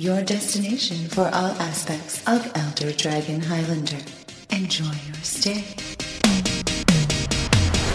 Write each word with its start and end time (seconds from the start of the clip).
your 0.00 0.22
destination 0.22 0.96
for 1.08 1.26
all 1.34 1.52
aspects 1.60 2.26
of 2.26 2.50
Elder 2.54 2.90
Dragon 2.90 3.38
Highlander. 3.38 3.98
Enjoy 4.48 4.84
your 4.84 5.14
stay. 5.16 5.62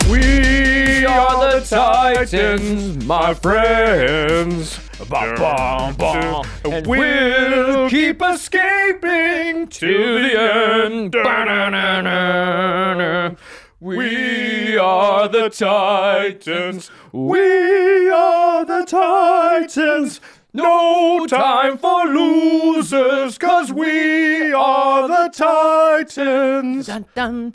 We 0.08 1.04
are 1.08 1.60
the 1.60 1.66
Titans, 1.68 3.04
my 3.06 3.34
friends. 3.34 4.80
Bum, 5.10 5.36
bum, 5.36 5.96
bum. 5.96 6.46
And 6.64 6.86
we'll 6.86 7.90
keep 7.90 8.22
escaping 8.22 9.66
to 9.66 10.22
the 10.22 10.40
end. 10.40 11.12
Ba-na-na-na-na. 11.12 12.06
We 13.80 14.78
are 14.78 15.28
the 15.28 15.50
Titans. 15.50 16.92
We 17.12 18.10
are 18.12 18.64
the 18.64 18.86
Titans. 18.86 20.22
No 20.56 21.28
time 21.28 21.78
for 21.78 22.06
losers, 22.06 23.38
cause 23.38 23.74
we 23.74 24.54
are 24.54 25.06
the 25.08 25.30
Titans 25.34 26.88
Dun, 26.88 27.06
dun. 27.14 27.54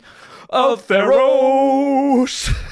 of 0.49 0.87
Theros. 0.87 2.53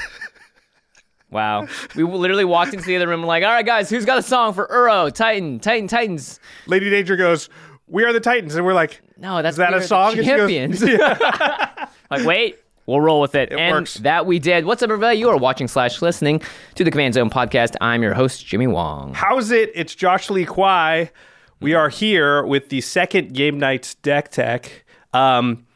Wow. 1.31 1.67
We 1.95 2.02
literally 2.03 2.44
walked 2.45 2.73
into 2.73 2.88
the 2.88 2.95
other 2.95 3.08
room 3.08 3.21
like, 3.23 3.44
all 3.44 3.52
right, 3.52 3.63
guys, 3.66 3.88
who's 3.88 4.03
got 4.03 4.17
a 4.17 4.21
song 4.23 4.53
for 4.53 4.67
Uro, 4.67 5.13
Titan, 5.13 5.59
Titan, 5.59 5.88
Titans? 5.88 6.39
Lady 6.66 6.89
Danger 6.89 7.16
goes, 7.16 7.49
"We 7.88 8.03
are 8.03 8.11
the 8.11 8.19
Titans," 8.19 8.55
and 8.55 8.66
we're 8.66 8.73
like, 8.73 8.99
No, 9.16 9.43
that's 9.43 9.53
"Is 9.53 9.58
that 9.58 9.75
a 9.75 9.83
song?" 9.83 10.14
She 10.16 10.17
goes, 10.17 10.25
Champions. 10.25 10.81
"Yeah." 10.83 11.88
like, 12.09 12.25
wait, 12.25 12.58
we'll 12.90 13.02
roll 13.02 13.22
with 13.22 13.36
it. 13.36 13.52
It 13.52 13.59
and 13.59 13.72
works. 13.72 13.95
that 13.95 14.26
we 14.26 14.40
did. 14.40 14.66
What's 14.66 14.82
up, 14.82 14.90
everybody? 14.90 15.20
You 15.20 15.30
are 15.30 15.38
watching 15.38 15.68
slash 15.68 16.02
listening 16.02 16.42
to 16.76 16.84
the 16.84 16.92
Command 16.92 17.14
Zone 17.14 17.30
podcast. 17.30 17.76
I'm 17.80 18.02
your 18.02 18.16
host, 18.16 18.45
Jimmy 18.45 18.68
Wong. 18.68 19.14
How's 19.14 19.52
it? 19.52 19.72
It's 19.76 19.94
Josh 19.94 20.30
Lee 20.30 20.45
Kwai. 20.45 21.12
We 21.62 21.73
are 21.76 21.90
here 21.90 22.44
with 22.44 22.70
the 22.70 22.82
second 22.82 23.34
Game 23.34 23.60
Knights 23.60 23.95
deck 23.95 24.32
tech. 24.32 24.86
Um, 25.14 25.67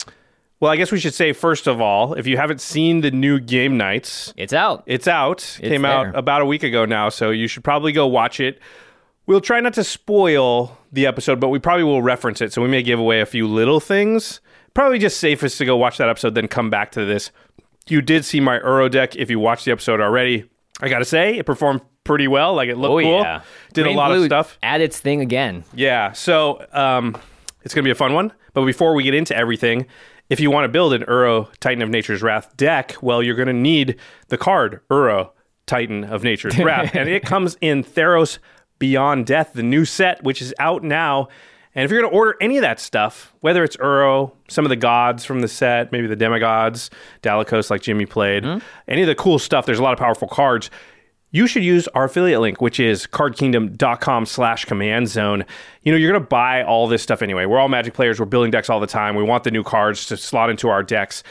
well, 0.59 0.71
I 0.71 0.75
guess 0.75 0.91
we 0.91 0.99
should 0.99 1.13
say 1.13 1.33
first 1.33 1.67
of 1.67 1.79
all, 1.79 2.13
if 2.13 2.25
you 2.25 2.37
haven't 2.37 2.61
seen 2.61 3.01
the 3.01 3.11
new 3.11 3.39
Game 3.39 3.77
Knights, 3.77 4.33
It's 4.35 4.53
out. 4.53 4.83
It's 4.87 5.07
out. 5.07 5.57
Came 5.59 5.85
out 5.85 6.15
about 6.15 6.41
a 6.41 6.45
week 6.45 6.63
ago 6.63 6.85
now, 6.85 7.09
so 7.09 7.29
you 7.29 7.47
should 7.47 7.63
probably 7.63 7.91
go 7.91 8.07
watch 8.07 8.39
it. 8.39 8.59
We'll 9.25 9.41
try 9.41 9.59
not 9.59 9.73
to 9.75 9.83
spoil 9.83 10.77
the 10.91 11.05
episode, 11.05 11.39
but 11.39 11.49
we 11.49 11.59
probably 11.59 11.83
will 11.83 12.01
reference 12.01 12.41
it. 12.41 12.51
So 12.53 12.61
we 12.61 12.67
may 12.67 12.81
give 12.81 12.99
away 12.99 13.21
a 13.21 13.25
few 13.25 13.47
little 13.47 13.79
things. 13.79 14.41
Probably 14.73 14.99
just 14.99 15.17
safest 15.17 15.57
to 15.59 15.65
go 15.65 15.77
watch 15.77 15.97
that 15.97 16.09
episode, 16.09 16.35
then 16.35 16.47
come 16.47 16.69
back 16.69 16.91
to 16.93 17.05
this. 17.05 17.31
You 17.87 18.01
did 18.01 18.25
see 18.25 18.39
my 18.39 18.59
Uro 18.59 18.89
deck 18.89 19.15
if 19.15 19.29
you 19.29 19.39
watched 19.39 19.65
the 19.65 19.71
episode 19.71 20.01
already. 20.01 20.49
I 20.81 20.89
gotta 20.89 21.05
say, 21.05 21.37
it 21.37 21.45
performed 21.45 21.81
pretty 22.03 22.27
well. 22.27 22.53
Like 22.53 22.69
it 22.69 22.77
looked 22.77 22.91
oh, 22.91 23.01
cool. 23.01 23.21
yeah. 23.21 23.41
Did 23.73 23.83
Green 23.83 23.95
a 23.95 23.97
lot 23.97 24.09
Blue 24.09 24.21
of 24.21 24.25
stuff. 24.25 24.57
Add 24.63 24.81
its 24.81 24.99
thing 24.99 25.21
again. 25.21 25.63
Yeah. 25.73 26.11
So 26.13 26.65
um, 26.73 27.17
it's 27.63 27.73
going 27.73 27.83
to 27.83 27.87
be 27.87 27.91
a 27.91 27.95
fun 27.95 28.13
one. 28.13 28.31
But 28.53 28.65
before 28.65 28.93
we 28.93 29.03
get 29.03 29.13
into 29.13 29.35
everything, 29.35 29.87
if 30.29 30.39
you 30.39 30.51
want 30.51 30.65
to 30.65 30.69
build 30.69 30.93
an 30.93 31.03
Uro 31.03 31.47
Titan 31.59 31.81
of 31.81 31.89
Nature's 31.89 32.21
Wrath 32.21 32.55
deck, 32.55 32.95
well, 33.01 33.23
you're 33.23 33.35
going 33.35 33.47
to 33.47 33.53
need 33.53 33.97
the 34.27 34.37
card 34.37 34.81
Uro 34.89 35.31
Titan 35.65 36.03
of 36.03 36.23
Nature's 36.23 36.57
Wrath. 36.59 36.95
and 36.95 37.09
it 37.09 37.23
comes 37.23 37.57
in 37.61 37.83
Theros 37.83 38.39
Beyond 38.79 39.25
Death, 39.25 39.53
the 39.53 39.63
new 39.63 39.85
set, 39.85 40.23
which 40.23 40.41
is 40.41 40.53
out 40.59 40.83
now. 40.83 41.29
And 41.75 41.83
if 41.83 41.91
you're 41.91 42.01
going 42.01 42.11
to 42.11 42.17
order 42.17 42.35
any 42.39 42.57
of 42.57 42.61
that 42.61 42.79
stuff, 42.79 43.33
whether 43.41 43.63
it's 43.63 43.77
Uro, 43.77 44.31
some 44.47 44.63
of 44.65 44.69
the 44.69 44.75
gods 44.75 45.25
from 45.25 45.41
the 45.41 45.47
set, 45.47 45.91
maybe 45.91 46.07
the 46.07 46.15
demigods, 46.15 46.91
Dalikos 47.23 47.69
like 47.69 47.81
Jimmy 47.81 48.05
played, 48.05 48.43
mm-hmm. 48.43 48.65
any 48.87 49.01
of 49.01 49.07
the 49.07 49.15
cool 49.15 49.39
stuff, 49.39 49.65
there's 49.65 49.79
a 49.79 49.83
lot 49.83 49.93
of 49.93 49.99
powerful 49.99 50.27
cards 50.27 50.69
you 51.33 51.47
should 51.47 51.63
use 51.63 51.87
our 51.89 52.05
affiliate 52.05 52.39
link, 52.39 52.61
which 52.61 52.79
is 52.79 53.07
cardkingdom.com 53.07 54.25
slash 54.27 54.65
command 54.65 55.09
zone. 55.09 55.43
You 55.81 55.91
know, 55.91 55.97
you're 55.97 56.11
going 56.11 56.21
to 56.21 56.27
buy 56.27 56.63
all 56.63 56.87
this 56.87 57.01
stuff 57.01 57.23
anyway. 57.23 57.47
We're 57.47 57.57
all 57.57 57.69
magic 57.69 57.95
players. 57.95 58.19
We're 58.19 58.27
building 58.27 58.51
decks 58.51 58.69
all 58.69 58.79
the 58.79 58.87
time. 58.87 59.15
We 59.15 59.23
want 59.23 59.43
the 59.43 59.49
new 59.49 59.63
cards 59.63 60.05
to 60.07 60.15
slot 60.15 60.51
into 60.51 60.69
our 60.69 60.83
decks. 60.83 61.23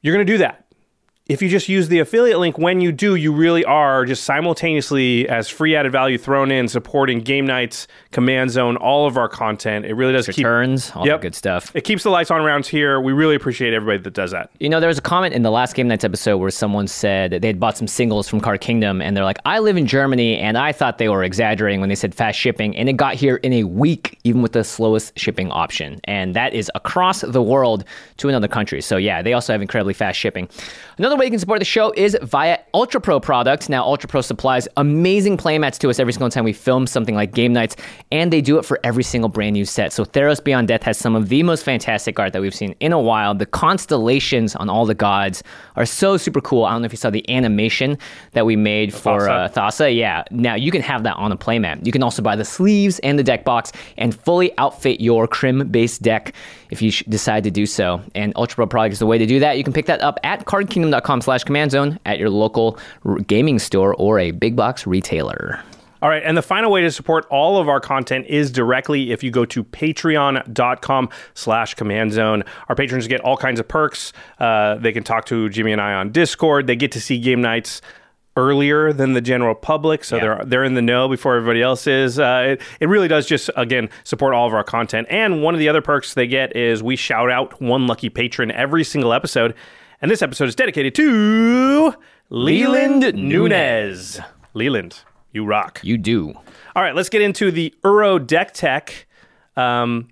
You're 0.00 0.14
going 0.14 0.26
to 0.26 0.32
do 0.32 0.38
that. 0.38 0.61
If 1.28 1.40
you 1.40 1.48
just 1.48 1.68
use 1.68 1.86
the 1.88 2.00
affiliate 2.00 2.40
link, 2.40 2.58
when 2.58 2.80
you 2.80 2.90
do, 2.90 3.14
you 3.14 3.32
really 3.32 3.64
are 3.64 4.04
just 4.04 4.24
simultaneously, 4.24 5.28
as 5.28 5.48
free 5.48 5.76
added 5.76 5.92
value 5.92 6.18
thrown 6.18 6.50
in, 6.50 6.66
supporting 6.66 7.20
game 7.20 7.46
knights, 7.46 7.86
command 8.10 8.50
zone, 8.50 8.76
all 8.76 9.06
of 9.06 9.16
our 9.16 9.28
content. 9.28 9.86
It 9.86 9.94
really 9.94 10.12
does 10.12 10.26
keep 10.26 10.38
Returns, 10.38 10.90
all 10.96 11.06
Yep. 11.06 11.20
good 11.22 11.34
stuff. 11.36 11.70
it 11.74 11.82
keeps 11.84 12.02
the 12.02 12.10
lights 12.10 12.32
on 12.32 12.40
around 12.40 12.66
here. 12.66 13.00
We 13.00 13.12
really 13.12 13.36
appreciate 13.36 13.72
everybody 13.72 14.02
that 14.02 14.14
does 14.14 14.32
that. 14.32 14.50
You 14.58 14.68
know, 14.68 14.80
there 14.80 14.88
was 14.88 14.98
a 14.98 15.02
comment 15.02 15.32
in 15.32 15.42
the 15.42 15.50
last 15.52 15.76
Game 15.76 15.86
Knights 15.86 16.02
episode 16.04 16.38
where 16.38 16.50
someone 16.50 16.88
said 16.88 17.30
that 17.30 17.40
they 17.40 17.46
had 17.48 17.60
bought 17.60 17.76
some 17.78 17.86
singles 17.86 18.26
from 18.28 18.40
Card 18.40 18.60
Kingdom, 18.60 19.00
and 19.00 19.16
they're 19.16 19.24
like, 19.24 19.38
I 19.44 19.60
live 19.60 19.76
in 19.76 19.86
Germany, 19.86 20.38
and 20.38 20.58
I 20.58 20.72
thought 20.72 20.98
they 20.98 21.08
were 21.08 21.22
exaggerating 21.22 21.78
when 21.80 21.88
they 21.88 21.94
said 21.94 22.16
fast 22.16 22.36
shipping, 22.36 22.76
and 22.76 22.88
it 22.88 22.94
got 22.94 23.14
here 23.14 23.36
in 23.36 23.52
a 23.52 23.62
week, 23.62 24.18
even 24.24 24.42
with 24.42 24.52
the 24.52 24.64
slowest 24.64 25.16
shipping 25.16 25.52
option. 25.52 26.00
And 26.04 26.34
that 26.34 26.52
is 26.52 26.68
across 26.74 27.20
the 27.20 27.42
world 27.42 27.84
to 28.16 28.28
another 28.28 28.48
country. 28.48 28.80
So, 28.82 28.96
yeah, 28.96 29.22
they 29.22 29.32
also 29.34 29.52
have 29.52 29.62
incredibly 29.62 29.94
fast 29.94 30.18
shipping. 30.18 30.48
Another 30.98 31.11
way 31.16 31.24
you 31.24 31.30
can 31.30 31.40
support 31.40 31.58
the 31.58 31.64
show 31.64 31.92
is 31.96 32.16
via 32.22 32.58
Ultra 32.74 33.00
Pro 33.00 33.20
products. 33.20 33.68
Now, 33.68 33.84
Ultra 33.84 34.08
Pro 34.08 34.20
supplies 34.20 34.68
amazing 34.76 35.36
playmats 35.36 35.78
to 35.78 35.90
us 35.90 35.98
every 35.98 36.12
single 36.12 36.30
time 36.30 36.44
we 36.44 36.52
film 36.52 36.86
something 36.86 37.14
like 37.14 37.32
Game 37.32 37.52
Knights, 37.52 37.76
and 38.10 38.32
they 38.32 38.40
do 38.40 38.58
it 38.58 38.64
for 38.64 38.78
every 38.84 39.02
single 39.02 39.28
brand 39.28 39.54
new 39.54 39.64
set. 39.64 39.92
So, 39.92 40.04
Theros 40.04 40.42
Beyond 40.42 40.68
Death 40.68 40.82
has 40.84 40.98
some 40.98 41.14
of 41.16 41.28
the 41.28 41.42
most 41.42 41.64
fantastic 41.64 42.18
art 42.18 42.32
that 42.32 42.42
we've 42.42 42.54
seen 42.54 42.74
in 42.80 42.92
a 42.92 43.00
while. 43.00 43.34
The 43.34 43.46
constellations 43.46 44.54
on 44.54 44.68
all 44.68 44.86
the 44.86 44.94
gods 44.94 45.42
are 45.76 45.86
so 45.86 46.16
super 46.16 46.40
cool. 46.40 46.64
I 46.64 46.72
don't 46.72 46.82
know 46.82 46.86
if 46.86 46.92
you 46.92 46.98
saw 46.98 47.10
the 47.10 47.28
animation 47.28 47.98
that 48.32 48.46
we 48.46 48.56
made 48.56 48.94
for 48.94 49.28
uh, 49.28 49.48
Thassa. 49.48 49.72
Thassa. 49.72 49.96
Yeah, 49.96 50.24
now 50.30 50.54
you 50.54 50.70
can 50.70 50.82
have 50.82 51.02
that 51.04 51.16
on 51.16 51.32
a 51.32 51.36
playmat. 51.36 51.84
You 51.84 51.92
can 51.92 52.02
also 52.02 52.22
buy 52.22 52.36
the 52.36 52.44
sleeves 52.44 52.98
and 53.00 53.18
the 53.18 53.22
deck 53.22 53.44
box 53.44 53.72
and 53.96 54.14
fully 54.14 54.56
outfit 54.58 55.00
your 55.00 55.26
Crim 55.26 55.68
based 55.68 56.02
deck 56.02 56.34
if 56.72 56.82
you 56.82 56.90
sh- 56.90 57.04
decide 57.08 57.44
to 57.44 57.50
do 57.50 57.66
so. 57.66 58.02
And 58.14 58.32
Ultra 58.34 58.56
Pro 58.56 58.66
product 58.66 58.94
is 58.94 58.98
the 58.98 59.06
way 59.06 59.18
to 59.18 59.26
do 59.26 59.38
that. 59.40 59.58
You 59.58 59.64
can 59.64 59.72
pick 59.72 59.86
that 59.86 60.00
up 60.00 60.18
at 60.24 60.44
cardkingdom.com 60.46 61.20
slash 61.20 61.44
command 61.44 61.70
zone 61.70 61.98
at 62.06 62.18
your 62.18 62.30
local 62.30 62.78
r- 63.04 63.18
gaming 63.18 63.58
store 63.58 63.94
or 63.94 64.18
a 64.18 64.30
big 64.32 64.56
box 64.56 64.86
retailer. 64.86 65.60
All 66.00 66.08
right, 66.08 66.22
and 66.24 66.36
the 66.36 66.42
final 66.42 66.72
way 66.72 66.80
to 66.80 66.90
support 66.90 67.26
all 67.30 67.58
of 67.58 67.68
our 67.68 67.78
content 67.78 68.26
is 68.26 68.50
directly 68.50 69.12
if 69.12 69.22
you 69.22 69.30
go 69.30 69.44
to 69.44 69.62
patreon.com 69.62 71.08
slash 71.34 71.74
command 71.74 72.12
zone. 72.12 72.42
Our 72.68 72.74
patrons 72.74 73.06
get 73.06 73.20
all 73.20 73.36
kinds 73.36 73.60
of 73.60 73.68
perks. 73.68 74.12
Uh, 74.40 74.74
they 74.76 74.90
can 74.90 75.04
talk 75.04 75.26
to 75.26 75.48
Jimmy 75.48 75.70
and 75.70 75.80
I 75.80 75.92
on 75.92 76.10
Discord. 76.10 76.66
They 76.66 76.74
get 76.74 76.90
to 76.92 77.00
see 77.00 77.20
game 77.20 77.40
knights 77.40 77.82
earlier 78.36 78.92
than 78.92 79.12
the 79.12 79.20
general 79.20 79.54
public, 79.54 80.04
so 80.04 80.16
Yeah. 80.16 80.22
they're 80.22 80.44
they're 80.46 80.64
in 80.64 80.74
the 80.74 80.82
know 80.82 81.08
before 81.08 81.36
everybody 81.36 81.60
else 81.62 81.86
is. 81.86 82.18
Uh, 82.18 82.56
it, 82.58 82.62
it 82.80 82.88
really 82.88 83.08
does 83.08 83.26
just 83.26 83.50
again 83.56 83.88
support 84.04 84.34
all 84.34 84.46
of 84.46 84.54
our 84.54 84.64
content. 84.64 85.06
And 85.10 85.42
one 85.42 85.54
of 85.54 85.60
the 85.60 85.68
other 85.68 85.82
perks 85.82 86.14
they 86.14 86.26
get 86.26 86.56
is 86.56 86.82
we 86.82 86.96
shout 86.96 87.30
out 87.30 87.60
one 87.60 87.86
lucky 87.86 88.08
patron 88.08 88.50
every 88.50 88.84
single 88.84 89.12
episode. 89.12 89.54
And 90.00 90.10
this 90.10 90.22
episode 90.22 90.48
is 90.48 90.54
dedicated 90.56 90.94
to 90.96 91.94
Leland 92.30 93.02
Leland 93.02 93.14
Nunez. 93.28 94.20
Leland, 94.54 95.00
you 95.32 95.44
rock. 95.44 95.80
You 95.82 95.96
do. 95.98 96.34
All 96.74 96.82
right, 96.82 96.94
let's 96.94 97.08
get 97.08 97.20
into 97.22 97.50
the 97.50 97.72
Uro 97.84 98.24
deck 98.26 98.52
tech. 98.54 99.06
Um, 99.56 100.08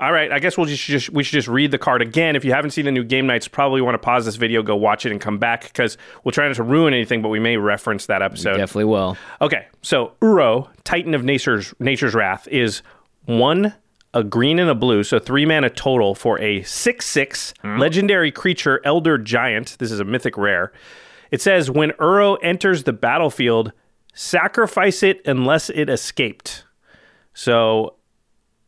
all 0.00 0.12
right, 0.12 0.32
I 0.32 0.38
guess 0.38 0.56
we'll 0.56 0.66
just, 0.66 0.82
just 0.82 1.10
we 1.10 1.22
should 1.22 1.34
just 1.34 1.48
read 1.48 1.70
the 1.70 1.78
card 1.78 2.00
again. 2.00 2.34
If 2.34 2.44
you 2.44 2.52
haven't 2.52 2.70
seen 2.70 2.86
the 2.86 2.90
new 2.92 3.04
game 3.04 3.26
knights, 3.26 3.48
probably 3.48 3.82
want 3.82 3.94
to 3.94 3.98
pause 3.98 4.24
this 4.24 4.36
video, 4.36 4.62
go 4.62 4.74
watch 4.74 5.04
it, 5.04 5.12
and 5.12 5.20
come 5.20 5.38
back 5.38 5.64
because 5.64 5.98
we'll 6.24 6.32
try 6.32 6.46
not 6.48 6.56
to 6.56 6.62
ruin 6.62 6.94
anything, 6.94 7.20
but 7.20 7.28
we 7.28 7.38
may 7.38 7.58
reference 7.58 8.06
that 8.06 8.22
episode. 8.22 8.56
Definitely 8.56 8.86
will. 8.86 9.18
Okay, 9.42 9.66
so 9.82 10.12
Uro, 10.22 10.68
Titan 10.84 11.12
of 11.12 11.22
Nature's 11.22 11.74
Nature's 11.78 12.14
Wrath, 12.14 12.48
is 12.48 12.82
one 13.26 13.74
a 14.14 14.24
green 14.24 14.58
and 14.58 14.70
a 14.70 14.74
blue, 14.74 15.04
so 15.04 15.18
three 15.18 15.44
mana 15.44 15.68
total 15.70 16.14
for 16.14 16.40
a 16.40 16.62
six 16.62 17.06
six 17.06 17.52
hmm. 17.60 17.78
legendary 17.78 18.32
creature, 18.32 18.80
Elder 18.84 19.18
Giant. 19.18 19.76
This 19.78 19.92
is 19.92 20.00
a 20.00 20.04
mythic 20.04 20.38
rare. 20.38 20.72
It 21.30 21.42
says 21.42 21.70
when 21.70 21.90
Uro 21.92 22.38
enters 22.42 22.84
the 22.84 22.92
battlefield, 22.92 23.72
sacrifice 24.14 25.02
it 25.02 25.20
unless 25.26 25.68
it 25.70 25.90
escaped. 25.90 26.64
So 27.34 27.96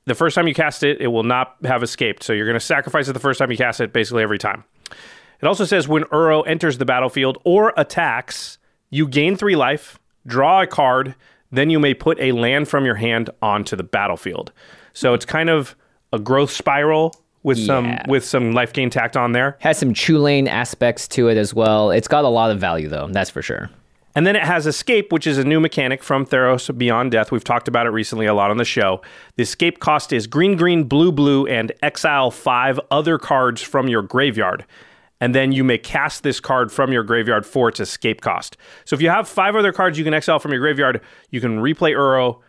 the 0.05 0.15
first 0.15 0.35
time 0.35 0.49
you 0.49 0.55
cast 0.55 0.83
it, 0.83 1.01
it 1.01 1.09
will 1.09 1.23
not 1.23 1.57
have 1.65 1.83
escaped. 1.83 2.23
So 2.23 2.33
you're 2.33 2.47
going 2.47 2.59
to 2.59 2.65
sacrifice 2.65 3.09
it 3.09 3.13
the 3.13 3.21
first 3.21 3.39
time 3.39 3.51
you 3.51 3.57
cast 3.57 3.81
it, 3.81 3.93
basically 3.93 4.23
every 4.23 4.39
time. 4.39 4.65
It 4.91 5.47
also 5.47 5.65
says 5.65 5.89
when 5.89 6.05
Uro 6.05 6.47
enters 6.47 6.79
the 6.79 6.85
battlefield 6.85 7.39
or 7.45 7.73
attacks, 7.77 8.59
you 8.91 9.09
gain 9.09 9.37
three 9.37 9.57
life, 9.57 9.99
draw 10.27 10.63
a 10.63 10.67
card, 10.67 11.15
then 11.51 11.69
you 11.69 11.81
may 11.81 11.95
put 11.95 12.19
a 12.21 12.33
land 12.33 12.69
from 12.69 12.85
your 12.85 12.95
hand 12.95 13.31
onto 13.41 13.77
the 13.77 13.83
battlefield. 13.83 14.53
So 14.93 15.15
it's 15.15 15.25
kind 15.25 15.51
of 15.51 15.75
a 16.13 16.19
growth 16.19 16.51
spiral 16.51 17.15
with 17.43 17.59
some 17.59 17.99
with 18.07 18.25
some 18.25 18.53
life 18.53 18.73
gain 18.73 18.89
tacked 18.89 19.17
on 19.17 19.33
there. 19.33 19.57
Has 19.61 19.79
some 19.79 19.95
Chulane 19.95 20.47
aspects 20.47 21.09
to 21.09 21.29
it 21.29 21.37
as 21.37 21.53
well. 21.53 21.91
It's 21.91 22.07
got 22.07 22.25
a 22.25 22.29
lot 22.29 22.51
of 22.51 22.61
value 22.61 22.89
though, 22.89 23.09
that's 23.11 23.31
for 23.31 23.43
sure. 23.43 23.69
And 24.15 24.27
then 24.27 24.37
it 24.37 24.43
has 24.43 24.67
Escape, 24.67 25.11
which 25.13 25.27
is 25.27 25.39
a 25.39 25.45
new 25.45 25.59
mechanic 25.59 26.03
from 26.03 26.27
Theros 26.27 26.77
Beyond 26.77 27.13
Death. 27.13 27.33
We've 27.33 27.45
talked 27.45 27.67
about 27.67 27.87
it 27.87 27.91
recently 27.91 28.27
a 28.27 28.35
lot 28.35 28.51
on 28.51 28.59
the 28.59 28.65
show. 28.65 29.01
The 29.37 29.43
escape 29.43 29.81
cost 29.81 30.13
is 30.13 30.27
green, 30.27 30.57
green, 30.57 30.85
blue, 30.85 31.13
blue, 31.13 31.47
and 31.47 31.73
exile 31.83 32.31
five 32.31 32.79
other 32.91 33.19
cards 33.19 33.63
from 33.63 33.89
your 33.89 34.03
graveyard. 34.03 34.67
And 35.21 35.35
then 35.35 35.53
you 35.53 35.63
may 35.65 35.79
cast 35.79 36.25
this 36.25 36.41
card 36.41 36.73
from 36.73 36.93
your 36.93 37.05
graveyard 37.05 37.47
for 37.47 37.69
its 37.69 37.81
escape 37.81 38.21
cost. 38.21 38.57
So 38.85 38.95
if 38.95 39.01
you 39.01 39.09
have 39.09 39.29
five 39.29 39.55
other 39.55 39.73
cards 39.73 39.97
you 39.97 40.05
can 40.05 40.15
exile 40.15 40.41
from 40.41 40.51
your 40.51 40.61
graveyard, 40.61 41.01
you 41.31 41.41
can 41.41 41.61
replay 41.61 41.95
Uro, 41.95 42.41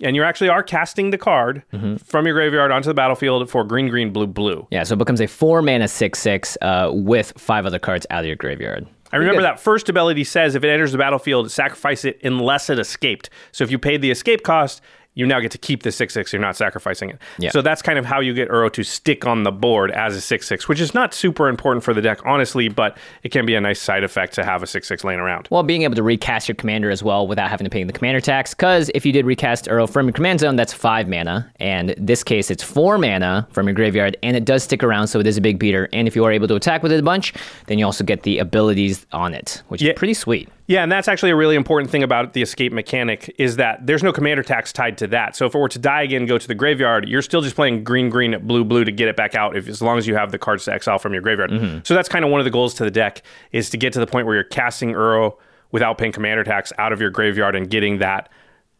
and 0.00 0.14
you 0.14 0.22
actually 0.22 0.50
are 0.50 0.62
casting 0.62 1.10
the 1.10 1.18
card 1.18 1.62
from 2.04 2.26
your 2.26 2.34
graveyard 2.34 2.70
onto 2.70 2.88
the 2.88 2.94
battlefield 2.94 3.48
for 3.48 3.64
green, 3.64 3.88
green, 3.88 4.12
blue, 4.12 4.26
blue. 4.26 4.66
Yeah, 4.70 4.82
so 4.82 4.94
it 4.94 4.98
becomes 4.98 5.20
a 5.20 5.26
four 5.26 5.62
mana 5.62 5.88
six 5.88 6.18
six 6.18 6.58
uh, 6.60 6.90
with 6.92 7.32
five 7.38 7.64
other 7.64 7.78
cards 7.78 8.06
out 8.10 8.20
of 8.20 8.26
your 8.26 8.36
graveyard. 8.36 8.86
I 9.14 9.18
remember 9.18 9.42
that 9.42 9.60
first 9.60 9.88
ability 9.88 10.24
says 10.24 10.56
if 10.56 10.64
it 10.64 10.68
enters 10.68 10.90
the 10.90 10.98
battlefield, 10.98 11.48
sacrifice 11.48 12.04
it 12.04 12.18
unless 12.24 12.68
it 12.68 12.80
escaped. 12.80 13.30
So 13.52 13.62
if 13.62 13.70
you 13.70 13.78
paid 13.78 14.02
the 14.02 14.10
escape 14.10 14.42
cost, 14.42 14.82
you 15.14 15.26
now 15.26 15.40
get 15.40 15.50
to 15.52 15.58
keep 15.58 15.82
the 15.82 15.92
6 15.92 16.12
6. 16.12 16.32
You're 16.32 16.42
not 16.42 16.56
sacrificing 16.56 17.10
it. 17.10 17.18
Yeah. 17.38 17.50
So 17.50 17.62
that's 17.62 17.82
kind 17.82 17.98
of 17.98 18.04
how 18.04 18.20
you 18.20 18.34
get 18.34 18.48
Uro 18.48 18.72
to 18.72 18.82
stick 18.82 19.26
on 19.26 19.42
the 19.44 19.52
board 19.52 19.90
as 19.92 20.16
a 20.16 20.20
6 20.20 20.46
6, 20.46 20.68
which 20.68 20.80
is 20.80 20.94
not 20.94 21.14
super 21.14 21.48
important 21.48 21.84
for 21.84 21.94
the 21.94 22.02
deck, 22.02 22.20
honestly, 22.24 22.68
but 22.68 22.96
it 23.22 23.30
can 23.30 23.46
be 23.46 23.54
a 23.54 23.60
nice 23.60 23.80
side 23.80 24.04
effect 24.04 24.34
to 24.34 24.44
have 24.44 24.62
a 24.62 24.66
6 24.66 24.86
6 24.86 25.04
laying 25.04 25.20
around. 25.20 25.48
Well, 25.50 25.62
being 25.62 25.82
able 25.82 25.94
to 25.96 26.02
recast 26.02 26.48
your 26.48 26.56
commander 26.56 26.90
as 26.90 27.02
well 27.02 27.26
without 27.26 27.48
having 27.48 27.64
to 27.64 27.70
pay 27.70 27.84
the 27.84 27.92
commander 27.92 28.20
tax, 28.20 28.54
because 28.54 28.90
if 28.94 29.06
you 29.06 29.12
did 29.12 29.24
recast 29.26 29.66
Uro 29.66 29.88
from 29.88 30.06
your 30.06 30.12
command 30.12 30.40
zone, 30.40 30.56
that's 30.56 30.72
five 30.72 31.08
mana. 31.08 31.50
And 31.60 31.94
this 31.98 32.24
case, 32.24 32.50
it's 32.50 32.62
four 32.62 32.98
mana 32.98 33.46
from 33.52 33.66
your 33.66 33.74
graveyard, 33.74 34.16
and 34.22 34.36
it 34.36 34.44
does 34.44 34.64
stick 34.64 34.82
around, 34.82 35.06
so 35.08 35.20
it 35.20 35.26
is 35.26 35.36
a 35.36 35.40
big 35.40 35.58
beater. 35.58 35.88
And 35.92 36.08
if 36.08 36.16
you 36.16 36.24
are 36.24 36.32
able 36.32 36.48
to 36.48 36.54
attack 36.56 36.82
with 36.82 36.92
it 36.92 36.98
a 37.00 37.02
bunch, 37.02 37.32
then 37.66 37.78
you 37.78 37.84
also 37.86 38.04
get 38.04 38.22
the 38.24 38.38
abilities 38.38 39.06
on 39.12 39.34
it, 39.34 39.62
which 39.68 39.80
Yeah. 39.82 39.92
is 39.92 39.98
pretty 39.98 40.14
sweet. 40.14 40.48
Yeah, 40.66 40.82
and 40.82 40.90
that's 40.90 41.08
actually 41.08 41.30
a 41.30 41.36
really 41.36 41.56
important 41.56 41.90
thing 41.90 42.02
about 42.02 42.32
the 42.32 42.40
escape 42.40 42.72
mechanic 42.72 43.34
is 43.38 43.56
that 43.56 43.86
there's 43.86 44.02
no 44.02 44.12
commander 44.12 44.42
tax 44.42 44.72
tied 44.72 44.96
to 44.98 45.06
that. 45.08 45.36
So 45.36 45.44
if 45.44 45.54
it 45.54 45.58
were 45.58 45.68
to 45.68 45.78
die 45.78 46.02
again, 46.02 46.24
go 46.24 46.38
to 46.38 46.48
the 46.48 46.54
graveyard, 46.54 47.06
you're 47.06 47.20
still 47.20 47.42
just 47.42 47.54
playing 47.54 47.84
green, 47.84 48.08
green, 48.08 48.38
blue, 48.46 48.64
blue 48.64 48.82
to 48.84 48.90
get 48.90 49.08
it 49.08 49.14
back 49.16 49.34
out. 49.34 49.56
If 49.58 49.68
as 49.68 49.82
long 49.82 49.98
as 49.98 50.06
you 50.06 50.14
have 50.14 50.32
the 50.32 50.38
cards 50.38 50.64
to 50.64 50.72
exile 50.72 50.98
from 50.98 51.12
your 51.12 51.20
graveyard. 51.20 51.50
So 51.86 51.94
that's 51.94 52.08
kind 52.08 52.24
of 52.24 52.30
one 52.30 52.40
of 52.40 52.44
the 52.46 52.50
goals 52.50 52.72
to 52.74 52.84
the 52.84 52.90
deck 52.90 53.22
is 53.52 53.68
to 53.70 53.76
get 53.76 53.92
to 53.92 54.00
the 54.00 54.06
point 54.06 54.26
where 54.26 54.36
you're 54.36 54.44
casting 54.44 54.92
Uro 54.92 55.36
without 55.70 55.98
paying 55.98 56.12
commander 56.12 56.44
tax 56.44 56.72
out 56.78 56.92
of 56.94 57.00
your 57.00 57.10
graveyard 57.10 57.54
and 57.56 57.68
getting 57.68 57.98
that 57.98 58.30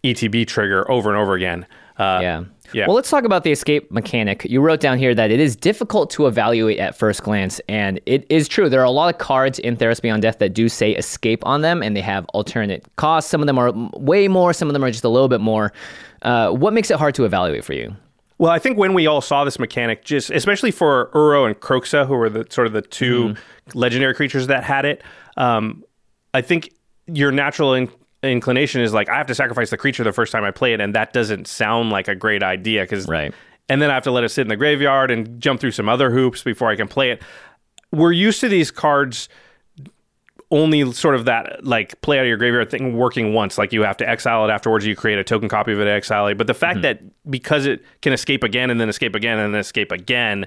ETB 0.03 0.47
trigger 0.47 0.91
over 0.91 1.11
and 1.11 1.19
over 1.19 1.35
again. 1.35 1.67
Uh, 1.99 2.19
Yeah. 2.23 2.45
Yeah. 2.73 2.87
Well, 2.87 2.97
let's 2.97 3.11
talk 3.11 3.25
about 3.25 3.45
the 3.45 3.53
escape 3.53 3.91
mechanic. 3.91 4.45
You 4.45 4.61
wrote 4.61 4.81
down 4.81 4.99
here 4.99 5.15
that 5.15 5.31
it 5.31 5.39
is 5.41 5.55
difficult 5.55 6.11
to 6.11 6.27
evaluate 6.27 6.79
at 6.79 6.97
first 6.97 7.23
glance, 7.23 7.61
and 7.69 8.01
it 8.07 8.27
is 8.31 8.49
true. 8.49 8.69
There 8.69 8.81
are 8.81 8.85
a 8.85 8.91
lot 8.91 9.13
of 9.13 9.19
cards 9.19 9.59
in 9.59 9.77
Theros 9.77 10.01
Beyond 10.01 10.23
Death 10.23 10.39
that 10.39 10.55
do 10.55 10.69
say 10.69 10.93
escape 10.93 11.45
on 11.47 11.61
them, 11.61 11.83
and 11.83 11.97
they 11.97 12.01
have 12.01 12.25
alternate 12.35 12.85
costs. 12.97 13.31
Some 13.31 13.41
of 13.41 13.47
them 13.47 13.59
are 13.59 13.73
way 13.97 14.29
more, 14.29 14.53
some 14.53 14.69
of 14.69 14.73
them 14.73 14.83
are 14.85 14.91
just 14.91 15.05
a 15.05 15.09
little 15.09 15.29
bit 15.29 15.41
more. 15.41 15.73
Uh, 16.23 16.51
what 16.51 16.73
makes 16.73 16.91
it 16.91 16.99
hard 16.99 17.15
to 17.17 17.25
evaluate 17.25 17.65
for 17.65 17.75
you? 17.75 17.95
Well, 18.39 18.51
I 18.51 18.59
think 18.59 18.77
when 18.79 18.95
we 18.95 19.07
all 19.07 19.21
saw 19.21 19.45
this 19.45 19.59
mechanic, 19.59 20.05
just 20.05 20.31
especially 20.31 20.73
for 20.73 21.11
Uro 21.15 21.47
and 21.47 21.59
Kroxa, 21.59 22.07
who 22.07 22.15
were 22.17 22.29
the 22.29 22.47
sort 22.51 22.67
of 22.67 22.73
the 22.73 22.83
2 22.83 23.37
legendary 23.75 24.15
creatures 24.15 24.49
that 24.49 24.65
had 24.65 24.85
it, 24.85 25.03
um, 25.37 25.85
I 26.33 26.41
think 26.41 26.71
your 27.07 27.31
natural 27.31 27.75
in- 27.75 27.91
inclination 28.29 28.81
is 28.81 28.93
like, 28.93 29.09
I 29.09 29.17
have 29.17 29.26
to 29.29 29.35
sacrifice 29.35 29.71
the 29.71 29.76
creature 29.76 30.05
the 30.05 30.12
first 30.12 30.32
time 30.32 30.44
I 30.44 30.50
play 30.50 30.73
it, 30.73 30.81
and 30.81 30.94
that 30.94 31.12
doesn't 31.12 31.47
sound 31.47 31.91
like 31.91 32.09
a 32.09 32.15
great 32.15 32.43
idea 32.43 32.82
because, 32.82 33.06
Right. 33.06 33.35
And 33.69 33.81
then 33.81 33.91
I 33.91 33.94
have 33.94 34.03
to 34.03 34.11
let 34.11 34.25
it 34.25 34.29
sit 34.29 34.43
in 34.43 34.49
the 34.49 34.56
graveyard 34.56 35.11
and 35.11 35.41
jump 35.41 35.59
through 35.59 35.71
some 35.71 35.88
other 35.88 36.11
hoops 36.11 36.43
before 36.43 36.69
I 36.69 36.76
can 36.76 36.87
play 36.87 37.11
it. 37.11 37.23
We're 37.93 38.12
used 38.12 38.41
to 38.41 38.49
these 38.49 38.71
cards 38.71 39.29
only 40.50 40.93
sort 40.93 41.15
of 41.15 41.25
that 41.25 41.65
like 41.65 42.00
play 42.00 42.19
out 42.19 42.23
of 42.23 42.29
your 42.29 42.37
graveyard 42.37 42.71
thing 42.71 42.97
working 42.97 43.32
once. 43.32 43.59
Like 43.59 43.73
you 43.73 43.82
have 43.82 43.97
to 43.99 44.09
exile 44.09 44.44
it 44.44 44.50
afterwards. 44.50 44.87
You 44.87 44.94
create 44.94 45.19
a 45.19 45.25
token 45.25 45.49
copy 45.49 45.73
of 45.73 45.81
it, 45.81 45.88
exile 45.88 46.27
it. 46.27 46.37
But 46.37 46.47
the 46.47 46.55
fact 46.55 46.81
mm-hmm. 46.81 46.82
that 46.82 47.31
because 47.31 47.67
it 47.67 47.82
can 48.03 48.12
escape 48.12 48.44
again 48.44 48.70
and 48.70 48.81
then 48.81 48.88
escape 48.88 49.15
again 49.15 49.38
and 49.38 49.55
then 49.55 49.61
escape 49.61 49.91
again 49.91 50.47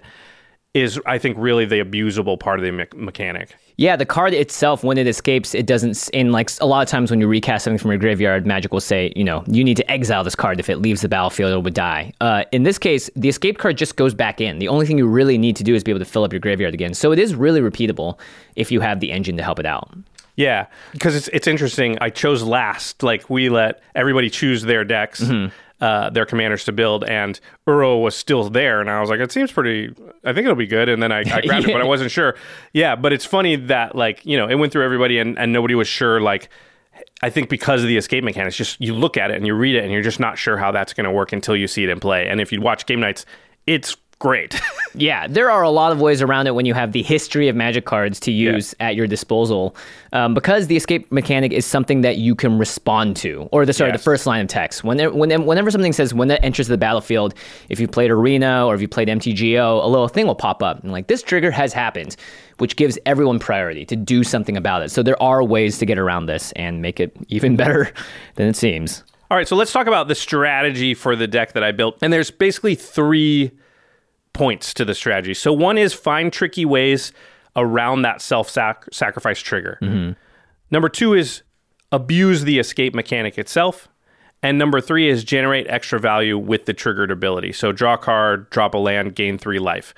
is, 0.77 1.00
I 1.06 1.18
think, 1.18 1.38
really 1.39 1.65
the 1.65 1.79
abusable 1.79 2.39
part 2.39 2.59
of 2.59 2.65
the 2.65 2.71
me- 2.71 2.85
mechanic. 2.95 3.56
Yeah, 3.77 3.95
the 3.95 4.06
card 4.06 4.33
itself, 4.33 4.83
when 4.83 4.97
it 4.97 5.07
escapes, 5.07 5.53
it 5.53 5.65
doesn't. 5.65 6.09
In 6.09 6.31
like 6.31 6.50
a 6.62 6.65
lot 6.65 6.81
of 6.81 6.89
times 6.89 7.12
when 7.12 7.19
you 7.19 7.27
recast 7.27 7.63
something 7.63 7.77
from 7.77 7.91
your 7.91 8.00
graveyard, 8.00 8.45
Magic 8.45 8.71
will 8.71 8.81
say, 8.81 9.13
you 9.15 9.24
know, 9.24 9.44
you 9.47 9.63
need 9.63 9.77
to 9.77 9.91
exile 9.91 10.24
this 10.24 10.35
card. 10.35 10.59
If 10.59 10.69
it 10.69 10.77
leaves 10.77 11.01
the 11.01 11.09
battlefield, 11.09 11.53
it 11.53 11.63
would 11.63 11.74
die. 11.74 12.13
Uh, 12.21 12.44
in 12.51 12.63
this 12.63 12.77
case, 12.77 13.09
the 13.15 13.29
escape 13.29 13.57
card 13.57 13.77
just 13.77 13.95
goes 13.95 14.13
back 14.13 14.41
in. 14.41 14.59
The 14.59 14.68
only 14.68 14.85
thing 14.88 14.97
you 14.97 15.07
really 15.07 15.38
need 15.38 15.56
to 15.57 15.63
do 15.63 15.75
is 15.75 15.83
be 15.83 15.91
able 15.91 16.00
to 16.00 16.06
fill 16.06 16.24
up 16.24 16.33
your 16.33 16.39
graveyard 16.39 16.74
again. 16.74 16.94
So 16.94 17.12
it 17.12 17.19
is 17.19 17.35
really 17.35 17.62
repeatable 17.62 18.18
if 18.56 18.71
you 18.71 18.80
have 18.81 19.00
the 19.00 19.12
engine 19.12 19.38
to 19.38 19.44
help 19.44 19.59
it 19.59 19.65
out. 19.65 19.91
Yeah, 20.38 20.68
because 20.94 21.15
it's 21.15 21.27
it's 21.30 21.47
interesting. 21.47 21.97
I 22.00 22.12
chose 22.12 22.44
last. 22.44 23.01
Like 23.01 23.27
we 23.30 23.50
let 23.50 23.81
everybody 23.95 24.30
choose 24.30 24.62
their 24.62 24.83
decks, 24.83 25.23
uh, 25.79 26.09
their 26.09 26.25
commanders 26.25 26.65
to 26.65 26.71
build, 26.71 27.03
and 27.03 27.39
Uro 27.68 28.01
was 28.01 28.15
still 28.15 28.50
there, 28.50 28.81
and 28.81 28.89
I 28.89 29.00
was 29.00 29.09
like, 29.09 29.19
it 29.19 29.31
seems 29.31 29.51
pretty. 29.51 29.94
I 30.24 30.33
think 30.33 30.45
it'll 30.45 30.56
be 30.56 30.68
good. 30.68 30.89
And 30.89 31.01
then 31.01 31.12
I, 31.12 31.19
I 31.19 31.41
grabbed 31.41 31.68
it, 31.68 31.74
but 31.74 31.81
I 31.81 31.85
wasn't 31.88 32.12
sure. 32.12 32.35
Yeah, 32.74 32.95
but 32.95 33.13
it's 33.13 33.25
funny 33.25 33.56
that 33.56 33.95
like 33.95 34.25
you 34.25 34.38
know 34.38 34.47
it 34.47 34.56
went 34.56 34.71
through 34.71 34.83
everybody, 34.83 35.19
and 35.19 35.38
and 35.38 35.53
nobody 35.53 35.75
was 35.75 35.88
sure. 35.88 36.19
Like 36.19 36.50
I 37.21 37.29
think 37.29 37.50
because 37.50 37.81
of 37.81 37.88
the 37.88 37.97
escape 37.97 38.24
mechanics, 38.24 38.56
just 38.56 38.79
you 38.81 38.94
look 38.94 39.18
at 39.18 39.31
it 39.31 39.38
and 39.38 39.45
you 39.45 39.53
read 39.53 39.75
it, 39.75 39.83
and 39.83 39.91
you're 39.91 40.01
just 40.01 40.19
not 40.19 40.38
sure 40.38 40.57
how 40.57 40.71
that's 40.71 40.94
going 40.94 41.06
to 41.06 41.12
work 41.12 41.31
until 41.31 41.56
you 41.56 41.68
see 41.68 41.83
it 41.83 41.89
in 41.89 42.00
play. 42.00 42.27
And 42.27 42.41
if 42.41 42.51
you 42.51 42.62
watch 42.62 42.85
game 42.85 43.00
knights, 43.00 43.25
it's 43.65 43.97
great. 44.19 44.60
Yeah, 44.98 45.28
there 45.28 45.52
are 45.52 45.62
a 45.62 45.69
lot 45.69 45.92
of 45.92 46.02
ways 46.02 46.24
around 46.24 46.48
it 46.48 46.56
when 46.56 46.66
you 46.66 46.74
have 46.74 46.92
the 46.92 47.04
history 47.04 47.48
of 47.50 47.56
magic 47.56 47.86
cards 47.86 48.19
to 48.22 48.31
use 48.31 48.74
at 48.80 48.96
your 48.96 49.06
disposal. 49.06 49.75
Um, 50.12 50.34
because 50.34 50.68
the 50.68 50.75
escape 50.75 51.12
mechanic 51.12 51.52
is 51.52 51.66
something 51.68 52.02
that 52.02 52.18
you 52.18 52.34
can 52.34 52.58
respond 52.58 53.16
to, 53.18 53.48
or 53.52 53.66
the 53.66 53.74
sorry, 53.74 53.92
the 53.92 54.00
first 54.00 54.25
line 54.25 54.42
of 54.42 54.48
text. 54.48 54.84
When, 54.84 54.98
when, 55.16 55.46
whenever 55.46 55.69
something 55.69 55.94
says 55.94 56.14
when 56.14 56.31
it 56.31 56.40
enters 56.42 56.68
the 56.68 56.78
battlefield, 56.78 57.36
if 57.69 57.80
you 57.80 57.88
played 57.88 58.10
Arena 58.10 58.66
or 58.66 58.74
if 58.74 58.81
you 58.81 58.88
played 58.88 59.08
MTGO, 59.08 59.84
a 59.84 59.88
little 59.88 60.08
thing 60.08 60.25
will 60.25 60.36
pop 60.36 60.64
up 60.64 60.81
and 60.81 60.92
like 60.92 61.08
this 61.08 61.22
trigger 61.22 61.52
has 61.52 61.74
happened, 61.74 62.16
which 62.58 62.75
gives 62.75 62.98
everyone 63.06 63.38
priority 63.38 63.86
to 63.86 63.96
do 63.96 64.24
something 64.24 64.58
about 64.58 64.81
it. 64.81 64.90
So 64.90 65.04
there 65.04 65.22
are 65.22 65.44
ways 65.44 65.78
to 65.78 65.86
get 65.86 66.00
around 66.00 66.25
this 66.25 66.54
and 66.54 66.81
make 66.81 67.00
it 67.00 67.16
even 67.28 67.56
better 67.56 67.92
than 68.36 68.48
it 68.48 68.56
seems. 68.56 69.04
All 69.30 69.38
right, 69.38 69.48
so 69.48 69.58
let's 69.58 69.74
talk 69.74 69.88
about 69.88 70.08
the 70.08 70.16
strategy 70.16 70.94
for 70.94 71.16
the 71.16 71.28
deck 71.28 71.52
that 71.52 71.64
I 71.64 71.72
built. 71.74 71.98
And 72.02 72.14
there's 72.14 72.31
basically 72.31 72.75
three 72.75 73.52
points 74.38 74.72
to 74.75 74.86
the 74.86 74.94
strategy. 74.94 75.34
So 75.34 75.51
one 75.51 75.80
is 75.80 75.94
find 75.94 76.31
tricky 76.31 76.64
ways 76.64 77.11
around 77.56 78.04
that 78.04 78.21
self 78.21 78.50
sacrifice 78.50 79.40
trigger. 79.40 79.80
Number 80.69 80.90
two 80.90 81.14
is 81.16 81.42
abuse 81.92 82.44
the 82.44 82.59
escape 82.59 82.94
mechanic 82.94 83.38
itself. 83.40 83.90
And 84.44 84.59
number 84.59 84.80
three 84.80 85.09
is 85.09 85.23
generate 85.23 85.66
extra 85.68 86.00
value 86.00 86.38
with 86.38 86.66
the 86.66 86.73
triggered 86.73 87.09
ability. 87.09 87.52
So 87.54 87.71
draw 87.71 87.95
a 87.95 87.97
card, 87.97 88.50
drop 88.52 88.76
a 88.76 88.78
land, 88.78 89.16
gain 89.16 89.40
three 89.40 89.57
life. 89.57 89.95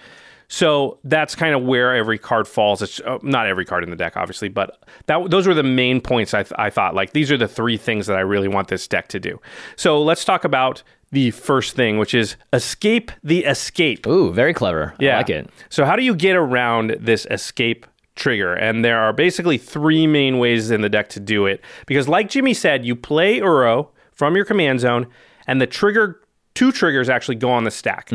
So 0.47 0.99
that's 1.03 1.35
kind 1.35 1.53
of 1.53 1.63
where 1.63 1.93
every 1.93 2.17
card 2.17 2.47
falls. 2.47 2.81
It's 2.81 3.01
uh, 3.01 3.19
not 3.21 3.45
every 3.45 3.65
card 3.65 3.83
in 3.83 3.89
the 3.89 3.97
deck, 3.97 4.15
obviously, 4.15 4.47
but 4.47 4.81
that 5.07 5.29
those 5.29 5.45
were 5.45 5.53
the 5.53 5.61
main 5.63 5.99
points 5.99 6.33
I, 6.33 6.43
th- 6.43 6.53
I 6.57 6.69
thought. 6.69 6.95
Like 6.95 7.11
these 7.11 7.29
are 7.31 7.37
the 7.37 7.47
three 7.47 7.77
things 7.77 8.07
that 8.07 8.15
I 8.15 8.21
really 8.21 8.47
want 8.47 8.69
this 8.69 8.87
deck 8.87 9.09
to 9.09 9.19
do. 9.19 9.39
So 9.75 10.01
let's 10.01 10.23
talk 10.23 10.45
about 10.45 10.81
the 11.11 11.31
first 11.31 11.75
thing, 11.75 11.97
which 11.97 12.13
is 12.13 12.35
escape 12.53 13.11
the 13.23 13.45
escape. 13.45 14.05
Ooh, 14.07 14.31
very 14.31 14.53
clever. 14.53 14.93
I 15.15 15.17
like 15.17 15.29
it. 15.29 15.49
So 15.69 15.85
how 15.85 15.95
do 15.95 16.03
you 16.03 16.15
get 16.15 16.35
around 16.35 16.97
this 16.99 17.25
escape 17.31 17.85
trigger? 18.15 18.53
And 18.53 18.85
there 18.85 18.99
are 18.99 19.13
basically 19.13 19.57
three 19.57 20.05
main 20.05 20.37
ways 20.37 20.71
in 20.71 20.81
the 20.81 20.89
deck 20.89 21.09
to 21.09 21.19
do 21.19 21.45
it. 21.45 21.61
Because 21.87 22.07
like 22.07 22.29
Jimmy 22.29 22.53
said, 22.53 22.85
you 22.85 22.95
play 22.95 23.39
Uro 23.39 23.89
from 24.11 24.35
your 24.35 24.45
command 24.45 24.81
zone, 24.81 25.07
and 25.47 25.59
the 25.59 25.67
trigger 25.67 26.21
two 26.55 26.71
triggers 26.73 27.07
actually 27.07 27.35
go 27.35 27.49
on 27.49 27.63
the 27.63 27.71
stack. 27.71 28.09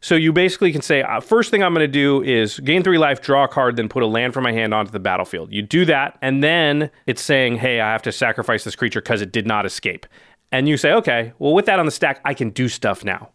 So 0.00 0.14
you 0.14 0.32
basically 0.32 0.70
can 0.70 0.82
say, 0.82 1.02
uh, 1.02 1.18
first 1.18 1.50
thing 1.50 1.64
I'm 1.64 1.74
going 1.74 1.84
to 1.84 1.88
do 1.92 2.22
is 2.22 2.60
gain 2.60 2.84
three 2.84 2.98
life, 2.98 3.20
draw 3.20 3.42
a 3.44 3.48
card, 3.48 3.74
then 3.74 3.88
put 3.88 4.04
a 4.04 4.06
land 4.06 4.34
from 4.34 4.44
my 4.44 4.52
hand 4.52 4.72
onto 4.72 4.92
the 4.92 5.00
battlefield. 5.00 5.52
You 5.52 5.62
do 5.62 5.84
that, 5.86 6.16
and 6.22 6.44
then 6.44 6.90
it's 7.06 7.20
saying, 7.20 7.56
hey, 7.56 7.80
I 7.80 7.90
have 7.90 8.02
to 8.02 8.12
sacrifice 8.12 8.62
this 8.62 8.76
creature 8.76 9.00
because 9.00 9.20
it 9.20 9.32
did 9.32 9.48
not 9.48 9.66
escape. 9.66 10.06
And 10.50 10.68
you 10.68 10.76
say, 10.76 10.92
okay, 10.92 11.32
well, 11.38 11.52
with 11.52 11.66
that 11.66 11.78
on 11.78 11.84
the 11.84 11.92
stack, 11.92 12.20
I 12.24 12.32
can 12.34 12.50
do 12.50 12.68
stuff 12.68 13.04
now. 13.04 13.30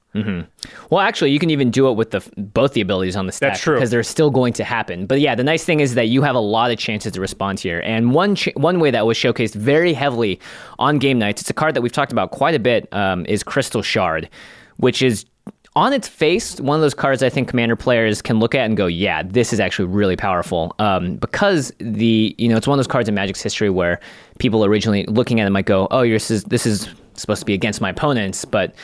Well, 0.92 1.00
actually, 1.00 1.32
you 1.32 1.40
can 1.40 1.50
even 1.50 1.72
do 1.72 1.90
it 1.90 1.94
with 1.94 2.12
the 2.12 2.22
both 2.38 2.74
the 2.74 2.82
abilities 2.82 3.16
on 3.16 3.26
the 3.26 3.32
stack 3.32 3.54
That's 3.54 3.62
true. 3.64 3.76
because 3.76 3.90
they're 3.90 4.04
still 4.04 4.30
going 4.30 4.54
to 4.54 4.64
happen. 4.64 5.08
But 5.08 5.22
yeah, 5.22 5.34
the 5.34 5.44
nice 5.44 5.64
thing 5.64 5.80
is 5.80 5.96
that 5.96 6.08
you 6.08 6.22
have 6.22 6.36
a 6.36 6.40
lot 6.40 6.70
of 6.70 6.78
chances 6.78 7.14
to 7.14 7.22
respond 7.22 7.60
here. 7.60 7.80
And 7.84 8.14
one 8.14 8.36
ch- 8.36 8.54
one 8.56 8.80
way 8.80 8.92
that 8.92 9.08
was 9.08 9.18
showcased 9.18 9.56
very 9.56 9.92
heavily 9.92 10.40
on 10.78 11.00
game 11.00 11.18
knights, 11.18 11.42
it's 11.42 11.50
a 11.50 11.54
card 11.54 11.74
that 11.74 11.82
we've 11.82 11.92
talked 11.92 12.12
about 12.12 12.30
quite 12.30 12.54
a 12.54 12.60
bit, 12.60 12.88
um, 12.94 13.26
is 13.26 13.42
Crystal 13.44 13.82
Shard, 13.82 14.30
which 14.78 15.02
is 15.02 15.26
on 15.76 15.94
its 15.94 16.08
face 16.08 16.62
one 16.62 16.76
of 16.76 16.82
those 16.82 16.94
cards 16.94 17.24
I 17.24 17.30
think 17.30 17.48
Commander 17.48 17.76
players 17.76 18.22
can 18.22 18.40
look 18.40 18.54
at 18.54 18.66
and 18.66 18.78
go, 18.78 18.86
yeah, 18.86 19.24
this 19.24 19.52
is 19.52 19.60
actually 19.60 19.86
really 19.86 20.16
powerful. 20.16 20.76
Um, 20.78 21.16
because 21.16 21.74
the 21.80 22.36
you 22.38 22.50
know 22.50 22.58
it's 22.58 22.68
one 22.68 22.78
of 22.78 22.86
those 22.86 22.92
cards 22.92 23.10
in 23.10 23.16
Magic's 23.16 23.42
history 23.42 23.72
where 23.72 24.00
people 24.38 24.64
originally 24.64 25.06
looking 25.08 25.40
at 25.40 25.48
it 25.48 25.50
might 25.50 25.66
go, 25.66 25.88
oh, 25.90 26.08
this 26.08 26.30
is 26.30 26.44
this 26.44 26.68
is 26.68 26.88
supposed 27.22 27.42
to 27.42 27.46
be 27.46 27.54
against 27.54 27.82
my 27.82 27.90
opponents, 27.90 28.46
but 28.46 28.76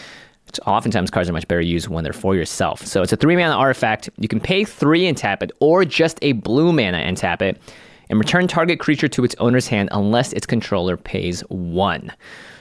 oftentimes 0.65 1.12
cards 1.12 1.29
are 1.29 1.33
much 1.33 1.48
better 1.48 1.62
used 1.62 1.88
when 1.88 2.03
they're 2.03 2.13
for 2.13 2.36
yourself. 2.36 2.86
So 2.86 3.01
it's 3.03 3.13
a 3.13 3.17
three 3.17 3.36
mana 3.36 3.55
artifact. 3.55 4.09
You 4.17 4.27
can 4.27 4.39
pay 4.39 4.63
three 4.63 5.07
and 5.07 5.17
tap 5.17 5.43
it, 5.43 5.51
or 5.59 5.86
just 5.86 6.19
a 6.21 6.33
blue 6.33 6.71
mana 6.71 6.98
and 6.98 7.15
tap 7.15 7.41
it, 7.41 7.62
and 8.09 8.17
return 8.17 8.48
target 8.48 8.79
creature 8.79 9.07
to 9.07 9.24
its 9.24 9.36
owner's 9.39 9.67
hand 9.67 9.89
unless 9.91 10.33
its 10.33 10.48
controller 10.48 10.98
pays 10.98 11.41
one. 11.50 12.12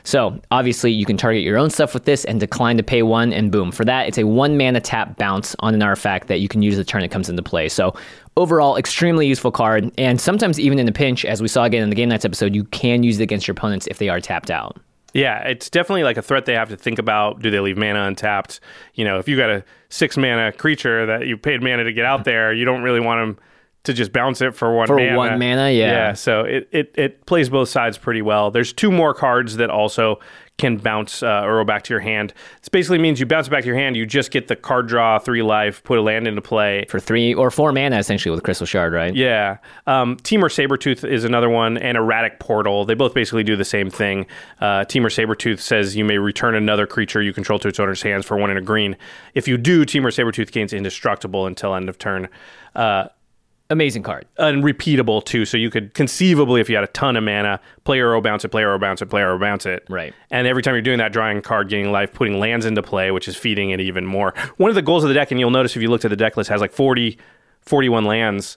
So 0.04 0.40
obviously, 0.50 0.90
you 0.90 1.04
can 1.04 1.16
target 1.16 1.42
your 1.42 1.58
own 1.58 1.70
stuff 1.70 1.92
with 1.92 2.04
this 2.04 2.24
and 2.24 2.40
decline 2.40 2.76
to 2.78 2.82
pay 2.82 3.02
one, 3.02 3.32
and 3.32 3.50
boom. 3.50 3.70
For 3.72 3.84
that, 3.84 4.08
it's 4.08 4.18
a 4.18 4.24
one 4.24 4.56
mana 4.56 4.80
tap 4.80 5.16
bounce 5.16 5.54
on 5.60 5.74
an 5.74 5.82
artifact 5.82 6.28
that 6.28 6.40
you 6.40 6.48
can 6.48 6.62
use 6.62 6.76
the 6.76 6.84
turn 6.84 7.02
it 7.02 7.10
comes 7.10 7.28
into 7.28 7.42
play. 7.42 7.68
So 7.68 7.94
overall, 8.36 8.76
extremely 8.76 9.26
useful 9.26 9.50
card, 9.50 9.90
and 9.98 10.20
sometimes 10.20 10.58
even 10.60 10.78
in 10.78 10.88
a 10.88 10.92
pinch, 10.92 11.24
as 11.24 11.42
we 11.42 11.48
saw 11.48 11.64
again 11.64 11.82
in 11.82 11.90
the 11.90 11.96
Game 11.96 12.08
Knights 12.08 12.24
episode, 12.24 12.54
you 12.54 12.64
can 12.64 13.02
use 13.02 13.18
it 13.18 13.22
against 13.22 13.46
your 13.46 13.52
opponents 13.52 13.86
if 13.86 13.98
they 13.98 14.08
are 14.08 14.20
tapped 14.20 14.50
out. 14.50 14.78
Yeah, 15.14 15.40
it's 15.48 15.70
definitely 15.70 16.04
like 16.04 16.16
a 16.16 16.22
threat 16.22 16.44
they 16.44 16.54
have 16.54 16.68
to 16.68 16.76
think 16.76 16.98
about. 16.98 17.40
Do 17.40 17.50
they 17.50 17.60
leave 17.60 17.78
mana 17.78 18.02
untapped? 18.02 18.60
You 18.94 19.04
know, 19.04 19.18
if 19.18 19.26
you 19.28 19.36
got 19.36 19.50
a 19.50 19.64
six 19.88 20.16
mana 20.16 20.52
creature 20.52 21.06
that 21.06 21.26
you 21.26 21.36
paid 21.36 21.62
mana 21.62 21.84
to 21.84 21.92
get 21.92 22.04
out 22.04 22.24
there, 22.24 22.52
you 22.52 22.64
don't 22.64 22.82
really 22.82 23.00
want 23.00 23.20
them 23.36 23.44
to 23.84 23.94
just 23.94 24.12
bounce 24.12 24.42
it 24.42 24.54
for 24.54 24.74
one 24.74 24.86
For 24.86 24.96
mana. 24.96 25.16
one 25.16 25.38
mana, 25.38 25.70
yeah. 25.70 25.92
Yeah, 25.92 26.12
so 26.12 26.40
it, 26.42 26.68
it, 26.72 26.94
it 26.96 27.24
plays 27.26 27.48
both 27.48 27.70
sides 27.70 27.96
pretty 27.96 28.20
well. 28.22 28.50
There's 28.50 28.72
two 28.72 28.90
more 28.90 29.14
cards 29.14 29.56
that 29.56 29.70
also 29.70 30.18
can 30.58 30.76
bounce 30.76 31.22
uh, 31.22 31.42
Uro 31.42 31.64
back 31.64 31.84
to 31.84 31.94
your 31.94 32.00
hand. 32.00 32.34
This 32.60 32.68
basically 32.68 32.98
means 32.98 33.20
you 33.20 33.26
bounce 33.26 33.46
it 33.46 33.50
back 33.50 33.62
to 33.62 33.66
your 33.66 33.76
hand, 33.76 33.96
you 33.96 34.04
just 34.04 34.30
get 34.30 34.48
the 34.48 34.56
card 34.56 34.88
draw, 34.88 35.18
three 35.18 35.42
life, 35.42 35.82
put 35.84 35.98
a 35.98 36.02
land 36.02 36.26
into 36.26 36.42
play. 36.42 36.84
For 36.88 37.00
three 37.00 37.32
or 37.32 37.50
four 37.50 37.72
mana, 37.72 37.96
essentially, 37.96 38.34
with 38.34 38.42
Crystal 38.42 38.66
Shard, 38.66 38.92
right? 38.92 39.14
Yeah. 39.14 39.58
Um, 39.86 40.16
Temur 40.16 40.50
Sabertooth 40.50 41.08
is 41.08 41.24
another 41.24 41.48
one, 41.48 41.78
and 41.78 41.96
Erratic 41.96 42.40
Portal. 42.40 42.84
They 42.84 42.94
both 42.94 43.14
basically 43.14 43.44
do 43.44 43.56
the 43.56 43.64
same 43.64 43.88
thing. 43.88 44.26
Uh, 44.60 44.84
Temur 44.84 45.06
Sabertooth 45.06 45.60
says 45.60 45.96
you 45.96 46.04
may 46.04 46.18
return 46.18 46.54
another 46.54 46.86
creature 46.86 47.22
you 47.22 47.32
control 47.32 47.58
to 47.60 47.68
its 47.68 47.78
owner's 47.78 48.02
hands 48.02 48.26
for 48.26 48.36
one 48.36 48.50
in 48.50 48.56
a 48.56 48.62
green. 48.62 48.96
If 49.34 49.46
you 49.46 49.56
do, 49.56 49.86
Temur 49.86 50.12
Sabertooth 50.12 50.50
gains 50.50 50.72
indestructible 50.72 51.46
until 51.46 51.74
end 51.74 51.88
of 51.88 51.98
turn. 51.98 52.28
Uh, 52.74 53.08
Amazing 53.70 54.02
card. 54.02 54.24
and 54.38 54.64
repeatable 54.64 55.22
too. 55.22 55.44
So 55.44 55.58
you 55.58 55.68
could 55.68 55.92
conceivably, 55.92 56.60
if 56.62 56.70
you 56.70 56.74
had 56.76 56.84
a 56.84 56.88
ton 56.88 57.16
of 57.16 57.24
mana, 57.24 57.60
play 57.84 57.98
Uro 57.98 58.22
bounce 58.22 58.44
it, 58.44 58.48
play 58.48 58.62
Uro 58.62 58.80
bounce 58.80 59.02
it, 59.02 59.06
play 59.06 59.20
Uro 59.20 59.38
bounce 59.38 59.66
it. 59.66 59.84
Right. 59.90 60.14
And 60.30 60.46
every 60.46 60.62
time 60.62 60.74
you're 60.74 60.80
doing 60.82 60.98
that, 60.98 61.12
drawing 61.12 61.38
a 61.38 61.42
card, 61.42 61.68
gaining 61.68 61.92
life, 61.92 62.12
putting 62.14 62.38
lands 62.38 62.64
into 62.64 62.82
play, 62.82 63.10
which 63.10 63.28
is 63.28 63.36
feeding 63.36 63.70
it 63.70 63.80
even 63.80 64.06
more. 64.06 64.32
One 64.56 64.70
of 64.70 64.74
the 64.74 64.82
goals 64.82 65.04
of 65.04 65.08
the 65.08 65.14
deck, 65.14 65.30
and 65.30 65.38
you'll 65.38 65.50
notice 65.50 65.76
if 65.76 65.82
you 65.82 65.90
looked 65.90 66.06
at 66.06 66.10
the 66.10 66.16
deck 66.16 66.36
list, 66.38 66.48
has 66.48 66.62
like 66.62 66.72
40, 66.72 67.18
41 67.60 68.06
lands, 68.06 68.56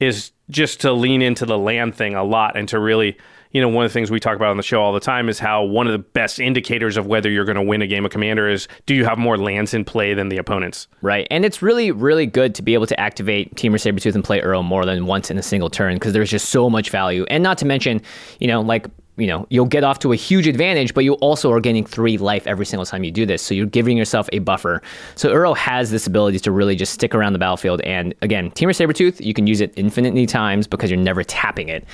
is 0.00 0.32
just 0.50 0.80
to 0.80 0.92
lean 0.92 1.22
into 1.22 1.46
the 1.46 1.58
land 1.58 1.94
thing 1.94 2.14
a 2.14 2.24
lot 2.24 2.56
and 2.56 2.68
to 2.68 2.78
really, 2.78 3.16
you 3.52 3.60
know, 3.60 3.68
one 3.68 3.84
of 3.84 3.90
the 3.90 3.94
things 3.94 4.10
we 4.10 4.20
talk 4.20 4.36
about 4.36 4.48
on 4.48 4.56
the 4.56 4.62
show 4.62 4.82
all 4.82 4.92
the 4.92 5.00
time 5.00 5.28
is 5.28 5.38
how 5.38 5.62
one 5.62 5.86
of 5.86 5.92
the 5.92 5.98
best 5.98 6.38
indicators 6.38 6.96
of 6.96 7.06
whether 7.06 7.30
you're 7.30 7.44
going 7.44 7.56
to 7.56 7.62
win 7.62 7.82
a 7.82 7.86
game 7.86 8.04
of 8.04 8.10
Commander 8.10 8.48
is 8.48 8.68
do 8.86 8.94
you 8.94 9.04
have 9.04 9.18
more 9.18 9.36
lands 9.36 9.74
in 9.74 9.84
play 9.84 10.14
than 10.14 10.28
the 10.28 10.36
opponents? 10.36 10.86
Right. 11.02 11.26
And 11.30 11.44
it's 11.44 11.62
really, 11.62 11.90
really 11.90 12.26
good 12.26 12.54
to 12.56 12.62
be 12.62 12.74
able 12.74 12.86
to 12.86 12.98
activate 13.00 13.54
Temur 13.54 13.74
Sabertooth 13.74 14.14
and 14.14 14.24
play 14.24 14.40
Uro 14.40 14.64
more 14.64 14.84
than 14.84 15.06
once 15.06 15.30
in 15.30 15.38
a 15.38 15.42
single 15.42 15.70
turn 15.70 15.94
because 15.94 16.12
there's 16.12 16.30
just 16.30 16.50
so 16.50 16.68
much 16.70 16.90
value. 16.90 17.24
And 17.28 17.42
not 17.42 17.58
to 17.58 17.66
mention, 17.66 18.02
you 18.40 18.48
know, 18.48 18.60
like, 18.60 18.86
you 19.18 19.26
know, 19.26 19.46
you'll 19.50 19.66
get 19.66 19.84
off 19.84 19.98
to 20.00 20.12
a 20.12 20.16
huge 20.16 20.46
advantage, 20.46 20.94
but 20.94 21.04
you 21.04 21.14
also 21.14 21.50
are 21.52 21.60
gaining 21.60 21.84
three 21.84 22.16
life 22.16 22.46
every 22.46 22.64
single 22.64 22.86
time 22.86 23.04
you 23.04 23.10
do 23.10 23.26
this. 23.26 23.42
So 23.42 23.52
you're 23.52 23.66
giving 23.66 23.96
yourself 23.96 24.28
a 24.32 24.38
buffer. 24.38 24.80
So 25.16 25.34
Uro 25.34 25.56
has 25.56 25.90
this 25.90 26.06
ability 26.06 26.38
to 26.40 26.52
really 26.52 26.76
just 26.76 26.92
stick 26.92 27.14
around 27.14 27.32
the 27.32 27.38
battlefield. 27.38 27.80
And 27.82 28.14
again, 28.22 28.50
Temur 28.52 28.70
Sabertooth, 28.70 29.20
you 29.20 29.34
can 29.34 29.46
use 29.46 29.60
it 29.60 29.72
infinitely 29.76 30.24
times 30.24 30.66
because 30.66 30.90
you're 30.90 31.00
never 31.00 31.24
tapping 31.24 31.68
it, 31.68 31.84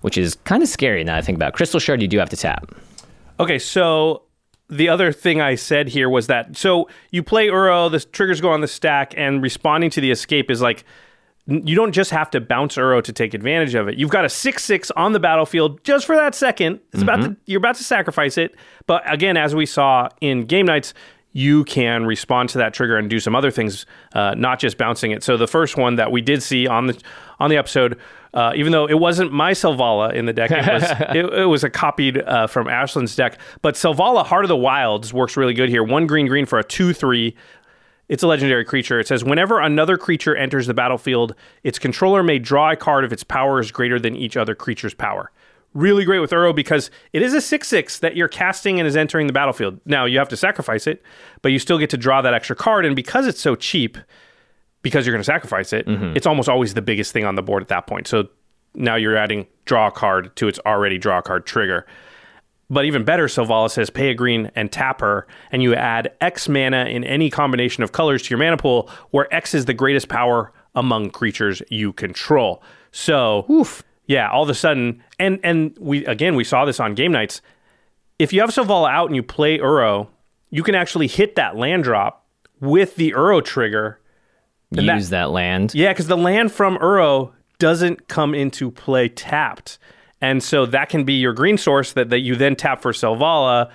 which 0.00 0.16
is 0.16 0.36
kind 0.44 0.62
of 0.62 0.68
scary 0.68 1.04
now 1.04 1.16
I 1.16 1.22
think 1.22 1.36
about 1.36 1.50
it. 1.50 1.54
Crystal 1.54 1.80
Shard, 1.80 2.00
you 2.00 2.08
do 2.08 2.18
have 2.18 2.30
to 2.30 2.36
tap. 2.36 2.74
Okay, 3.38 3.58
so 3.58 4.22
the 4.68 4.88
other 4.88 5.12
thing 5.12 5.40
I 5.40 5.56
said 5.56 5.88
here 5.88 6.08
was 6.08 6.28
that 6.28 6.56
so 6.56 6.88
you 7.10 7.22
play 7.22 7.48
Uro, 7.48 7.90
the 7.90 8.00
triggers 8.00 8.40
go 8.40 8.50
on 8.50 8.60
the 8.60 8.68
stack, 8.68 9.14
and 9.16 9.42
responding 9.42 9.90
to 9.90 10.00
the 10.00 10.10
escape 10.10 10.50
is 10.50 10.62
like 10.62 10.84
you 11.50 11.74
don't 11.74 11.92
just 11.92 12.10
have 12.10 12.30
to 12.30 12.40
bounce 12.40 12.76
Uro 12.76 13.02
to 13.02 13.12
take 13.12 13.34
advantage 13.34 13.74
of 13.74 13.88
it. 13.88 13.98
You've 13.98 14.10
got 14.10 14.24
a 14.24 14.28
six 14.28 14.64
six 14.64 14.90
on 14.92 15.12
the 15.12 15.20
battlefield 15.20 15.82
just 15.84 16.06
for 16.06 16.14
that 16.16 16.34
second. 16.34 16.80
It's 16.92 17.02
about 17.02 17.22
to, 17.22 17.36
you're 17.46 17.58
about 17.58 17.74
to 17.76 17.84
sacrifice 17.84 18.38
it, 18.38 18.54
but 18.86 19.02
again, 19.12 19.36
as 19.36 19.54
we 19.54 19.66
saw 19.66 20.08
in 20.20 20.46
game 20.46 20.66
knights. 20.66 20.94
You 21.32 21.62
can 21.62 22.06
respond 22.06 22.48
to 22.48 22.58
that 22.58 22.74
trigger 22.74 22.96
and 22.96 23.08
do 23.08 23.20
some 23.20 23.36
other 23.36 23.52
things, 23.52 23.86
uh, 24.16 24.34
not 24.36 24.58
just 24.58 24.76
bouncing 24.76 25.12
it. 25.12 25.22
So 25.22 25.36
the 25.36 25.46
first 25.46 25.76
one 25.76 25.94
that 25.94 26.10
we 26.10 26.20
did 26.20 26.42
see 26.42 26.66
on 26.66 26.88
the 26.88 27.00
on 27.38 27.50
the 27.50 27.56
episode, 27.56 28.00
uh, 28.34 28.52
even 28.56 28.72
though 28.72 28.86
it 28.86 28.98
wasn't 28.98 29.30
my 29.30 29.52
Selvala 29.52 30.12
in 30.12 30.26
the 30.26 30.32
deck, 30.32 30.50
it 30.50 30.66
was 30.66 30.82
it, 31.14 31.24
it 31.32 31.44
was 31.44 31.62
a 31.62 31.70
copied 31.70 32.18
uh, 32.18 32.48
from 32.48 32.66
Ashland's 32.66 33.14
deck. 33.14 33.38
But 33.62 33.76
Selvala, 33.76 34.26
Heart 34.26 34.44
of 34.44 34.48
the 34.48 34.56
Wilds, 34.56 35.12
works 35.12 35.36
really 35.36 35.54
good 35.54 35.68
here. 35.68 35.84
One 35.84 36.08
green 36.08 36.26
green 36.26 36.46
for 36.46 36.58
a 36.58 36.64
two 36.64 36.92
three. 36.92 37.36
It's 38.10 38.24
a 38.24 38.26
legendary 38.26 38.64
creature. 38.64 38.98
It 38.98 39.06
says 39.06 39.22
whenever 39.22 39.60
another 39.60 39.96
creature 39.96 40.34
enters 40.34 40.66
the 40.66 40.74
battlefield, 40.74 41.32
its 41.62 41.78
controller 41.78 42.24
may 42.24 42.40
draw 42.40 42.72
a 42.72 42.76
card 42.76 43.04
if 43.04 43.12
its 43.12 43.22
power 43.22 43.60
is 43.60 43.70
greater 43.70 44.00
than 44.00 44.16
each 44.16 44.36
other 44.36 44.56
creature's 44.56 44.94
power. 44.94 45.30
Really 45.74 46.04
great 46.04 46.18
with 46.18 46.32
Uro 46.32 46.52
because 46.52 46.90
it 47.12 47.22
is 47.22 47.34
a 47.34 47.40
6 47.40 47.68
6 47.68 48.00
that 48.00 48.16
you're 48.16 48.26
casting 48.26 48.80
and 48.80 48.88
is 48.88 48.96
entering 48.96 49.28
the 49.28 49.32
battlefield. 49.32 49.78
Now, 49.86 50.06
you 50.06 50.18
have 50.18 50.28
to 50.30 50.36
sacrifice 50.36 50.88
it, 50.88 51.04
but 51.40 51.52
you 51.52 51.60
still 51.60 51.78
get 51.78 51.88
to 51.90 51.96
draw 51.96 52.20
that 52.20 52.34
extra 52.34 52.56
card. 52.56 52.84
And 52.84 52.96
because 52.96 53.28
it's 53.28 53.40
so 53.40 53.54
cheap, 53.54 53.96
because 54.82 55.06
you're 55.06 55.14
going 55.14 55.20
to 55.20 55.24
sacrifice 55.24 55.72
it, 55.72 55.86
mm-hmm. 55.86 56.16
it's 56.16 56.26
almost 56.26 56.48
always 56.48 56.74
the 56.74 56.82
biggest 56.82 57.12
thing 57.12 57.24
on 57.24 57.36
the 57.36 57.42
board 57.42 57.62
at 57.62 57.68
that 57.68 57.86
point. 57.86 58.08
So 58.08 58.28
now 58.74 58.96
you're 58.96 59.16
adding 59.16 59.46
draw 59.66 59.86
a 59.86 59.92
card 59.92 60.34
to 60.34 60.48
its 60.48 60.58
already 60.66 60.98
draw 60.98 61.18
a 61.18 61.22
card 61.22 61.46
trigger. 61.46 61.86
But 62.72 62.84
even 62.84 63.04
better, 63.04 63.26
Selvala 63.26 63.68
says 63.70 63.90
pay 63.90 64.10
a 64.10 64.14
green 64.14 64.50
and 64.54 64.70
tap 64.70 65.00
her, 65.00 65.26
and 65.50 65.60
you 65.62 65.74
add 65.74 66.12
X 66.20 66.48
mana 66.48 66.84
in 66.84 67.02
any 67.02 67.28
combination 67.28 67.82
of 67.82 67.90
colors 67.90 68.22
to 68.22 68.30
your 68.30 68.38
mana 68.38 68.56
pool, 68.56 68.88
where 69.10 69.32
X 69.34 69.54
is 69.54 69.64
the 69.64 69.74
greatest 69.74 70.08
power 70.08 70.52
among 70.76 71.10
creatures 71.10 71.62
you 71.68 71.92
control. 71.92 72.62
So, 72.92 73.44
yeah, 74.06 74.30
all 74.30 74.44
of 74.44 74.48
a 74.48 74.54
sudden, 74.54 75.02
and 75.18 75.40
and 75.42 75.76
we 75.80 76.04
again 76.06 76.36
we 76.36 76.44
saw 76.44 76.64
this 76.64 76.78
on 76.78 76.94
game 76.94 77.10
knights. 77.12 77.42
If 78.20 78.32
you 78.32 78.40
have 78.40 78.50
Selvala 78.50 78.90
out 78.90 79.06
and 79.06 79.16
you 79.16 79.22
play 79.24 79.58
Uro, 79.58 80.06
you 80.50 80.62
can 80.62 80.74
actually 80.76 81.08
hit 81.08 81.34
that 81.36 81.56
land 81.56 81.82
drop 81.84 82.24
with 82.60 82.94
the 82.96 83.12
Uro 83.12 83.44
trigger. 83.44 83.98
And 84.76 84.88
that- 84.88 84.96
Use 84.96 85.08
that 85.10 85.30
land. 85.30 85.74
Yeah, 85.74 85.88
because 85.88 86.06
the 86.06 86.16
land 86.16 86.52
from 86.52 86.78
Uro 86.78 87.32
doesn't 87.58 88.06
come 88.08 88.34
into 88.34 88.70
play 88.70 89.08
tapped. 89.08 89.78
And 90.20 90.42
so 90.42 90.66
that 90.66 90.88
can 90.88 91.04
be 91.04 91.14
your 91.14 91.32
green 91.32 91.56
source 91.56 91.92
that, 91.94 92.10
that 92.10 92.20
you 92.20 92.36
then 92.36 92.56
tap 92.56 92.82
for 92.82 92.92
Selvala 92.92 93.70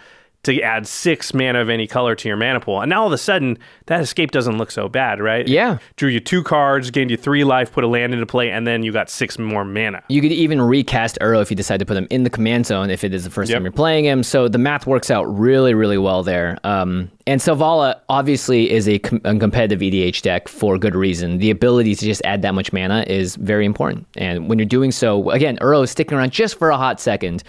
to 0.45 0.61
add 0.61 0.87
six 0.87 1.33
mana 1.33 1.59
of 1.59 1.69
any 1.69 1.85
color 1.87 2.15
to 2.15 2.27
your 2.27 2.37
mana 2.37 2.59
pool. 2.59 2.81
And 2.81 2.89
now 2.89 3.01
all 3.01 3.07
of 3.07 3.13
a 3.13 3.17
sudden, 3.17 3.57
that 3.87 4.01
escape 4.01 4.31
doesn't 4.31 4.57
look 4.57 4.71
so 4.71 4.87
bad, 4.89 5.19
right? 5.19 5.47
Yeah. 5.47 5.77
Drew 5.97 6.09
you 6.09 6.19
two 6.19 6.41
cards, 6.43 6.89
gained 6.91 7.11
you 7.11 7.17
three 7.17 7.43
life, 7.43 7.71
put 7.71 7.83
a 7.83 7.87
land 7.87 8.13
into 8.13 8.25
play, 8.25 8.49
and 8.51 8.65
then 8.65 8.81
you 8.83 8.91
got 8.91 9.09
six 9.09 9.37
more 9.37 9.65
mana. 9.65 10.03
You 10.09 10.21
could 10.21 10.31
even 10.31 10.61
recast 10.61 11.17
Uro 11.21 11.41
if 11.41 11.49
you 11.51 11.55
decide 11.55 11.79
to 11.79 11.85
put 11.85 11.97
him 11.97 12.07
in 12.09 12.23
the 12.23 12.29
command 12.29 12.65
zone 12.65 12.89
if 12.89 13.03
it 13.03 13.13
is 13.13 13.23
the 13.23 13.29
first 13.29 13.49
Yep. 13.49 13.57
time 13.57 13.63
you're 13.65 13.71
playing 13.71 14.05
him. 14.05 14.23
So 14.23 14.47
the 14.47 14.57
math 14.57 14.87
works 14.87 15.11
out 15.11 15.23
really, 15.23 15.73
really 15.73 15.97
well 15.97 16.23
there. 16.23 16.57
Um, 16.63 17.11
and 17.27 17.41
Selvala 17.41 17.99
obviously 18.07 18.69
is 18.71 18.87
a, 18.87 18.99
com- 18.99 19.21
a 19.23 19.37
competitive 19.37 19.79
EDH 19.79 20.21
deck 20.21 20.47
for 20.47 20.77
good 20.77 20.95
reason. 20.95 21.39
The 21.39 21.49
ability 21.49 21.95
to 21.95 22.05
just 22.05 22.21
add 22.23 22.43
that 22.43 22.53
much 22.53 22.71
mana 22.71 23.03
is 23.07 23.35
very 23.35 23.65
important. 23.65 24.05
And 24.15 24.47
when 24.47 24.59
you're 24.59 24.65
doing 24.67 24.91
so, 24.91 25.31
again, 25.31 25.57
Uro 25.57 25.83
is 25.83 25.91
sticking 25.91 26.17
around 26.17 26.31
just 26.31 26.57
for 26.59 26.69
a 26.69 26.77
hot 26.77 26.99
second. 27.01 27.43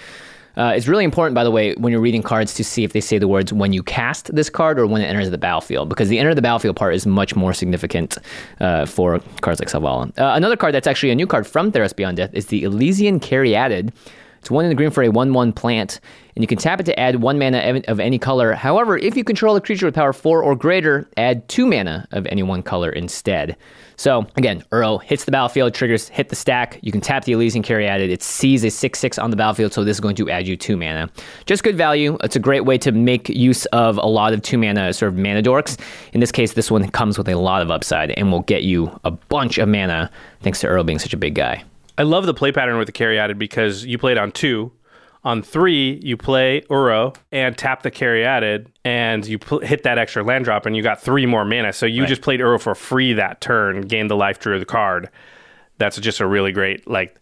Uh, 0.57 0.73
it's 0.75 0.89
really 0.89 1.05
important, 1.05 1.35
by 1.35 1.45
the 1.45 1.51
way, 1.51 1.75
when 1.75 1.93
you're 1.93 2.01
reading 2.01 2.23
cards 2.23 2.55
to 2.55 2.65
see 2.65 2.83
if 2.83 2.93
they 2.93 3.01
say 3.01 3.19
the 3.19 3.29
words 3.29 3.53
when 3.53 3.73
you 3.73 3.83
cast 3.83 4.35
this 4.35 4.49
card 4.49 4.79
or 4.79 4.87
when 4.87 5.03
it 5.03 5.07
enters 5.07 5.31
the 5.31 5.39
battlefield, 5.39 5.89
because 5.89 6.09
the 6.09 6.19
enter 6.19 6.35
the 6.35 6.43
battlefield 6.43 6.77
part 6.77 6.95
is 6.95 7.07
much 7.07 7.37
more 7.37 7.53
significant 7.53 8.17
uh, 8.61 8.87
for 8.87 9.21
cards 9.43 9.61
like 9.61 9.69
Selvala. 9.69 10.09
Uh, 10.19 10.33
another 10.35 10.57
card 10.57 10.75
that's 10.75 10.87
actually 10.87 11.11
a 11.11 11.15
new 11.15 11.27
card 11.27 11.47
from 11.47 11.71
Theros 11.73 11.95
Beyond 11.95 12.17
Death 12.17 12.31
is 12.33 12.47
the 12.47 12.65
Elysian 12.65 13.21
Caryatid. 13.21 13.93
It's 14.38 14.50
one 14.50 14.64
in 14.64 14.69
the 14.69 14.75
green 14.75 14.90
for 14.90 15.02
a 15.02 15.09
1 15.09 15.33
1 15.33 15.52
plant, 15.52 16.00
and 16.35 16.43
you 16.43 16.47
can 16.47 16.59
tap 16.59 16.81
it 16.81 16.85
to 16.85 16.99
add 16.99 17.23
one 17.23 17.38
mana 17.38 17.83
of- 17.88 18.00
any 18.00 18.19
color. 18.19 18.52
However, 18.52 18.97
if 18.99 19.16
you 19.16 19.25
control 19.25 19.57
a 19.57 19.61
creature 19.61 19.87
with 19.87 19.95
power 19.95 20.12
4 20.12 20.43
or 20.43 20.55
greater, 20.55 21.09
add 21.16 21.49
two 21.49 21.66
mana 21.66 22.07
of 22.12 22.26
any 22.26 22.43
one 22.43 22.62
color 22.62 22.90
instead. 22.90 23.57
So, 23.97 24.26
again, 24.37 24.62
Uro 24.71 25.02
hits 25.02 25.25
the 25.25 25.31
battlefield, 25.31 25.73
triggers 25.73 26.09
hit 26.09 26.28
the 26.28 26.37
stack. 26.37 26.78
You 26.83 26.93
can 26.93 27.00
tap 27.00 27.25
the 27.25 27.33
Elysian 27.33 27.62
Carry 27.62 27.87
Caryatid. 27.87 28.11
It 28.11 28.23
sees 28.23 28.62
a 28.62 28.71
6 28.71 28.99
6 28.99 29.19
on 29.19 29.31
the 29.31 29.37
battlefield, 29.37 29.73
so 29.73 29.85
this 29.85 29.97
is 29.97 30.00
going 30.00 30.16
to 30.16 30.31
add 30.31 30.47
you 30.47 30.57
two 30.57 30.76
mana. 30.76 31.09
Just 31.47 31.64
good 31.64 31.76
value. 31.76 32.19
It's 32.23 32.37
a 32.37 32.40
great 32.40 32.66
way 32.66 32.76
to 32.78 32.93
make 32.93 33.28
use 33.31 33.64
of 33.66 33.97
a 33.97 34.07
lot 34.07 34.33
of 34.35 34.43
two 34.43 34.59
mana 34.59 34.93
sort 34.93 35.12
of 35.12 35.19
mana 35.19 35.43
dorks. 35.43 35.78
In 36.12 36.21
this 36.21 36.31
case, 36.33 36.52
this 36.52 36.71
one 36.71 36.88
comes 36.90 37.16
with 37.16 37.28
a 37.28 37.35
lot 37.37 37.62
of 37.62 37.71
upside 37.71 38.11
and 38.12 38.31
will 38.31 38.43
get 38.43 38.62
you 38.62 38.99
a 39.05 39.11
bunch 39.11 39.59
of 39.59 39.69
mana 39.69 40.11
thanks 40.43 40.61
to 40.61 40.66
Uro 40.66 40.85
being 40.85 40.99
such 40.99 41.14
a 41.14 41.16
big 41.16 41.35
guy. 41.35 41.64
I 41.99 42.03
love 42.03 42.26
the 42.26 42.35
play 42.35 42.53
pattern 42.53 42.79
with 42.79 42.87
the 42.87 42.93
Caryatid 42.93 43.38
because 43.38 43.85
you 43.85 43.99
played 43.99 44.19
on 44.19 44.33
two. 44.33 44.73
On 45.25 45.43
three, 45.43 45.99
you 46.05 46.17
play 46.17 46.61
Uro 46.71 47.17
and 47.33 47.59
tap 47.59 47.83
the 47.83 47.91
Caryatid, 47.91 48.69
and 48.85 49.26
you 49.26 49.41
pl- 49.41 49.59
hit 49.59 49.83
that 49.83 49.99
extra 49.99 50.23
land 50.23 50.45
drop, 50.45 50.67
and 50.67 50.76
you 50.76 50.85
got 50.85 51.03
three 51.03 51.26
more 51.26 51.45
mana. 51.45 51.73
So 51.73 51.85
you 51.85 52.07
just 52.07 52.23
played 52.23 52.38
Uro 52.38 52.61
for 52.61 52.76
free 52.76 53.12
that 53.15 53.41
turn, 53.41 53.81
gained 53.81 54.09
the 54.09 54.15
life, 54.15 54.38
drew 54.38 54.57
the 54.61 54.65
card. 54.65 55.11
That's 55.79 55.99
just 55.99 56.21
a 56.21 56.26
really 56.26 56.53
great 56.53 56.87
like. 56.87 57.17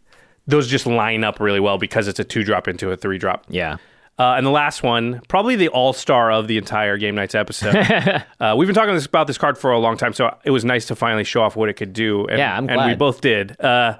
Those 0.46 0.68
just 0.68 0.84
line 0.84 1.24
up 1.24 1.40
really 1.40 1.60
well 1.60 1.78
because 1.78 2.06
it's 2.06 2.20
a 2.20 2.24
two 2.24 2.44
drop 2.44 2.68
into 2.68 2.90
a 2.90 2.96
three 2.96 3.16
drop. 3.16 3.46
Yeah. 3.48 3.78
Uh, 4.18 4.34
and 4.36 4.46
the 4.46 4.50
last 4.50 4.82
one, 4.82 5.22
probably 5.28 5.56
the 5.56 5.68
all 5.68 5.92
star 5.92 6.30
of 6.30 6.46
the 6.46 6.56
entire 6.58 6.98
Game 6.98 7.14
Knights 7.14 7.34
episode. 7.34 7.74
uh, 8.40 8.54
we've 8.56 8.68
been 8.68 8.74
talking 8.74 8.94
this, 8.94 9.06
about 9.06 9.26
this 9.26 9.38
card 9.38 9.56
for 9.56 9.72
a 9.72 9.78
long 9.78 9.96
time, 9.96 10.12
so 10.12 10.36
it 10.44 10.50
was 10.50 10.64
nice 10.64 10.84
to 10.86 10.94
finally 10.94 11.24
show 11.24 11.42
off 11.42 11.56
what 11.56 11.68
it 11.68 11.72
could 11.74 11.92
do. 11.92 12.26
And, 12.26 12.38
Yeah, 12.38 12.56
I'm 12.56 12.68
and 12.68 12.84
we 12.84 12.94
both 12.94 13.22
did. 13.22 13.58
Uh, 13.60 13.96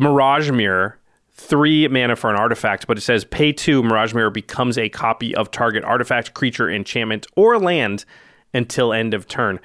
Mirage 0.00 0.50
Mirror, 0.50 0.98
three 1.30 1.86
mana 1.88 2.16
for 2.16 2.30
an 2.30 2.36
artifact, 2.36 2.86
but 2.86 2.96
it 2.96 3.02
says 3.02 3.24
pay 3.26 3.52
two. 3.52 3.82
Mirage 3.82 4.14
Mirror 4.14 4.30
becomes 4.30 4.78
a 4.78 4.88
copy 4.88 5.34
of 5.34 5.50
target 5.50 5.84
artifact, 5.84 6.32
creature, 6.32 6.70
enchantment, 6.70 7.26
or 7.36 7.58
land 7.58 8.06
until 8.54 8.94
end 8.94 9.12
of 9.12 9.28
turn. 9.28 9.60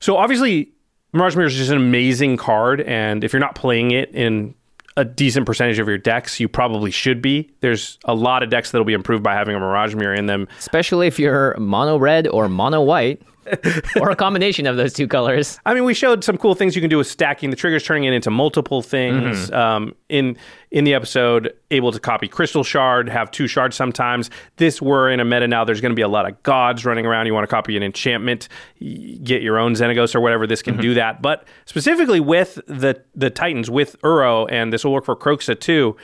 So 0.00 0.16
obviously, 0.16 0.72
Mirage 1.12 1.36
Mirror 1.36 1.46
is 1.46 1.54
just 1.54 1.70
an 1.70 1.76
amazing 1.76 2.36
card, 2.36 2.80
and 2.80 3.22
if 3.22 3.32
you're 3.32 3.40
not 3.40 3.54
playing 3.54 3.92
it 3.92 4.10
in 4.10 4.54
a 4.96 5.04
decent 5.04 5.46
percentage 5.46 5.78
of 5.78 5.86
your 5.86 5.98
decks, 5.98 6.40
you 6.40 6.48
probably 6.48 6.90
should 6.90 7.22
be. 7.22 7.50
There's 7.60 7.98
a 8.04 8.14
lot 8.14 8.42
of 8.42 8.50
decks 8.50 8.72
that'll 8.72 8.84
be 8.84 8.92
improved 8.92 9.22
by 9.22 9.34
having 9.34 9.54
a 9.54 9.60
Mirage 9.60 9.94
Mirror 9.94 10.14
in 10.14 10.26
them. 10.26 10.48
Especially 10.58 11.06
if 11.06 11.18
you're 11.18 11.56
mono 11.58 11.96
red 11.96 12.26
or 12.26 12.48
mono 12.48 12.80
white, 12.82 13.22
or 14.00 14.10
a 14.10 14.16
combination 14.16 14.66
of 14.66 14.76
those 14.76 14.92
two 14.92 15.06
colors. 15.08 15.58
I 15.66 15.74
mean, 15.74 15.84
we 15.84 15.94
showed 15.94 16.24
some 16.24 16.36
cool 16.36 16.54
things 16.54 16.74
you 16.74 16.80
can 16.80 16.90
do 16.90 16.98
with 16.98 17.06
stacking 17.06 17.50
the 17.50 17.56
triggers, 17.56 17.82
turning 17.82 18.04
it 18.04 18.12
into 18.12 18.30
multiple 18.30 18.82
things. 18.82 19.50
Um, 19.50 19.94
in 20.08 20.36
in 20.70 20.84
the 20.84 20.94
episode, 20.94 21.54
able 21.70 21.92
to 21.92 22.00
copy 22.00 22.26
Crystal 22.26 22.64
Shard, 22.64 23.08
have 23.08 23.30
two 23.30 23.46
shards 23.46 23.76
sometimes. 23.76 24.28
This 24.56 24.82
we're 24.82 25.10
in 25.10 25.20
a 25.20 25.24
meta 25.24 25.46
now. 25.46 25.64
There's 25.64 25.80
going 25.80 25.92
to 25.92 25.96
be 25.96 26.02
a 26.02 26.08
lot 26.08 26.28
of 26.28 26.42
gods 26.42 26.84
running 26.84 27.06
around. 27.06 27.26
You 27.26 27.34
want 27.34 27.44
to 27.44 27.54
copy 27.54 27.76
an 27.76 27.82
enchantment, 27.82 28.48
get 28.80 29.42
your 29.42 29.58
own 29.58 29.74
Xenagos 29.74 30.14
or 30.14 30.20
whatever. 30.20 30.46
This 30.46 30.62
can 30.62 30.76
do 30.76 30.94
that. 30.94 31.22
But 31.22 31.46
specifically 31.64 32.20
with 32.20 32.56
the 32.66 33.02
the 33.14 33.30
Titans, 33.30 33.70
with 33.70 34.00
Uro, 34.02 34.50
and 34.50 34.72
this 34.72 34.84
will 34.84 34.92
work 34.92 35.04
for 35.04 35.16
Kroxa 35.16 35.58
too. 35.58 35.96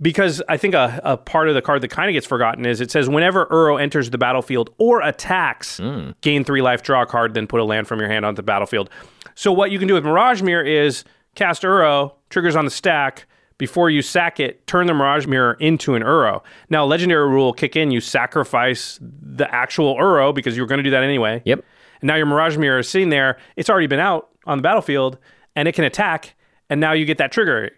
Because 0.00 0.42
I 0.48 0.56
think 0.56 0.74
a, 0.74 1.00
a 1.04 1.16
part 1.16 1.48
of 1.48 1.54
the 1.54 1.62
card 1.62 1.80
that 1.82 1.88
kind 1.88 2.10
of 2.10 2.14
gets 2.14 2.26
forgotten 2.26 2.66
is 2.66 2.80
it 2.80 2.90
says 2.90 3.08
whenever 3.08 3.46
Uro 3.46 3.80
enters 3.80 4.10
the 4.10 4.18
battlefield 4.18 4.70
or 4.78 5.00
attacks, 5.00 5.78
hmm. 5.78 6.10
gain 6.20 6.44
three 6.44 6.62
life, 6.62 6.82
draw 6.82 7.02
a 7.02 7.06
card, 7.06 7.34
then 7.34 7.46
put 7.46 7.60
a 7.60 7.64
land 7.64 7.86
from 7.86 8.00
your 8.00 8.08
hand 8.08 8.24
onto 8.24 8.36
the 8.36 8.42
battlefield. 8.42 8.90
So 9.34 9.52
what 9.52 9.70
you 9.70 9.78
can 9.78 9.86
do 9.86 9.94
with 9.94 10.04
Mirage 10.04 10.42
Mirror 10.42 10.64
is 10.64 11.04
cast 11.34 11.62
Uro, 11.62 12.12
triggers 12.30 12.56
on 12.56 12.64
the 12.64 12.70
stack. 12.70 13.26
Before 13.56 13.88
you 13.88 14.02
sack 14.02 14.40
it, 14.40 14.66
turn 14.66 14.88
the 14.88 14.94
Mirage 14.94 15.26
Mirror 15.26 15.54
into 15.60 15.94
an 15.94 16.02
Uro. 16.02 16.42
Now, 16.70 16.84
Legendary 16.84 17.28
rule 17.28 17.52
kick 17.52 17.76
in. 17.76 17.92
You 17.92 18.00
sacrifice 18.00 18.98
the 19.00 19.52
actual 19.54 19.94
Uro 19.94 20.34
because 20.34 20.56
you 20.56 20.62
were 20.62 20.66
going 20.66 20.78
to 20.78 20.82
do 20.82 20.90
that 20.90 21.04
anyway. 21.04 21.40
Yep. 21.44 21.64
And 22.00 22.08
now 22.08 22.16
your 22.16 22.26
Mirage 22.26 22.56
Mirror 22.56 22.80
is 22.80 22.88
sitting 22.88 23.10
there. 23.10 23.38
It's 23.56 23.70
already 23.70 23.86
been 23.86 24.00
out 24.00 24.30
on 24.44 24.58
the 24.58 24.62
battlefield, 24.62 25.18
and 25.54 25.68
it 25.68 25.72
can 25.72 25.84
attack. 25.84 26.34
And 26.68 26.80
now 26.80 26.92
you 26.92 27.04
get 27.04 27.18
that 27.18 27.30
trigger. 27.30 27.70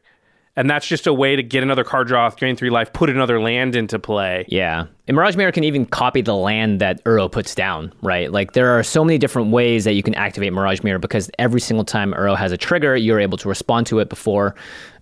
And 0.57 0.71
that's 0.71 0.87
just 0.87 1.07
a 1.07 1.13
way 1.13 1.37
to 1.37 1.43
get 1.43 1.63
another 1.63 1.85
card 1.85 2.09
draw, 2.09 2.31
gain 2.31 2.57
three 2.57 2.71
life, 2.71 2.93
put 2.93 3.11
another 3.11 3.41
land 3.41 3.77
into 3.77 3.99
play. 3.99 4.47
Yeah. 4.49 4.87
And 5.07 5.15
Mirage 5.15 5.37
Mirror 5.37 5.53
can 5.53 5.65
even 5.65 5.85
copy 5.85 6.23
the 6.23 6.35
land 6.35 6.81
that 6.81 7.05
Uro 7.05 7.31
puts 7.31 7.55
down, 7.55 7.93
right? 8.03 8.33
Like 8.33 8.53
there 8.53 8.77
are 8.77 8.83
so 8.83 9.05
many 9.05 9.19
different 9.19 9.51
ways 9.53 9.85
that 9.85 9.93
you 9.93 10.03
can 10.03 10.15
activate 10.15 10.53
Mirage 10.53 10.83
Mirror 10.83 10.99
because 10.99 11.31
every 11.39 11.61
single 11.61 11.85
time 11.85 12.13
Uro 12.13 12.37
has 12.37 12.53
a 12.53 12.57
trigger, 12.57 12.97
you're 12.97 13.21
able 13.21 13.39
to 13.39 13.49
respond 13.49 13.87
to 13.89 13.99
it 13.99 14.09
before 14.09 14.55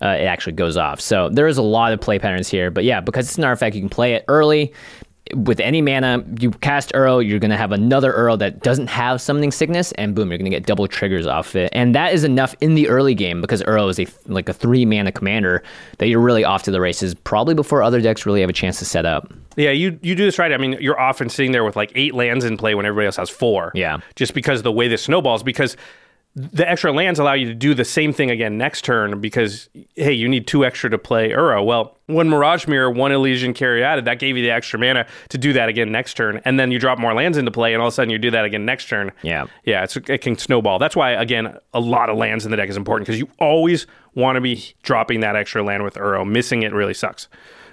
uh, 0.02 0.08
it 0.08 0.24
actually 0.24 0.52
goes 0.54 0.76
off. 0.76 1.00
So 1.00 1.28
there 1.30 1.46
is 1.46 1.56
a 1.56 1.62
lot 1.62 1.92
of 1.92 2.00
play 2.00 2.18
patterns 2.18 2.48
here. 2.48 2.70
But 2.70 2.84
yeah, 2.84 3.00
because 3.00 3.28
it's 3.28 3.38
an 3.38 3.44
artifact, 3.44 3.76
you 3.76 3.80
can 3.80 3.88
play 3.88 4.14
it 4.14 4.24
early. 4.28 4.72
With 5.32 5.58
any 5.58 5.80
mana, 5.80 6.22
you 6.38 6.50
cast 6.50 6.92
Uro, 6.92 7.26
you're 7.26 7.38
going 7.38 7.50
to 7.50 7.56
have 7.56 7.72
another 7.72 8.12
Uro 8.12 8.38
that 8.38 8.60
doesn't 8.60 8.88
have 8.88 9.22
summoning 9.22 9.50
sickness, 9.50 9.90
and 9.92 10.14
boom, 10.14 10.30
you're 10.30 10.36
going 10.36 10.50
to 10.50 10.50
get 10.50 10.66
double 10.66 10.86
triggers 10.86 11.26
off 11.26 11.56
it. 11.56 11.70
And 11.72 11.94
that 11.94 12.12
is 12.12 12.24
enough 12.24 12.54
in 12.60 12.74
the 12.74 12.88
early 12.88 13.14
game 13.14 13.40
because 13.40 13.62
Uro 13.62 13.88
is 13.88 13.98
a 13.98 14.06
like 14.30 14.50
a 14.50 14.52
three 14.52 14.84
mana 14.84 15.12
commander 15.12 15.62
that 15.96 16.08
you're 16.08 16.20
really 16.20 16.44
off 16.44 16.62
to 16.64 16.70
the 16.70 16.80
races, 16.80 17.14
probably 17.14 17.54
before 17.54 17.82
other 17.82 18.02
decks 18.02 18.26
really 18.26 18.42
have 18.42 18.50
a 18.50 18.54
chance 18.54 18.78
to 18.80 18.84
set 18.84 19.06
up. 19.06 19.32
Yeah, 19.56 19.70
you 19.70 19.98
you 20.02 20.14
do 20.14 20.26
this 20.26 20.38
right. 20.38 20.52
I 20.52 20.58
mean, 20.58 20.76
you're 20.78 21.00
often 21.00 21.30
sitting 21.30 21.52
there 21.52 21.64
with 21.64 21.74
like 21.74 21.90
eight 21.94 22.14
lands 22.14 22.44
in 22.44 22.58
play 22.58 22.74
when 22.74 22.84
everybody 22.84 23.06
else 23.06 23.16
has 23.16 23.30
four. 23.30 23.72
Yeah. 23.74 24.00
Just 24.16 24.34
because 24.34 24.62
the 24.62 24.72
way 24.72 24.88
this 24.88 25.04
snowballs, 25.04 25.42
because 25.42 25.76
the 26.36 26.68
extra 26.68 26.92
lands 26.92 27.20
allow 27.20 27.32
you 27.34 27.46
to 27.46 27.54
do 27.54 27.74
the 27.74 27.84
same 27.84 28.12
thing 28.12 28.28
again 28.30 28.58
next 28.58 28.84
turn 28.84 29.20
because 29.20 29.68
hey, 29.94 30.12
you 30.12 30.28
need 30.28 30.48
two 30.48 30.64
extra 30.64 30.90
to 30.90 30.98
play 30.98 31.30
Uro. 31.30 31.64
Well, 31.64 31.96
one 32.06 32.28
Mirage 32.28 32.66
Mirror, 32.66 32.90
one 32.90 33.12
Elysian 33.12 33.54
Caryatid, 33.54 34.04
that 34.06 34.18
gave 34.18 34.36
you 34.36 34.42
the 34.42 34.50
extra 34.50 34.78
mana 34.78 35.06
to 35.28 35.38
do 35.38 35.52
that 35.52 35.68
again 35.68 35.92
next 35.92 36.14
turn, 36.14 36.40
and 36.44 36.58
then 36.58 36.72
you 36.72 36.80
drop 36.80 36.98
more 36.98 37.14
lands 37.14 37.38
into 37.38 37.52
play, 37.52 37.72
and 37.72 37.80
all 37.80 37.88
of 37.88 37.92
a 37.92 37.94
sudden 37.94 38.10
you 38.10 38.18
do 38.18 38.32
that 38.32 38.44
again 38.44 38.64
next 38.64 38.88
turn. 38.88 39.12
Yeah. 39.22 39.46
yeah, 39.64 39.84
it's, 39.84 39.96
it 39.96 40.22
can 40.22 40.36
snowball. 40.36 40.80
That's 40.80 40.96
why 40.96 41.12
again, 41.12 41.56
a 41.72 41.80
lot 41.80 42.10
of 42.10 42.16
lands 42.16 42.44
in 42.44 42.50
the 42.50 42.56
deck 42.56 42.68
is 42.68 42.76
important 42.76 43.06
because 43.06 43.20
you 43.20 43.28
always 43.38 43.86
want 44.14 44.36
to 44.36 44.40
be 44.40 44.74
dropping 44.82 45.20
that 45.20 45.36
extra 45.36 45.62
land 45.62 45.84
with 45.84 45.94
Uro. 45.94 46.28
Missing 46.28 46.62
it 46.62 46.72
really 46.72 46.94
sucks. 46.94 47.28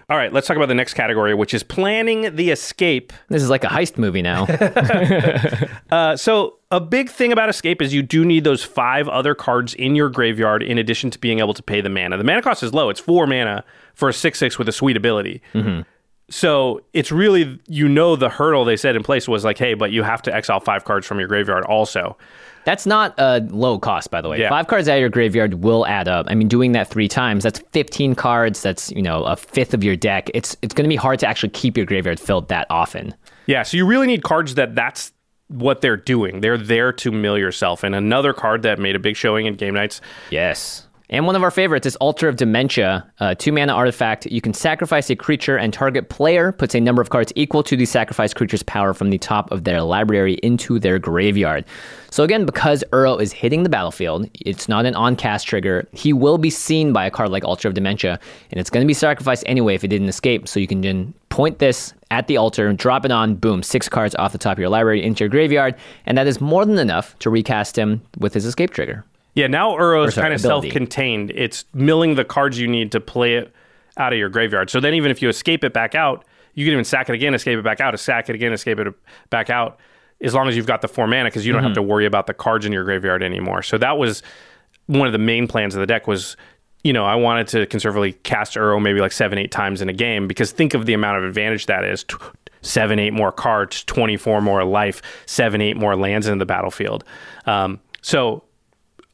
All 0.07 0.17
right, 0.17 0.31
let's 0.31 0.45
talk 0.45 0.57
about 0.57 0.67
the 0.67 0.75
next 0.75 0.93
category, 0.93 1.33
which 1.33 1.53
is 1.53 1.63
planning 1.63 2.35
the 2.35 2.51
escape. 2.51 3.13
This 3.29 3.41
is 3.41 3.49
like 3.49 3.63
a 3.63 3.67
heist 3.67 3.97
movie 3.97 4.21
now. 4.21 4.45
Uh, 5.91 6.15
so 6.15 6.57
a 6.71 6.79
big 6.79 7.09
thing 7.09 7.31
about 7.31 7.49
escape 7.49 7.81
is 7.81 7.93
you 7.93 8.01
do 8.01 8.23
need 8.25 8.43
those 8.43 8.63
five 8.63 9.07
other 9.09 9.35
cards 9.35 9.73
in 9.73 9.95
your 9.95 10.09
graveyard 10.09 10.63
in 10.63 10.77
addition 10.77 11.11
to 11.11 11.19
being 11.19 11.39
able 11.39 11.53
to 11.53 11.61
pay 11.61 11.81
the 11.81 11.89
mana. 11.89 12.17
The 12.17 12.23
mana 12.23 12.41
cost 12.41 12.63
is 12.63 12.73
low; 12.73 12.89
it's 12.89 12.99
four 12.99 13.27
mana 13.27 13.63
for 13.93 14.09
a 14.09 14.13
six-six 14.13 14.57
with 14.57 14.69
a 14.69 14.71
sweet 14.71 14.97
ability. 14.97 15.41
Mm-hmm. 15.53 15.81
So 16.29 16.81
it's 16.93 17.11
really 17.11 17.59
you 17.67 17.89
know 17.89 18.15
the 18.15 18.29
hurdle 18.29 18.63
they 18.63 18.77
set 18.77 18.95
in 18.95 19.03
place 19.03 19.27
was 19.27 19.43
like, 19.43 19.57
hey, 19.57 19.73
but 19.73 19.91
you 19.91 20.03
have 20.03 20.21
to 20.23 20.33
exile 20.33 20.61
five 20.61 20.85
cards 20.85 21.05
from 21.05 21.19
your 21.19 21.27
graveyard 21.27 21.65
also. 21.65 22.17
That's 22.63 22.85
not 22.85 23.15
a 23.17 23.39
low 23.49 23.79
cost, 23.79 24.11
by 24.11 24.21
the 24.21 24.29
way. 24.29 24.39
Yeah. 24.39 24.49
Five 24.49 24.67
cards 24.67 24.87
out 24.87 24.93
of 24.93 24.99
your 24.99 25.09
graveyard 25.09 25.55
will 25.55 25.85
add 25.87 26.07
up. 26.07 26.27
I 26.29 26.35
mean, 26.35 26.47
doing 26.47 26.73
that 26.73 26.87
three 26.87 27.07
times, 27.07 27.43
that's 27.43 27.57
15 27.71 28.13
cards. 28.13 28.61
That's, 28.61 28.91
you 28.91 29.01
know, 29.01 29.23
a 29.23 29.35
fifth 29.35 29.73
of 29.73 29.83
your 29.83 29.95
deck. 29.95 30.29
It's 30.33 30.55
it's 30.61 30.73
going 30.73 30.85
to 30.85 30.89
be 30.89 30.95
hard 30.95 31.19
to 31.19 31.27
actually 31.27 31.49
keep 31.49 31.75
your 31.75 31.87
graveyard 31.87 32.19
filled 32.19 32.49
that 32.49 32.67
often. 32.69 33.15
Yeah, 33.47 33.63
so 33.63 33.77
you 33.77 33.85
really 33.85 34.07
need 34.07 34.23
cards 34.23 34.55
that 34.55 34.75
that's 34.75 35.11
what 35.51 35.81
they're 35.81 35.97
doing. 35.97 36.41
They're 36.41 36.57
there 36.57 36.91
to 36.93 37.11
mill 37.11 37.37
yourself. 37.37 37.83
And 37.83 37.93
another 37.93 38.33
card 38.33 38.61
that 38.63 38.79
made 38.79 38.95
a 38.95 38.99
big 38.99 39.15
showing 39.15 39.45
in 39.45 39.55
game 39.55 39.73
knights 39.73 40.01
Yes. 40.29 40.87
And 41.11 41.25
one 41.25 41.35
of 41.35 41.43
our 41.43 41.51
favorites 41.51 41.85
is 41.85 41.97
Altar 41.97 42.29
of 42.29 42.37
Dementia, 42.37 43.05
a 43.19 43.35
two 43.35 43.51
mana 43.51 43.73
artifact. 43.73 44.25
You 44.27 44.39
can 44.39 44.53
sacrifice 44.53 45.09
a 45.09 45.15
creature, 45.15 45.57
and 45.57 45.73
target 45.73 46.07
player 46.07 46.53
puts 46.53 46.73
a 46.73 46.79
number 46.79 47.01
of 47.01 47.09
cards 47.09 47.33
equal 47.35 47.63
to 47.63 47.75
the 47.75 47.85
sacrificed 47.85 48.37
creature's 48.37 48.63
power 48.63 48.93
from 48.93 49.09
the 49.09 49.17
top 49.17 49.51
of 49.51 49.65
their 49.65 49.81
library 49.81 50.35
into 50.35 50.79
their 50.79 50.99
graveyard. 50.99 51.65
So, 52.11 52.23
again, 52.23 52.45
because 52.45 52.81
Uro 52.93 53.21
is 53.21 53.33
hitting 53.33 53.63
the 53.63 53.69
battlefield, 53.69 54.29
it's 54.39 54.69
not 54.69 54.85
an 54.85 54.95
on 54.95 55.17
cast 55.17 55.47
trigger. 55.47 55.85
He 55.91 56.13
will 56.13 56.37
be 56.37 56.49
seen 56.49 56.93
by 56.93 57.05
a 57.05 57.11
card 57.11 57.29
like 57.29 57.43
Altar 57.43 57.67
of 57.67 57.73
Dementia, 57.73 58.17
and 58.49 58.57
it's 58.57 58.69
going 58.69 58.83
to 58.83 58.87
be 58.87 58.93
sacrificed 58.93 59.43
anyway 59.47 59.75
if 59.75 59.83
it 59.83 59.89
didn't 59.89 60.07
escape. 60.07 60.47
So, 60.47 60.61
you 60.61 60.67
can 60.67 60.79
then 60.79 61.13
point 61.27 61.59
this 61.59 61.93
at 62.11 62.27
the 62.27 62.37
altar, 62.37 62.71
drop 62.73 63.05
it 63.05 63.11
on, 63.11 63.33
boom, 63.35 63.63
six 63.63 63.89
cards 63.89 64.13
off 64.15 64.33
the 64.33 64.37
top 64.37 64.53
of 64.53 64.59
your 64.59 64.69
library 64.69 65.01
into 65.01 65.23
your 65.23 65.29
graveyard, 65.29 65.73
and 66.05 66.17
that 66.17 66.27
is 66.27 66.39
more 66.39 66.65
than 66.65 66.77
enough 66.77 67.17
to 67.19 67.29
recast 67.29 67.77
him 67.77 68.01
with 68.19 68.33
his 68.33 68.45
escape 68.45 68.71
trigger. 68.71 69.03
Yeah, 69.33 69.47
now 69.47 69.77
Uro's 69.77 70.13
sorry, 70.13 70.25
kind 70.25 70.33
of 70.33 70.41
self-contained. 70.41 71.31
It's 71.31 71.63
milling 71.73 72.15
the 72.15 72.25
cards 72.25 72.59
you 72.59 72.67
need 72.67 72.91
to 72.91 72.99
play 72.99 73.35
it 73.35 73.53
out 73.97 74.11
of 74.11 74.19
your 74.19 74.29
graveyard. 74.29 74.69
So 74.69 74.79
then 74.79 74.93
even 74.93 75.09
if 75.09 75.21
you 75.21 75.29
escape 75.29 75.63
it 75.63 75.73
back 75.73 75.95
out, 75.95 76.25
you 76.53 76.65
can 76.65 76.73
even 76.73 76.83
sack 76.83 77.07
it 77.07 77.15
again, 77.15 77.33
escape 77.33 77.57
it 77.57 77.63
back 77.63 77.79
out, 77.79 77.97
sack 77.97 78.29
it 78.29 78.35
again, 78.35 78.51
escape 78.51 78.77
it 78.77 78.93
back 79.29 79.49
out, 79.49 79.79
as 80.19 80.33
long 80.33 80.49
as 80.49 80.55
you've 80.57 80.67
got 80.67 80.81
the 80.81 80.89
four 80.89 81.07
mana, 81.07 81.29
because 81.29 81.45
you 81.45 81.53
don't 81.53 81.63
have 81.63 81.71
mm-hmm. 81.71 81.75
to 81.75 81.81
worry 81.81 82.05
about 82.05 82.27
the 82.27 82.33
cards 82.33 82.65
in 82.65 82.73
your 82.73 82.83
graveyard 82.83 83.23
anymore. 83.23 83.63
So 83.63 83.77
that 83.77 83.97
was 83.97 84.21
one 84.87 85.07
of 85.07 85.13
the 85.13 85.17
main 85.17 85.47
plans 85.47 85.75
of 85.75 85.79
the 85.79 85.87
deck 85.87 86.07
was, 86.07 86.35
you 86.83 86.93
know, 86.93 87.05
I 87.05 87.15
wanted 87.15 87.47
to 87.49 87.65
conservatively 87.67 88.13
cast 88.13 88.55
Uro 88.55 88.81
maybe 88.81 88.99
like 88.99 89.11
seven, 89.11 89.37
eight 89.37 89.51
times 89.51 89.81
in 89.81 89.89
a 89.89 89.93
game, 89.93 90.27
because 90.27 90.51
think 90.51 90.73
of 90.73 90.85
the 90.85 90.93
amount 90.93 91.17
of 91.17 91.23
advantage 91.23 91.65
that 91.67 91.83
is. 91.83 92.03
Tw- 92.03 92.19
Seven, 92.63 92.99
eight 92.99 93.11
more 93.11 93.31
cards, 93.31 93.83
24 93.85 94.39
more 94.39 94.63
life, 94.63 95.01
seven, 95.25 95.61
eight 95.61 95.75
more 95.75 95.95
lands 95.95 96.27
in 96.27 96.37
the 96.37 96.45
battlefield. 96.45 97.03
Um, 97.47 97.79
so 98.03 98.43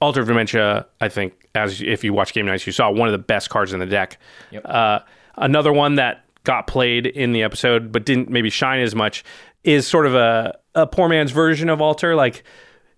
Altar 0.01 0.19
of 0.19 0.27
Dementia, 0.27 0.86
I 0.99 1.08
think, 1.08 1.47
as 1.56 1.82
if 1.82 2.03
you 2.03 2.12
watch 2.12 2.34
Game 2.34 2.45
Knights, 2.45 2.67
you 2.67 2.73
saw 2.73 2.91
one 2.91 3.08
of 3.08 3.13
the 3.13 3.17
best 3.17 3.49
cards 3.49 3.71
in 3.71 3.80
the 3.80 3.86
deck. 3.86 4.17
Uh, 4.65 4.99
another 5.38 5.71
one 5.71 5.95
that 5.95 6.25
got 6.43 6.67
played 6.67 7.06
in 7.06 7.32
the 7.32 7.43
episode 7.43 7.89
but 7.93 8.06
didn't 8.06 8.30
maybe 8.30 8.49
shine 8.49 8.82
as 8.82 8.93
much 8.93 9.23
is 9.63 9.88
sort 9.88 10.06
of 10.06 10.13
a, 10.13 10.58
a 10.75 10.86
poor 10.86 11.08
man's 11.08 11.32
version 11.32 11.69
of 11.69 11.80
Altar. 11.80 12.15
Like, 12.15 12.43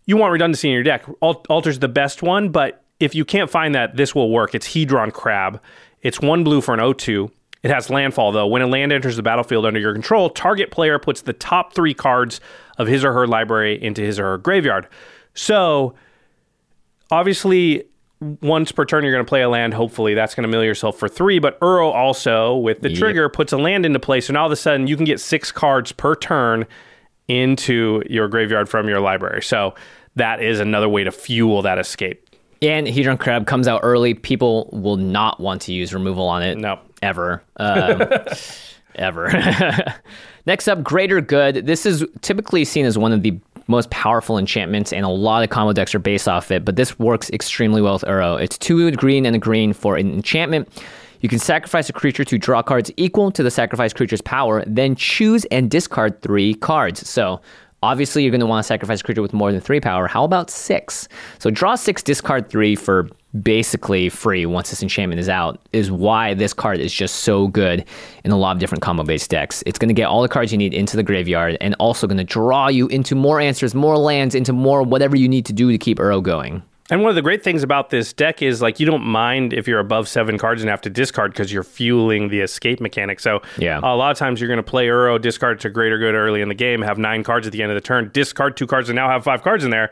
you 0.05 0.17
want 0.17 0.31
redundancy 0.31 0.67
in 0.69 0.73
your 0.73 0.81
deck. 0.81 1.05
Altar's 1.21 1.77
the 1.77 1.87
best 1.87 2.23
one, 2.23 2.49
but 2.49 2.83
if 2.99 3.15
you 3.15 3.25
can't 3.25 3.49
find 3.49 3.75
that, 3.75 3.95
this 3.95 4.13
will 4.13 4.29
work. 4.29 4.55
It's 4.55 4.67
Hedron 4.67 5.13
Crab. 5.13 5.61
It's 6.01 6.19
one 6.19 6.43
blue 6.43 6.61
for 6.61 6.73
an 6.73 6.79
O2. 6.79 7.31
It 7.61 7.71
has 7.71 7.89
landfall, 7.89 8.31
though. 8.31 8.47
When 8.47 8.61
a 8.61 8.67
land 8.67 8.91
enters 8.91 9.15
the 9.15 9.23
battlefield 9.23 9.65
under 9.65 9.79
your 9.79 9.93
control, 9.93 10.29
target 10.29 10.71
player 10.71 10.97
puts 10.97 11.21
the 11.21 11.33
top 11.33 11.73
three 11.73 11.93
cards 11.93 12.39
of 12.77 12.87
his 12.87 13.03
or 13.03 13.11
her 13.13 13.27
library 13.27 13.81
into 13.81 14.01
his 14.01 14.19
or 14.19 14.23
her 14.23 14.37
graveyard. 14.37 14.87
So, 15.33 15.95
obviously 17.11 17.85
once 18.41 18.71
per 18.71 18.83
turn 18.85 19.03
you're 19.03 19.13
going 19.13 19.25
to 19.25 19.29
play 19.29 19.41
a 19.41 19.49
land 19.49 19.73
hopefully 19.73 20.13
that's 20.13 20.35
going 20.35 20.43
to 20.43 20.49
mill 20.49 20.63
yourself 20.63 20.97
for 20.97 21.07
three 21.07 21.39
but 21.39 21.59
Uro 21.61 21.93
also 21.93 22.57
with 22.57 22.81
the 22.81 22.93
trigger 22.93 23.29
puts 23.29 23.53
a 23.53 23.57
land 23.57 23.85
into 23.85 23.99
play 23.99 24.19
so 24.19 24.33
now 24.33 24.41
all 24.41 24.45
of 24.45 24.51
a 24.51 24.57
sudden 24.57 24.87
you 24.87 24.97
can 24.97 25.05
get 25.05 25.21
six 25.21 25.51
cards 25.51 25.91
per 25.93 26.15
turn 26.15 26.65
into 27.29 28.03
your 28.09 28.27
graveyard 28.27 28.67
from 28.67 28.89
your 28.89 28.99
library 28.99 29.41
so 29.41 29.73
that 30.15 30.41
is 30.41 30.59
another 30.59 30.89
way 30.89 31.03
to 31.03 31.11
fuel 31.11 31.61
that 31.61 31.79
escape 31.79 32.28
And 32.61 32.87
Hedron 32.87 33.19
Crab 33.19 33.47
comes 33.47 33.67
out 33.67 33.81
early. 33.83 34.13
People 34.13 34.69
will 34.73 34.97
not 34.97 35.39
want 35.39 35.61
to 35.63 35.73
use 35.73 35.93
removal 35.93 36.27
on 36.27 36.43
it. 36.43 36.57
No. 36.57 36.79
Ever. 37.01 37.41
Um, 37.57 38.03
ever. 38.95 39.31
Next 40.45 40.67
up, 40.67 40.83
Greater 40.83 41.21
Good. 41.21 41.65
This 41.65 41.85
is 41.85 42.05
typically 42.21 42.65
seen 42.65 42.85
as 42.85 42.97
one 42.97 43.13
of 43.13 43.23
the 43.23 43.39
most 43.67 43.89
powerful 43.91 44.37
enchantments, 44.37 44.91
and 44.91 45.05
a 45.05 45.09
lot 45.09 45.43
of 45.43 45.49
combo 45.49 45.73
decks 45.73 45.93
are 45.93 45.99
based 45.99 46.27
off 46.27 46.49
it, 46.49 46.65
but 46.65 46.75
this 46.75 46.97
works 46.97 47.29
extremely 47.29 47.81
well 47.81 47.93
with 47.93 48.03
Uro. 48.03 48.41
It's 48.41 48.57
two 48.57 48.91
green 48.91 49.25
and 49.25 49.35
a 49.35 49.39
green 49.39 49.73
for 49.73 49.95
an 49.95 50.11
enchantment. 50.11 50.67
You 51.21 51.29
can 51.29 51.39
sacrifice 51.39 51.89
a 51.89 51.93
creature 51.93 52.23
to 52.23 52.37
draw 52.37 52.63
cards 52.63 52.91
equal 52.97 53.29
to 53.31 53.43
the 53.43 53.51
sacrificed 53.51 53.95
creature's 53.95 54.21
power, 54.21 54.63
then 54.65 54.95
choose 54.95 55.45
and 55.45 55.69
discard 55.69 56.21
three 56.21 56.55
cards. 56.55 57.07
So 57.07 57.41
Obviously, 57.81 58.23
you're 58.23 58.31
going 58.31 58.41
to 58.41 58.45
want 58.45 58.63
to 58.63 58.67
sacrifice 58.67 58.99
a 58.99 59.03
creature 59.03 59.21
with 59.21 59.33
more 59.33 59.51
than 59.51 59.61
three 59.61 59.79
power. 59.79 60.07
How 60.07 60.23
about 60.23 60.49
six? 60.49 61.07
So 61.37 61.49
draw 61.49 61.75
six, 61.75 62.03
discard 62.03 62.49
three 62.49 62.75
for 62.75 63.09
basically 63.41 64.09
free 64.09 64.45
once 64.45 64.69
this 64.69 64.81
enchantment 64.81 65.19
is 65.19 65.29
out, 65.29 65.61
is 65.71 65.91
why 65.91 66.33
this 66.33 66.53
card 66.53 66.79
is 66.79 66.93
just 66.93 67.17
so 67.17 67.47
good 67.47 67.85
in 68.23 68.31
a 68.31 68.37
lot 68.37 68.55
of 68.55 68.59
different 68.59 68.81
combo 68.81 69.03
based 69.03 69.29
decks. 69.29 69.63
It's 69.65 69.79
going 69.79 69.87
to 69.87 69.93
get 69.93 70.05
all 70.05 70.21
the 70.21 70.27
cards 70.27 70.51
you 70.51 70.57
need 70.57 70.73
into 70.73 70.97
the 70.97 71.03
graveyard 71.03 71.57
and 71.61 71.75
also 71.79 72.07
going 72.07 72.17
to 72.17 72.23
draw 72.23 72.67
you 72.67 72.87
into 72.87 73.15
more 73.15 73.39
answers, 73.39 73.73
more 73.73 73.97
lands, 73.97 74.35
into 74.35 74.51
more 74.51 74.83
whatever 74.83 75.15
you 75.15 75.29
need 75.29 75.45
to 75.45 75.53
do 75.53 75.71
to 75.71 75.77
keep 75.77 75.99
Uro 75.99 76.21
going. 76.21 76.63
And 76.91 77.01
one 77.01 77.09
of 77.09 77.15
the 77.15 77.21
great 77.21 77.43
things 77.43 77.61
about 77.61 77.89
this 77.91 78.13
deck 78.13 78.41
is 78.41 78.61
like 78.61 78.79
you 78.79 78.85
don't 78.85 79.03
mind 79.05 79.53
if 79.53 79.67
you're 79.67 79.79
above 79.79 80.07
seven 80.07 80.37
cards 80.37 80.61
and 80.61 80.69
have 80.69 80.81
to 80.81 80.89
discard 80.89 81.31
because 81.33 81.53
you're 81.53 81.63
fueling 81.63 82.29
the 82.29 82.39
escape 82.41 82.79
mechanic. 82.81 83.19
So 83.19 83.41
Yeah. 83.57 83.79
a 83.83 83.95
lot 83.95 84.11
of 84.11 84.17
times 84.17 84.41
you're 84.41 84.47
going 84.47 84.57
to 84.57 84.63
play 84.63 84.87
Uro, 84.87 85.21
discard 85.21 85.59
to 85.61 85.69
greater 85.69 85.97
good 85.99 86.15
early 86.15 86.41
in 86.41 86.49
the 86.49 86.55
game, 86.55 86.81
have 86.81 86.97
nine 86.97 87.23
cards 87.23 87.45
at 87.45 87.53
the 87.53 87.61
end 87.61 87.71
of 87.71 87.75
the 87.75 87.81
turn, 87.81 88.09
discard 88.13 88.57
two 88.57 88.65
cards, 88.67 88.89
and 88.89 88.95
now 88.95 89.07
have 89.09 89.23
five 89.23 89.43
cards 89.43 89.63
in 89.63 89.69
there. 89.69 89.91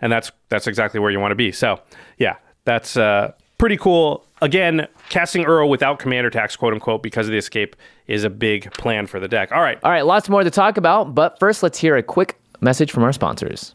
And 0.00 0.12
that's 0.12 0.30
that's 0.48 0.66
exactly 0.66 1.00
where 1.00 1.10
you 1.10 1.18
want 1.20 1.32
to 1.32 1.36
be. 1.36 1.50
So 1.52 1.80
yeah, 2.18 2.36
that's 2.64 2.96
uh, 2.96 3.32
pretty 3.58 3.76
cool. 3.76 4.24
Again, 4.40 4.86
casting 5.08 5.44
Uro 5.44 5.68
without 5.68 5.98
commander 5.98 6.30
tax, 6.30 6.54
quote 6.54 6.72
unquote, 6.72 7.02
because 7.02 7.26
of 7.26 7.32
the 7.32 7.38
escape 7.38 7.74
is 8.06 8.22
a 8.22 8.30
big 8.30 8.72
plan 8.74 9.08
for 9.08 9.18
the 9.18 9.26
deck. 9.26 9.50
All 9.50 9.60
right. 9.60 9.78
All 9.82 9.90
right, 9.90 10.06
lots 10.06 10.28
more 10.28 10.44
to 10.44 10.50
talk 10.50 10.76
about, 10.76 11.14
but 11.16 11.38
first 11.40 11.64
let's 11.64 11.78
hear 11.78 11.96
a 11.96 12.02
quick 12.02 12.38
message 12.60 12.92
from 12.92 13.02
our 13.02 13.12
sponsors. 13.12 13.74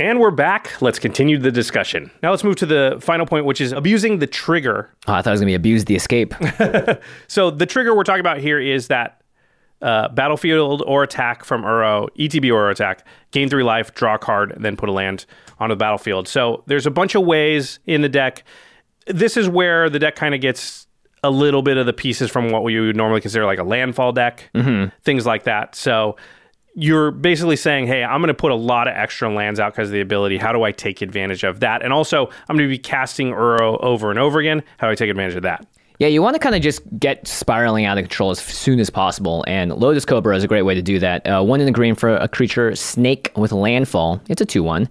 And 0.00 0.18
we're 0.18 0.32
back. 0.32 0.82
Let's 0.82 0.98
continue 0.98 1.38
the 1.38 1.52
discussion. 1.52 2.10
Now 2.22 2.30
let's 2.30 2.42
move 2.42 2.56
to 2.56 2.66
the 2.66 2.98
final 3.00 3.26
point, 3.26 3.44
which 3.44 3.60
is 3.60 3.70
abusing 3.72 4.18
the 4.18 4.26
trigger 4.26 4.90
Oh, 5.06 5.12
I 5.12 5.22
thought 5.22 5.30
it 5.30 5.34
was 5.34 5.40
going 5.40 5.52
to 5.52 5.52
be 5.52 5.54
abuse 5.54 5.84
the 5.84 5.94
escape. 5.94 6.34
So 7.28 7.50
the 7.50 7.66
trigger 7.66 7.94
we're 7.94 8.02
talking 8.04 8.20
about 8.20 8.38
here 8.38 8.58
is 8.58 8.88
that 8.88 9.20
uh, 9.82 10.08
battlefield 10.08 10.82
or 10.86 11.02
attack 11.02 11.44
from 11.44 11.62
Uro, 11.62 12.08
ETB 12.18 12.52
or 12.52 12.70
attack, 12.70 13.06
gain 13.30 13.48
three 13.48 13.62
life, 13.62 13.94
draw 13.94 14.14
a 14.14 14.18
card, 14.18 14.56
then 14.58 14.76
put 14.76 14.88
a 14.88 14.92
land 14.92 15.26
onto 15.58 15.74
the 15.74 15.78
battlefield. 15.78 16.26
So 16.26 16.64
there's 16.66 16.86
a 16.86 16.90
bunch 16.90 17.14
of 17.14 17.24
ways 17.24 17.78
in 17.86 18.00
the 18.00 18.08
deck. 18.08 18.44
This 19.06 19.36
is 19.36 19.48
where 19.48 19.90
the 19.90 19.98
deck 19.98 20.16
kind 20.16 20.34
of 20.34 20.40
gets 20.40 20.86
a 21.22 21.30
little 21.30 21.62
bit 21.62 21.76
of 21.76 21.86
the 21.86 21.92
pieces 21.92 22.30
from 22.30 22.50
what 22.50 22.64
we 22.64 22.78
would 22.80 22.96
normally 22.96 23.20
consider 23.20 23.44
like 23.46 23.58
a 23.58 23.64
landfall 23.64 24.12
deck, 24.12 24.50
things 25.02 25.24
like 25.26 25.44
that. 25.44 25.74
So 25.74 26.16
you're 26.74 27.10
basically 27.10 27.56
saying, 27.56 27.86
hey, 27.86 28.02
I'm 28.02 28.20
going 28.20 28.28
to 28.28 28.34
put 28.34 28.50
a 28.50 28.56
lot 28.56 28.88
of 28.88 28.94
extra 28.96 29.32
lands 29.32 29.60
out 29.60 29.72
because 29.72 29.88
of 29.88 29.92
the 29.92 30.00
ability. 30.00 30.38
How 30.38 30.52
do 30.52 30.64
I 30.64 30.72
take 30.72 31.02
advantage 31.02 31.44
of 31.44 31.60
that? 31.60 31.82
And 31.82 31.92
also, 31.92 32.26
I'm 32.48 32.56
going 32.56 32.68
to 32.68 32.74
be 32.74 32.78
casting 32.78 33.30
Uro 33.30 33.82
over 33.82 34.10
and 34.10 34.18
over 34.18 34.40
again. 34.40 34.62
How 34.78 34.88
do 34.88 34.92
I 34.92 34.94
take 34.94 35.10
advantage 35.10 35.36
of 35.36 35.42
that? 35.42 35.66
Yeah, 36.00 36.08
you 36.08 36.22
want 36.22 36.34
to 36.34 36.40
kind 36.40 36.56
of 36.56 36.60
just 36.60 36.82
get 36.98 37.26
spiraling 37.28 37.84
out 37.84 37.98
of 37.98 38.02
control 38.02 38.32
as 38.32 38.40
soon 38.40 38.80
as 38.80 38.90
possible, 38.90 39.44
and 39.46 39.72
Lotus 39.72 40.04
Cobra 40.04 40.36
is 40.36 40.42
a 40.42 40.48
great 40.48 40.62
way 40.62 40.74
to 40.74 40.82
do 40.82 40.98
that. 40.98 41.24
Uh, 41.24 41.40
one 41.42 41.60
in 41.60 41.66
the 41.66 41.72
green 41.72 41.94
for 41.94 42.16
a 42.16 42.26
creature, 42.26 42.74
Snake 42.74 43.30
with 43.36 43.52
Landfall. 43.52 44.20
It's 44.28 44.40
a 44.40 44.44
2 44.44 44.64
1. 44.64 44.88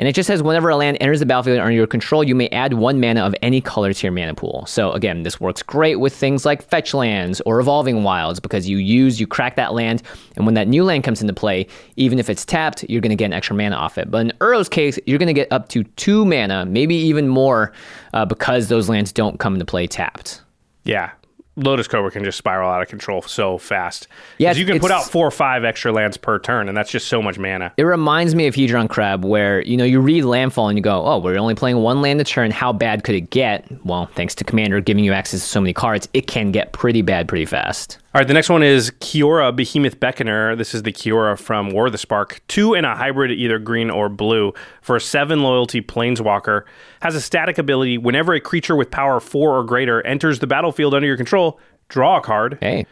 And 0.00 0.08
it 0.08 0.14
just 0.14 0.26
says 0.26 0.42
whenever 0.42 0.70
a 0.70 0.76
land 0.76 0.96
enters 0.98 1.20
the 1.20 1.26
battlefield 1.26 1.58
under 1.58 1.72
your 1.72 1.86
control, 1.86 2.24
you 2.24 2.34
may 2.34 2.48
add 2.48 2.72
one 2.72 3.00
mana 3.00 3.20
of 3.20 3.34
any 3.42 3.60
color 3.60 3.92
to 3.92 4.06
your 4.06 4.12
mana 4.12 4.34
pool. 4.34 4.64
So 4.66 4.92
again, 4.92 5.24
this 5.24 5.38
works 5.38 5.62
great 5.62 5.96
with 5.96 6.16
things 6.16 6.46
like 6.46 6.62
fetch 6.62 6.94
lands 6.94 7.42
or 7.42 7.60
evolving 7.60 8.02
wilds 8.02 8.40
because 8.40 8.66
you 8.66 8.78
use, 8.78 9.20
you 9.20 9.26
crack 9.26 9.56
that 9.56 9.74
land, 9.74 10.02
and 10.36 10.46
when 10.46 10.54
that 10.54 10.68
new 10.68 10.84
land 10.84 11.04
comes 11.04 11.20
into 11.20 11.34
play, 11.34 11.66
even 11.96 12.18
if 12.18 12.30
it's 12.30 12.46
tapped, 12.46 12.82
you're 12.88 13.02
going 13.02 13.10
to 13.10 13.16
get 13.16 13.26
an 13.26 13.34
extra 13.34 13.54
mana 13.54 13.76
off 13.76 13.98
it. 13.98 14.10
But 14.10 14.22
in 14.22 14.32
Uro's 14.40 14.70
case, 14.70 14.98
you're 15.06 15.18
going 15.18 15.26
to 15.26 15.34
get 15.34 15.52
up 15.52 15.68
to 15.68 15.84
two 15.84 16.24
mana, 16.24 16.64
maybe 16.64 16.94
even 16.94 17.28
more, 17.28 17.74
uh, 18.14 18.24
because 18.24 18.68
those 18.68 18.88
lands 18.88 19.12
don't 19.12 19.38
come 19.38 19.52
into 19.52 19.66
play 19.66 19.86
tapped. 19.86 20.40
Yeah. 20.84 21.10
Lotus 21.56 21.88
Cobra 21.88 22.10
can 22.10 22.24
just 22.24 22.38
spiral 22.38 22.70
out 22.70 22.80
of 22.80 22.88
control 22.88 23.22
so 23.22 23.58
fast. 23.58 24.08
Yeah, 24.38 24.52
you 24.52 24.64
can 24.64 24.78
put 24.78 24.90
out 24.90 25.04
four 25.04 25.26
or 25.26 25.30
five 25.30 25.64
extra 25.64 25.92
lands 25.92 26.16
per 26.16 26.38
turn, 26.38 26.68
and 26.68 26.76
that's 26.76 26.90
just 26.90 27.08
so 27.08 27.20
much 27.20 27.38
mana. 27.38 27.72
It 27.76 27.82
reminds 27.82 28.34
me 28.34 28.46
of 28.46 28.54
Hedron 28.54 28.88
Crab, 28.88 29.24
where 29.24 29.60
you 29.62 29.76
know 29.76 29.84
you 29.84 30.00
read 30.00 30.24
Landfall 30.24 30.68
and 30.68 30.78
you 30.78 30.82
go, 30.82 31.04
"Oh, 31.04 31.18
we're 31.18 31.38
only 31.38 31.54
playing 31.54 31.78
one 31.78 32.00
land 32.00 32.20
a 32.20 32.24
turn. 32.24 32.50
How 32.50 32.72
bad 32.72 33.04
could 33.04 33.14
it 33.14 33.30
get?" 33.30 33.66
Well, 33.84 34.06
thanks 34.14 34.34
to 34.36 34.44
Commander 34.44 34.80
giving 34.80 35.04
you 35.04 35.12
access 35.12 35.40
to 35.40 35.46
so 35.46 35.60
many 35.60 35.72
cards, 35.72 36.08
it 36.14 36.26
can 36.26 36.52
get 36.52 36.72
pretty 36.72 37.02
bad 37.02 37.28
pretty 37.28 37.46
fast. 37.46 37.98
All 38.12 38.18
right, 38.18 38.26
the 38.26 38.34
next 38.34 38.48
one 38.48 38.64
is 38.64 38.90
Kiora 38.98 39.54
Behemoth 39.54 40.00
Beckoner. 40.00 40.58
This 40.58 40.74
is 40.74 40.82
the 40.82 40.92
Kiora 40.92 41.38
from 41.38 41.70
War 41.70 41.86
of 41.86 41.92
the 41.92 41.98
Spark. 41.98 42.40
Two 42.48 42.74
in 42.74 42.84
a 42.84 42.96
hybrid, 42.96 43.30
either 43.30 43.60
green 43.60 43.88
or 43.88 44.08
blue, 44.08 44.52
for 44.82 44.96
a 44.96 45.00
seven 45.00 45.44
loyalty 45.44 45.80
planeswalker. 45.80 46.64
Has 47.02 47.14
a 47.14 47.20
static 47.20 47.56
ability. 47.56 47.98
Whenever 47.98 48.34
a 48.34 48.40
creature 48.40 48.74
with 48.74 48.90
power 48.90 49.20
four 49.20 49.56
or 49.56 49.62
greater 49.62 50.04
enters 50.04 50.40
the 50.40 50.48
battlefield 50.48 50.92
under 50.92 51.06
your 51.06 51.16
control, 51.16 51.60
draw 51.88 52.18
a 52.18 52.20
card. 52.20 52.58
Hey, 52.60 52.84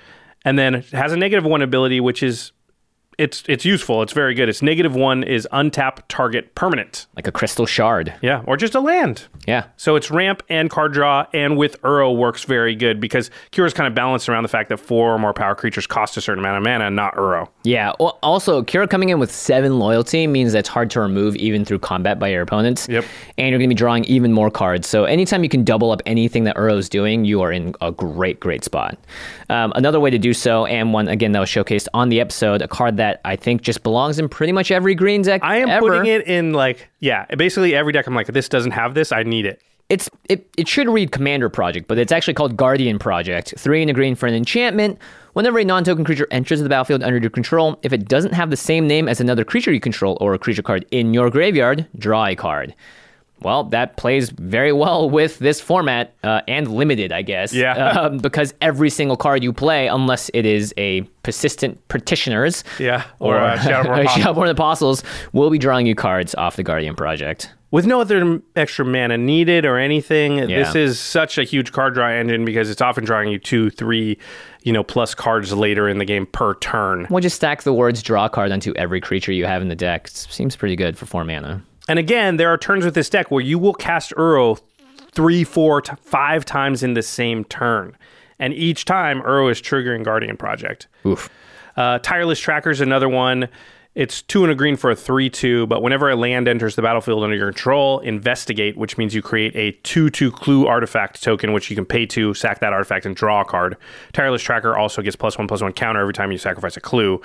And 0.44 0.56
then 0.56 0.82
has 0.92 1.12
a 1.12 1.16
negative 1.16 1.44
one 1.44 1.62
ability, 1.62 1.98
which 1.98 2.22
is 2.22 2.52
it's 3.18 3.42
it's 3.48 3.64
useful. 3.64 4.02
It's 4.02 4.12
very 4.12 4.32
good. 4.34 4.48
It's 4.48 4.62
negative 4.62 4.94
one 4.94 5.24
is 5.24 5.46
untap 5.52 5.98
target 6.08 6.54
permanent. 6.54 7.06
like 7.16 7.26
a 7.26 7.32
crystal 7.32 7.66
shard. 7.66 8.14
Yeah, 8.22 8.42
or 8.46 8.56
just 8.56 8.74
a 8.74 8.80
land. 8.80 9.26
Yeah, 9.46 9.64
So 9.76 9.96
it's 9.96 10.10
ramp 10.10 10.42
and 10.50 10.68
card 10.68 10.92
draw, 10.92 11.26
and 11.32 11.56
with 11.56 11.80
Uro 11.82 12.14
works 12.16 12.44
very 12.44 12.74
good 12.74 13.00
because 13.00 13.30
Kiora's 13.50 13.72
kind 13.72 13.86
of 13.86 13.94
balanced 13.94 14.28
around 14.28 14.42
the 14.42 14.48
fact 14.50 14.68
that 14.68 14.76
four 14.78 15.14
or 15.14 15.18
more 15.18 15.32
power 15.32 15.54
creatures 15.54 15.86
cost 15.86 16.18
a 16.18 16.20
certain 16.20 16.44
amount 16.44 16.58
of 16.58 16.64
mana, 16.64 16.90
not 16.90 17.14
Uro. 17.14 17.48
yeah. 17.64 17.92
Well, 17.98 18.18
also, 18.22 18.62
Kiora 18.62 18.88
coming 18.90 19.08
in 19.08 19.18
with 19.18 19.32
seven 19.32 19.78
loyalty 19.78 20.26
means 20.26 20.52
that's 20.52 20.68
hard 20.68 20.90
to 20.90 21.00
remove 21.00 21.34
even 21.36 21.64
through 21.64 21.78
combat 21.78 22.18
by 22.18 22.28
your 22.28 22.42
opponents. 22.42 22.86
Yep. 22.90 23.04
And 23.38 23.48
you're 23.48 23.58
going 23.58 23.70
to 23.70 23.74
be 23.74 23.78
drawing 23.78 24.04
even 24.04 24.32
more 24.32 24.50
cards. 24.50 24.86
So 24.86 25.04
anytime 25.04 25.42
you 25.42 25.48
can 25.48 25.64
double 25.64 25.90
up 25.90 26.02
anything 26.04 26.44
that 26.44 26.56
Uro's 26.56 26.88
doing, 26.90 27.24
you 27.24 27.40
are 27.40 27.50
in 27.50 27.74
a 27.80 27.90
great, 27.90 28.38
great 28.38 28.64
spot. 28.64 28.98
Um, 29.48 29.72
another 29.76 29.98
way 29.98 30.10
to 30.10 30.18
do 30.18 30.34
so, 30.34 30.66
and 30.66 30.92
one 30.92 31.08
again 31.08 31.32
that 31.32 31.40
was 31.40 31.48
showcased 31.48 31.88
on 31.94 32.10
the 32.10 32.20
episode, 32.20 32.60
a 32.60 32.68
card 32.68 32.98
that 32.98 33.07
I 33.24 33.36
think 33.36 33.62
just 33.62 33.82
belongs 33.82 34.18
in 34.18 34.28
pretty 34.28 34.52
much 34.52 34.70
every 34.70 34.94
green 34.94 35.22
deck. 35.22 35.42
I 35.44 35.58
am 35.58 35.68
ever. 35.68 35.86
putting 35.86 36.06
it 36.06 36.26
in 36.26 36.52
like 36.52 36.88
yeah, 37.00 37.24
basically 37.36 37.74
every 37.74 37.92
deck. 37.92 38.06
I'm 38.06 38.14
like, 38.14 38.26
this 38.28 38.48
doesn't 38.48 38.72
have 38.72 38.94
this. 38.94 39.12
I 39.12 39.22
need 39.22 39.46
it. 39.46 39.62
It's 39.88 40.10
it, 40.28 40.46
it 40.58 40.68
should 40.68 40.88
read 40.88 41.12
Commander 41.12 41.48
Project, 41.48 41.88
but 41.88 41.98
it's 41.98 42.12
actually 42.12 42.34
called 42.34 42.56
Guardian 42.56 42.98
Project. 42.98 43.54
Three 43.56 43.82
in 43.82 43.88
a 43.88 43.94
green 43.94 44.14
for 44.14 44.26
an 44.26 44.34
enchantment. 44.34 44.98
Whenever 45.32 45.58
a 45.58 45.64
non-token 45.64 46.04
creature 46.04 46.26
enters 46.30 46.60
the 46.60 46.68
battlefield 46.68 47.02
under 47.02 47.18
your 47.18 47.30
control, 47.30 47.78
if 47.82 47.92
it 47.92 48.08
doesn't 48.08 48.32
have 48.34 48.50
the 48.50 48.56
same 48.56 48.86
name 48.86 49.08
as 49.08 49.20
another 49.20 49.44
creature 49.44 49.72
you 49.72 49.80
control 49.80 50.18
or 50.20 50.34
a 50.34 50.38
creature 50.38 50.62
card 50.62 50.84
in 50.90 51.14
your 51.14 51.30
graveyard, 51.30 51.86
draw 51.96 52.26
a 52.26 52.34
card. 52.34 52.74
Well, 53.42 53.64
that 53.64 53.96
plays 53.96 54.30
very 54.30 54.72
well 54.72 55.08
with 55.08 55.38
this 55.38 55.60
format 55.60 56.14
uh, 56.24 56.42
and 56.48 56.68
limited, 56.68 57.12
I 57.12 57.22
guess. 57.22 57.52
Yeah. 57.52 57.72
um, 58.00 58.18
because 58.18 58.52
every 58.60 58.90
single 58.90 59.16
card 59.16 59.42
you 59.44 59.52
play, 59.52 59.86
unless 59.86 60.30
it 60.34 60.44
is 60.46 60.74
a 60.76 61.02
persistent 61.22 61.86
petitioners, 61.88 62.64
Yeah, 62.78 63.04
or, 63.20 63.38
uh, 63.38 63.56
Shadowborn. 63.58 64.06
Shadowborn 64.06 64.50
Apostles, 64.50 65.02
will 65.32 65.50
be 65.50 65.58
drawing 65.58 65.86
you 65.86 65.94
cards 65.94 66.34
off 66.34 66.56
the 66.56 66.62
Guardian 66.62 66.96
Project. 66.96 67.52
with 67.70 67.86
no 67.86 68.00
other 68.00 68.40
extra 68.56 68.84
mana 68.84 69.18
needed 69.18 69.64
or 69.66 69.78
anything. 69.78 70.38
Yeah. 70.38 70.46
This 70.64 70.74
is 70.74 70.98
such 70.98 71.36
a 71.38 71.44
huge 71.44 71.70
card 71.72 71.94
draw 71.94 72.08
engine 72.08 72.44
because 72.44 72.70
it's 72.70 72.80
often 72.80 73.04
drawing 73.04 73.28
you 73.28 73.38
two, 73.38 73.68
three, 73.70 74.16
you 74.62 74.72
know, 74.72 74.82
plus 74.82 75.14
cards 75.14 75.52
later 75.52 75.86
in 75.88 75.98
the 75.98 76.04
game 76.06 76.24
per 76.26 76.54
turn. 76.54 77.06
We'll 77.10 77.20
just 77.20 77.36
stack 77.36 77.62
the 77.62 77.74
words 77.74 78.02
draw 78.02 78.26
card 78.28 78.50
onto 78.52 78.72
every 78.74 79.00
creature 79.02 79.32
you 79.32 79.44
have 79.44 79.60
in 79.60 79.68
the 79.68 79.76
deck. 79.76 80.06
It 80.08 80.16
seems 80.16 80.56
pretty 80.56 80.76
good 80.76 80.96
for 80.96 81.04
four 81.06 81.24
mana. 81.24 81.62
And 81.88 81.98
again, 81.98 82.36
there 82.36 82.52
are 82.52 82.58
turns 82.58 82.84
with 82.84 82.94
this 82.94 83.08
deck 83.08 83.30
where 83.30 83.42
you 83.42 83.58
will 83.58 83.74
cast 83.74 84.12
Uro 84.12 84.60
three, 85.12 85.42
four, 85.42 85.80
t- 85.80 85.92
five 86.00 86.44
times 86.44 86.82
in 86.82 86.94
the 86.94 87.02
same 87.02 87.44
turn. 87.44 87.96
And 88.38 88.54
each 88.54 88.84
time, 88.84 89.20
Uro 89.22 89.50
is 89.50 89.60
triggering 89.60 90.04
Guardian 90.04 90.36
Project. 90.36 90.86
Oof. 91.06 91.28
Uh, 91.76 91.98
Tireless 91.98 92.38
Tracker 92.38 92.70
is 92.70 92.80
another 92.80 93.08
one. 93.08 93.48
It's 93.94 94.22
two 94.22 94.44
and 94.44 94.52
a 94.52 94.54
green 94.54 94.76
for 94.76 94.92
a 94.92 94.96
3 94.96 95.28
2, 95.28 95.66
but 95.66 95.82
whenever 95.82 96.08
a 96.08 96.14
land 96.14 96.46
enters 96.46 96.76
the 96.76 96.82
battlefield 96.82 97.24
under 97.24 97.34
your 97.34 97.50
control, 97.50 97.98
investigate, 98.00 98.76
which 98.76 98.96
means 98.96 99.12
you 99.12 99.22
create 99.22 99.56
a 99.56 99.72
2 99.82 100.10
2 100.10 100.30
clue 100.30 100.68
artifact 100.68 101.20
token, 101.20 101.52
which 101.52 101.68
you 101.68 101.74
can 101.74 101.84
pay 101.84 102.06
to, 102.06 102.32
sack 102.34 102.60
that 102.60 102.72
artifact, 102.72 103.06
and 103.06 103.16
draw 103.16 103.40
a 103.40 103.44
card. 103.44 103.76
Tireless 104.12 104.42
Tracker 104.42 104.76
also 104.76 105.02
gets 105.02 105.16
plus 105.16 105.36
one 105.36 105.48
plus 105.48 105.62
one 105.62 105.72
counter 105.72 106.00
every 106.00 106.12
time 106.12 106.30
you 106.30 106.38
sacrifice 106.38 106.76
a 106.76 106.80
clue. 106.80 107.20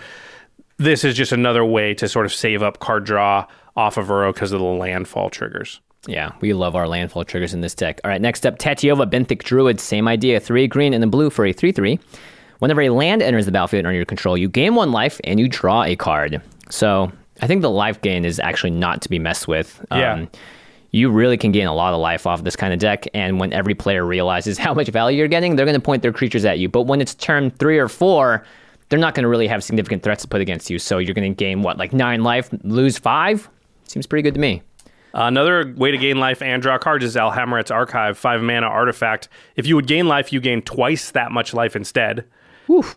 This 0.77 1.03
is 1.03 1.15
just 1.15 1.31
another 1.31 1.63
way 1.63 1.93
to 1.93 2.07
sort 2.07 2.25
of 2.25 2.33
save 2.33 2.63
up 2.63 2.79
card 2.79 3.03
draw 3.03 3.45
off 3.75 3.97
of 3.97 4.07
Uro 4.07 4.33
because 4.33 4.51
of 4.51 4.59
the 4.59 4.65
landfall 4.65 5.29
triggers. 5.29 5.81
Yeah, 6.05 6.31
we 6.41 6.53
love 6.53 6.75
our 6.75 6.87
landfall 6.87 7.23
triggers 7.23 7.53
in 7.53 7.61
this 7.61 7.73
deck. 7.73 8.01
All 8.03 8.09
right, 8.09 8.21
next 8.21 8.45
up, 8.45 8.59
Tatyova 8.59 9.09
Benthic 9.09 9.43
Druid. 9.43 9.79
Same 9.79 10.07
idea. 10.07 10.39
Three 10.39 10.67
green 10.67 10.93
and 10.93 11.03
a 11.03 11.07
blue 11.07 11.29
for 11.29 11.45
a 11.45 11.53
3 11.53 11.71
3. 11.71 11.99
Whenever 12.59 12.81
a 12.81 12.89
land 12.89 13.21
enters 13.21 13.45
the 13.45 13.51
battlefield 13.51 13.85
under 13.85 13.95
your 13.95 14.05
control, 14.05 14.37
you 14.37 14.49
gain 14.49 14.75
one 14.75 14.91
life 14.91 15.19
and 15.23 15.39
you 15.39 15.47
draw 15.47 15.83
a 15.83 15.95
card. 15.95 16.41
So 16.69 17.11
I 17.41 17.47
think 17.47 17.61
the 17.61 17.69
life 17.69 18.01
gain 18.01 18.25
is 18.25 18.39
actually 18.39 18.71
not 18.71 19.01
to 19.01 19.09
be 19.09 19.19
messed 19.19 19.47
with. 19.47 19.85
Yeah. 19.91 20.13
Um, 20.13 20.29
you 20.91 21.09
really 21.09 21.37
can 21.37 21.51
gain 21.51 21.67
a 21.67 21.73
lot 21.73 21.93
of 21.93 21.99
life 21.99 22.27
off 22.27 22.43
this 22.43 22.55
kind 22.55 22.71
of 22.71 22.79
deck. 22.79 23.05
And 23.13 23.39
when 23.39 23.51
every 23.51 23.73
player 23.73 24.05
realizes 24.05 24.57
how 24.59 24.73
much 24.73 24.87
value 24.89 25.17
you're 25.17 25.27
getting, 25.27 25.55
they're 25.55 25.65
going 25.65 25.73
to 25.73 25.81
point 25.81 26.03
their 26.03 26.13
creatures 26.13 26.45
at 26.45 26.59
you. 26.59 26.69
But 26.69 26.83
when 26.83 27.01
it's 27.01 27.15
turn 27.15 27.51
three 27.51 27.79
or 27.79 27.89
four, 27.89 28.45
they're 28.89 28.99
not 28.99 29.15
going 29.15 29.23
to 29.23 29.29
really 29.29 29.47
have 29.47 29.63
significant 29.63 30.03
threats 30.03 30.21
to 30.21 30.27
put 30.27 30.39
against 30.39 30.69
you. 30.69 30.77
So 30.79 30.99
you're 30.99 31.15
going 31.15 31.33
to 31.33 31.35
gain 31.35 31.63
what, 31.63 31.77
like 31.77 31.93
nine 31.93 32.23
life, 32.23 32.49
lose 32.63 32.97
five? 32.97 33.49
Seems 33.93 34.07
pretty 34.07 34.23
good 34.23 34.33
to 34.33 34.39
me. 34.39 34.63
Uh, 35.13 35.25
another 35.25 35.71
way 35.77 35.91
to 35.91 35.97
gain 35.99 36.19
life 36.19 36.41
and 36.41 36.63
draw 36.63 36.79
cards 36.79 37.05
is 37.05 37.15
Alhammarret's 37.15 37.69
Archive, 37.69 38.17
five 38.17 38.41
mana 38.41 38.65
artifact. 38.65 39.29
If 39.55 39.67
you 39.67 39.75
would 39.75 39.85
gain 39.85 40.07
life, 40.07 40.33
you 40.33 40.41
gain 40.41 40.63
twice 40.63 41.11
that 41.11 41.31
much 41.31 41.53
life 41.53 41.75
instead. 41.75 42.25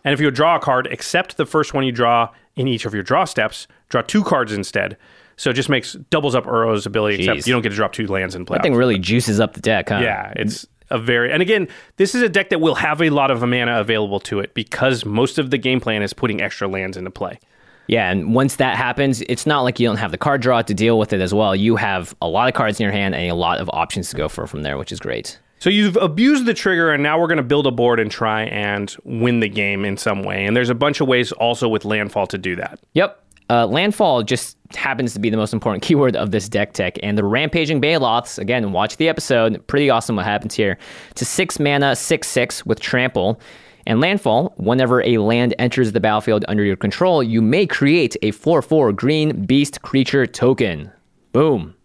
And 0.03 0.11
if 0.11 0.19
you 0.19 0.25
would 0.25 0.33
draw 0.33 0.55
a 0.55 0.59
card, 0.59 0.87
except 0.89 1.37
the 1.37 1.45
first 1.45 1.75
one 1.75 1.85
you 1.85 1.91
draw 1.91 2.31
in 2.55 2.67
each 2.67 2.85
of 2.85 2.95
your 2.95 3.03
draw 3.03 3.25
steps, 3.25 3.67
draw 3.89 4.01
two 4.01 4.23
cards 4.23 4.51
instead. 4.51 4.97
So 5.35 5.51
it 5.51 5.53
just 5.53 5.69
makes 5.69 5.93
doubles 6.09 6.33
up 6.33 6.47
Uro's 6.47 6.87
ability, 6.87 7.19
Jeez. 7.19 7.29
except 7.29 7.47
you 7.47 7.53
don't 7.53 7.61
get 7.61 7.69
to 7.69 7.75
drop 7.75 7.93
two 7.93 8.07
lands 8.07 8.33
in 8.33 8.43
play. 8.43 8.57
That 8.57 8.63
thing 8.63 8.73
really 8.73 8.97
juices 8.97 9.39
up 9.39 9.53
the 9.53 9.61
deck, 9.61 9.89
huh? 9.89 9.99
Yeah, 9.99 10.33
it's 10.35 10.65
a 10.89 10.97
very 10.97 11.31
and 11.31 11.43
again, 11.43 11.67
this 11.97 12.15
is 12.15 12.23
a 12.23 12.29
deck 12.29 12.49
that 12.49 12.59
will 12.59 12.73
have 12.73 13.03
a 13.03 13.11
lot 13.11 13.29
of 13.29 13.41
mana 13.41 13.79
available 13.79 14.19
to 14.21 14.39
it 14.39 14.55
because 14.55 15.05
most 15.05 15.37
of 15.37 15.51
the 15.51 15.59
game 15.59 15.79
plan 15.79 16.01
is 16.01 16.13
putting 16.13 16.41
extra 16.41 16.67
lands 16.67 16.97
into 16.97 17.11
play. 17.11 17.39
Yeah, 17.87 18.11
and 18.11 18.33
once 18.33 18.57
that 18.57 18.75
happens, 18.77 19.21
it's 19.21 19.45
not 19.45 19.61
like 19.61 19.79
you 19.79 19.87
don't 19.87 19.97
have 19.97 20.11
the 20.11 20.17
card 20.17 20.41
draw 20.41 20.61
to 20.61 20.73
deal 20.73 20.99
with 20.99 21.13
it 21.13 21.21
as 21.21 21.33
well. 21.33 21.55
You 21.55 21.75
have 21.77 22.15
a 22.21 22.27
lot 22.27 22.47
of 22.47 22.53
cards 22.53 22.79
in 22.79 22.83
your 22.83 22.91
hand 22.91 23.15
and 23.15 23.31
a 23.31 23.35
lot 23.35 23.59
of 23.59 23.69
options 23.73 24.09
to 24.09 24.15
go 24.15 24.27
for 24.27 24.45
from 24.45 24.63
there, 24.63 24.77
which 24.77 24.91
is 24.91 24.99
great. 24.99 25.39
So 25.59 25.71
you've 25.71 25.97
abused 25.97 26.45
the 26.45 26.53
trigger, 26.53 26.91
and 26.91 27.01
now 27.01 27.19
we're 27.19 27.27
going 27.27 27.37
to 27.37 27.43
build 27.43 27.65
a 27.65 27.71
board 27.71 27.99
and 27.99 28.11
try 28.11 28.43
and 28.43 28.95
win 29.03 29.39
the 29.39 29.49
game 29.49 29.85
in 29.85 29.97
some 29.97 30.23
way. 30.23 30.45
And 30.45 30.55
there's 30.55 30.69
a 30.69 30.75
bunch 30.75 31.01
of 31.01 31.07
ways 31.07 31.31
also 31.31 31.67
with 31.67 31.83
landfall 31.83 32.27
to 32.27 32.37
do 32.37 32.55
that. 32.57 32.79
Yep. 32.93 33.23
Uh, 33.49 33.65
landfall 33.65 34.23
just 34.23 34.57
happens 34.75 35.13
to 35.13 35.19
be 35.19 35.29
the 35.29 35.37
most 35.37 35.53
important 35.53 35.81
keyword 35.87 36.15
of 36.15 36.31
this 36.31 36.47
deck 36.49 36.73
tech. 36.73 36.97
And 37.01 37.17
the 37.17 37.23
Rampaging 37.23 37.79
Baloths, 37.79 38.37
again, 38.37 38.71
watch 38.71 38.97
the 38.97 39.09
episode. 39.09 39.65
Pretty 39.67 39.89
awesome 39.89 40.15
what 40.15 40.25
happens 40.25 40.53
here. 40.53 40.77
A 41.19 41.25
six 41.25 41.59
mana, 41.59 41.95
six 41.95 42.27
six 42.27 42.65
with 42.65 42.79
trample. 42.79 43.39
And 43.87 44.01
landfall, 44.01 44.53
whenever 44.57 45.01
a 45.01 45.17
land 45.17 45.55
enters 45.57 45.93
the 45.93 46.01
battlefield 46.01 46.43
under 46.49 46.61
your 46.61 46.75
control, 46.75 47.23
you 47.23 47.41
may 47.41 47.65
create 47.65 48.17
a 48.21 48.31
4 48.31 48.61
4 48.61 48.91
green 48.91 49.45
beast 49.45 49.81
creature 49.81 50.27
token. 50.27 50.91
Boom. 51.31 51.76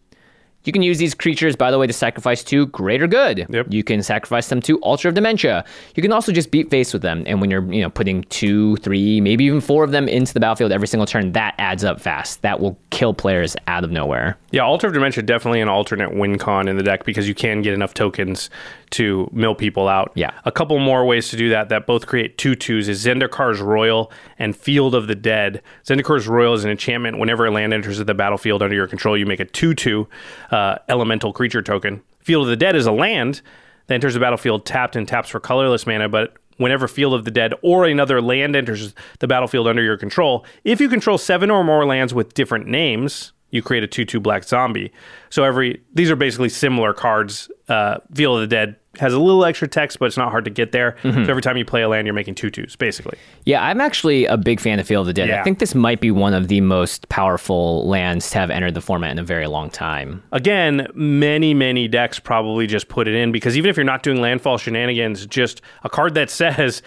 You 0.64 0.72
can 0.72 0.82
use 0.82 0.98
these 0.98 1.14
creatures, 1.14 1.56
by 1.56 1.70
the 1.70 1.78
way, 1.78 1.86
to 1.86 1.92
sacrifice 1.92 2.44
to 2.44 2.66
greater 2.66 3.06
good. 3.06 3.46
Yep. 3.48 3.66
You 3.70 3.82
can 3.82 4.02
sacrifice 4.02 4.48
them 4.48 4.60
to 4.62 4.78
Altar 4.78 5.08
of 5.08 5.14
Dementia. 5.14 5.64
You 5.94 6.02
can 6.02 6.12
also 6.12 6.32
just 6.32 6.50
beat 6.50 6.70
face 6.70 6.92
with 6.92 7.02
them. 7.02 7.24
And 7.26 7.40
when 7.40 7.50
you're, 7.50 7.72
you 7.72 7.82
know, 7.82 7.90
putting 7.90 8.22
two, 8.24 8.76
three, 8.76 9.20
maybe 9.20 9.44
even 9.44 9.60
four 9.60 9.82
of 9.82 9.90
them 9.90 10.08
into 10.08 10.32
the 10.32 10.40
battlefield 10.40 10.72
every 10.72 10.86
single 10.86 11.06
turn, 11.06 11.32
that 11.32 11.54
adds 11.58 11.84
up 11.84 12.00
fast. 12.00 12.42
That 12.42 12.60
will 12.60 12.78
kill 12.90 13.12
players 13.14 13.56
out 13.66 13.82
of 13.82 13.90
nowhere. 13.90 14.38
Yeah, 14.52 14.62
Altar 14.62 14.88
of 14.88 14.92
Dementia 14.92 15.22
definitely 15.22 15.60
an 15.60 15.68
alternate 15.68 16.14
win 16.14 16.38
con 16.38 16.68
in 16.68 16.76
the 16.76 16.82
deck 16.82 17.04
because 17.04 17.26
you 17.26 17.34
can 17.34 17.62
get 17.62 17.74
enough 17.74 17.94
tokens 17.94 18.50
to 18.90 19.28
mill 19.32 19.54
people 19.54 19.88
out. 19.88 20.12
Yeah. 20.14 20.32
A 20.44 20.52
couple 20.52 20.78
more 20.78 21.04
ways 21.04 21.28
to 21.30 21.36
do 21.36 21.48
that 21.48 21.70
that 21.70 21.86
both 21.86 22.06
create 22.06 22.38
two 22.38 22.54
twos 22.54 22.88
is 22.88 23.04
Zendikar's 23.04 23.60
Roil 23.60 24.10
and 24.42 24.56
Field 24.56 24.96
of 24.96 25.06
the 25.06 25.14
Dead. 25.14 25.62
Zendikar's 25.84 26.26
Roil 26.26 26.52
is 26.52 26.64
an 26.64 26.70
enchantment. 26.70 27.16
Whenever 27.16 27.46
a 27.46 27.50
land 27.52 27.72
enters 27.72 27.98
the 27.98 28.12
battlefield 28.12 28.60
under 28.60 28.74
your 28.74 28.88
control, 28.88 29.16
you 29.16 29.24
make 29.24 29.38
a 29.38 29.44
2 29.44 29.72
2 29.72 30.08
uh, 30.50 30.78
elemental 30.88 31.32
creature 31.32 31.62
token. 31.62 32.02
Field 32.18 32.42
of 32.42 32.48
the 32.48 32.56
Dead 32.56 32.74
is 32.74 32.84
a 32.84 32.90
land 32.90 33.40
that 33.86 33.94
enters 33.94 34.14
the 34.14 34.20
battlefield 34.20 34.66
tapped 34.66 34.96
and 34.96 35.06
taps 35.06 35.28
for 35.28 35.38
colorless 35.38 35.86
mana, 35.86 36.08
but 36.08 36.34
whenever 36.56 36.88
Field 36.88 37.14
of 37.14 37.24
the 37.24 37.30
Dead 37.30 37.54
or 37.62 37.84
another 37.84 38.20
land 38.20 38.56
enters 38.56 38.96
the 39.20 39.28
battlefield 39.28 39.68
under 39.68 39.82
your 39.82 39.96
control, 39.96 40.44
if 40.64 40.80
you 40.80 40.88
control 40.88 41.18
seven 41.18 41.48
or 41.48 41.62
more 41.62 41.86
lands 41.86 42.12
with 42.12 42.34
different 42.34 42.66
names, 42.66 43.32
you 43.50 43.62
create 43.62 43.84
a 43.84 43.86
2 43.86 44.04
2 44.04 44.18
black 44.18 44.42
zombie. 44.42 44.92
So 45.30 45.44
every 45.44 45.82
these 45.94 46.10
are 46.10 46.16
basically 46.16 46.48
similar 46.48 46.92
cards. 46.92 47.48
Uh, 47.68 47.98
Field 48.12 48.38
of 48.38 48.40
the 48.40 48.56
Dead 48.56 48.74
has 48.98 49.12
a 49.12 49.18
little 49.18 49.44
extra 49.44 49.66
text, 49.66 49.98
but 49.98 50.06
it's 50.06 50.16
not 50.16 50.30
hard 50.30 50.44
to 50.44 50.50
get 50.50 50.72
there. 50.72 50.96
So 51.02 51.10
mm-hmm. 51.10 51.30
every 51.30 51.42
time 51.42 51.56
you 51.56 51.64
play 51.64 51.82
a 51.82 51.88
land, 51.88 52.06
you're 52.06 52.14
making 52.14 52.34
two 52.34 52.50
twos, 52.50 52.76
basically. 52.76 53.18
Yeah, 53.44 53.64
I'm 53.64 53.80
actually 53.80 54.26
a 54.26 54.36
big 54.36 54.60
fan 54.60 54.78
of 54.78 54.86
Field 54.86 55.02
of 55.02 55.06
the 55.06 55.14
Dead. 55.14 55.30
I 55.30 55.42
think 55.42 55.58
this 55.58 55.74
might 55.74 56.00
be 56.00 56.10
one 56.10 56.34
of 56.34 56.48
the 56.48 56.60
most 56.60 57.08
powerful 57.08 57.86
lands 57.86 58.30
to 58.30 58.38
have 58.38 58.50
entered 58.50 58.74
the 58.74 58.80
format 58.80 59.12
in 59.12 59.18
a 59.18 59.24
very 59.24 59.46
long 59.46 59.70
time. 59.70 60.22
Again, 60.32 60.86
many, 60.94 61.54
many 61.54 61.88
decks 61.88 62.18
probably 62.18 62.66
just 62.66 62.88
put 62.88 63.08
it 63.08 63.14
in 63.14 63.32
because 63.32 63.56
even 63.56 63.70
if 63.70 63.76
you're 63.76 63.84
not 63.84 64.02
doing 64.02 64.20
landfall 64.20 64.58
shenanigans, 64.58 65.26
just 65.26 65.62
a 65.84 65.88
card 65.88 66.14
that 66.14 66.30
says 66.42 66.82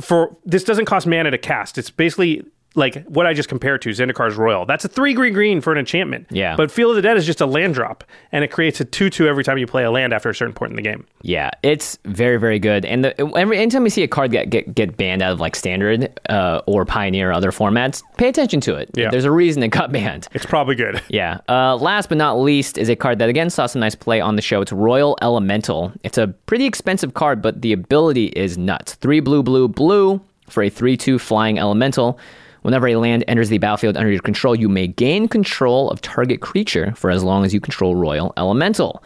for 0.00 0.36
this 0.44 0.64
doesn't 0.64 0.86
cost 0.86 1.06
mana 1.06 1.30
to 1.30 1.38
cast. 1.38 1.78
It's 1.78 1.90
basically 1.90 2.44
like 2.74 3.04
what 3.04 3.26
I 3.26 3.34
just 3.34 3.48
compared 3.48 3.82
to 3.82 3.90
Zendikar's 3.90 4.36
Roil. 4.36 4.66
That's 4.66 4.84
a 4.84 4.88
three 4.88 5.14
green 5.14 5.32
green 5.32 5.60
for 5.60 5.72
an 5.72 5.78
enchantment. 5.78 6.26
Yeah. 6.30 6.56
But 6.56 6.70
Field 6.70 6.90
of 6.90 6.96
the 6.96 7.02
Dead 7.02 7.16
is 7.16 7.24
just 7.26 7.40
a 7.40 7.46
land 7.46 7.74
drop, 7.74 8.04
and 8.32 8.42
it 8.44 8.50
creates 8.50 8.80
a 8.80 8.84
two 8.84 9.10
two 9.10 9.28
every 9.28 9.44
time 9.44 9.58
you 9.58 9.66
play 9.66 9.84
a 9.84 9.90
land 9.90 10.12
after 10.12 10.28
a 10.28 10.34
certain 10.34 10.54
point 10.54 10.70
in 10.70 10.76
the 10.76 10.82
game. 10.82 11.06
Yeah, 11.22 11.50
it's 11.62 11.98
very, 12.04 12.36
very 12.36 12.58
good. 12.58 12.84
And 12.84 13.04
the, 13.04 13.36
every 13.36 13.58
anytime 13.58 13.84
we 13.84 13.90
see 13.90 14.02
a 14.02 14.08
card 14.08 14.32
get 14.32 14.50
get, 14.50 14.74
get 14.74 14.96
banned 14.96 15.22
out 15.22 15.32
of 15.32 15.40
like 15.40 15.54
standard 15.56 16.18
uh, 16.28 16.62
or 16.66 16.84
pioneer 16.84 17.30
or 17.30 17.32
other 17.32 17.52
formats, 17.52 18.02
pay 18.16 18.28
attention 18.28 18.60
to 18.62 18.74
it. 18.74 18.90
Yeah. 18.94 19.10
There's 19.10 19.24
a 19.24 19.30
reason 19.30 19.62
it 19.62 19.68
got 19.68 19.92
banned. 19.92 20.28
It's 20.32 20.46
probably 20.46 20.74
good. 20.74 21.00
Yeah. 21.14 21.38
Uh, 21.48 21.76
last 21.76 22.08
but 22.08 22.18
not 22.18 22.40
least 22.40 22.76
is 22.76 22.88
a 22.88 22.96
card 22.96 23.20
that 23.20 23.28
again 23.28 23.48
saw 23.48 23.66
some 23.66 23.78
nice 23.78 23.94
play 23.94 24.20
on 24.20 24.34
the 24.34 24.42
show. 24.42 24.60
It's 24.62 24.72
Roil 24.72 25.16
Elemental. 25.22 25.92
It's 26.02 26.18
a 26.18 26.28
pretty 26.46 26.64
expensive 26.64 27.14
card, 27.14 27.40
but 27.40 27.62
the 27.62 27.72
ability 27.72 28.26
is 28.28 28.58
nuts. 28.58 28.94
Three 28.94 29.20
blue, 29.20 29.44
blue, 29.44 29.68
blue 29.68 30.20
for 30.48 30.64
a 30.64 30.70
three-two 30.70 31.20
flying 31.20 31.58
elemental. 31.58 32.18
Whenever 32.64 32.88
a 32.88 32.96
land 32.96 33.22
enters 33.28 33.50
the 33.50 33.58
battlefield 33.58 33.94
under 33.94 34.10
your 34.10 34.22
control, 34.22 34.56
you 34.56 34.70
may 34.70 34.86
gain 34.86 35.28
control 35.28 35.90
of 35.90 36.00
target 36.00 36.40
creature 36.40 36.94
for 36.96 37.10
as 37.10 37.22
long 37.22 37.44
as 37.44 37.52
you 37.52 37.60
control 37.60 37.94
Roil 37.94 38.32
Elemental. 38.38 39.04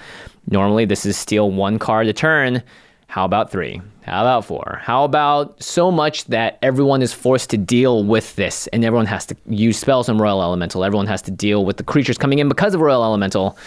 Normally, 0.49 0.85
this 0.85 1.05
is 1.05 1.17
steal 1.17 1.51
one 1.51 1.77
card 1.77 2.07
a 2.07 2.13
turn. 2.13 2.63
How 3.09 3.25
about 3.25 3.51
three? 3.51 3.83
How 4.03 4.21
about 4.21 4.45
four? 4.45 4.79
How 4.81 5.03
about 5.03 5.61
so 5.61 5.91
much 5.91 6.27
that 6.27 6.61
everyone 6.63 7.03
is 7.03 7.13
forced 7.13 7.51
to 7.51 7.57
deal 7.57 8.05
with 8.05 8.37
this 8.37 8.69
and 8.69 8.85
everyone 8.85 9.07
has 9.07 9.27
to 9.27 9.37
use 9.49 9.77
spells 9.77 10.09
on 10.09 10.19
Roil 10.19 10.41
Elemental? 10.41 10.85
Everyone 10.85 11.09
has 11.09 11.21
to 11.23 11.33
deal 11.33 11.65
with 11.65 11.79
the 11.79 11.83
creatures 11.83 12.17
coming 12.17 12.39
in 12.39 12.49
because 12.49 12.75
of 12.75 12.81
Roil 12.81 13.03
Elemental. 13.03 13.59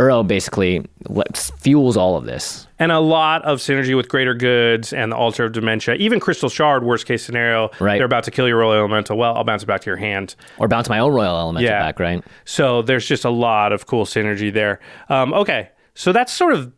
Uro 0.00 0.26
basically 0.26 0.84
lets- 1.08 1.50
fuels 1.50 1.96
all 1.96 2.16
of 2.16 2.24
this. 2.24 2.66
and 2.78 2.90
a 2.90 2.98
lot 2.98 3.44
of 3.44 3.58
synergy 3.58 3.94
with 3.94 4.08
Greater 4.08 4.32
Goods 4.32 4.92
and 4.94 5.12
the 5.12 5.16
Altar 5.16 5.44
of 5.44 5.52
Dementia. 5.52 5.96
Even 5.96 6.18
Crystal 6.18 6.48
Shard, 6.48 6.82
worst 6.82 7.04
case 7.06 7.22
scenario, 7.22 7.70
Right. 7.78 7.98
they're 7.98 8.06
about 8.06 8.24
to 8.24 8.30
kill 8.30 8.48
your 8.48 8.56
Roil 8.58 8.72
Elemental. 8.72 9.18
Well, 9.18 9.36
I'll 9.36 9.44
bounce 9.44 9.62
it 9.62 9.66
back 9.66 9.82
to 9.82 9.86
your 9.90 9.98
hand. 9.98 10.34
Or 10.58 10.66
bounce 10.66 10.88
my 10.88 10.98
own 10.98 11.12
Roil 11.12 11.38
Elemental 11.38 11.68
Yeah. 11.70 11.80
back, 11.82 12.00
right? 12.00 12.24
So 12.46 12.80
there's 12.80 13.06
just 13.06 13.26
a 13.26 13.30
lot 13.30 13.72
of 13.72 13.86
cool 13.86 14.06
synergy 14.06 14.50
there. 14.50 14.80
Um, 15.10 15.34
okay, 15.34 15.68
so 15.94 16.10
that's 16.12 16.32
sort 16.32 16.54
of 16.54 16.72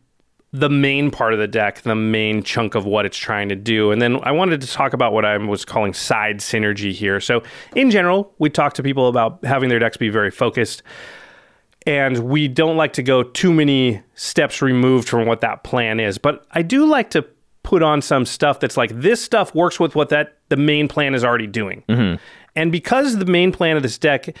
the 0.51 0.69
main 0.69 1.09
part 1.09 1.33
of 1.33 1.39
the 1.39 1.47
deck, 1.47 1.81
the 1.81 1.95
main 1.95 2.43
chunk 2.43 2.75
of 2.75 2.85
what 2.85 3.05
it's 3.05 3.17
trying 3.17 3.47
to 3.49 3.55
do. 3.55 3.91
And 3.91 4.01
then 4.01 4.19
I 4.23 4.31
wanted 4.31 4.59
to 4.61 4.67
talk 4.67 4.91
about 4.93 5.13
what 5.13 5.23
I 5.25 5.37
was 5.37 5.63
calling 5.65 5.93
side 5.93 6.39
synergy 6.39 6.91
here. 6.91 7.19
So 7.21 7.41
in 7.75 7.89
general, 7.89 8.33
we 8.39 8.49
talk 8.51 8.73
to 8.73 8.83
people 8.83 9.07
about 9.07 9.39
having 9.45 9.69
their 9.69 9.79
decks 9.79 9.95
be 9.97 10.09
very 10.09 10.29
focused. 10.31 10.83
And 11.85 12.19
we 12.19 12.47
don't 12.47 12.77
like 12.77 12.93
to 12.93 13.03
go 13.03 13.23
too 13.23 13.53
many 13.53 14.01
steps 14.15 14.61
removed 14.61 15.09
from 15.09 15.27
what 15.27 15.41
that 15.41 15.63
plan 15.63 15.99
is. 15.99 16.17
But 16.17 16.45
I 16.51 16.61
do 16.61 16.85
like 16.85 17.09
to 17.11 17.25
put 17.63 17.81
on 17.81 18.01
some 18.01 18.25
stuff 18.25 18.59
that's 18.59 18.77
like 18.77 18.91
this 18.93 19.21
stuff 19.21 19.55
works 19.55 19.79
with 19.79 19.95
what 19.95 20.09
that 20.09 20.37
the 20.49 20.57
main 20.57 20.87
plan 20.87 21.15
is 21.15 21.23
already 21.23 21.47
doing. 21.47 21.83
Mm-hmm. 21.89 22.21
And 22.55 22.71
because 22.71 23.17
the 23.17 23.25
main 23.25 23.51
plan 23.51 23.77
of 23.77 23.83
this 23.83 23.97
deck 23.97 24.35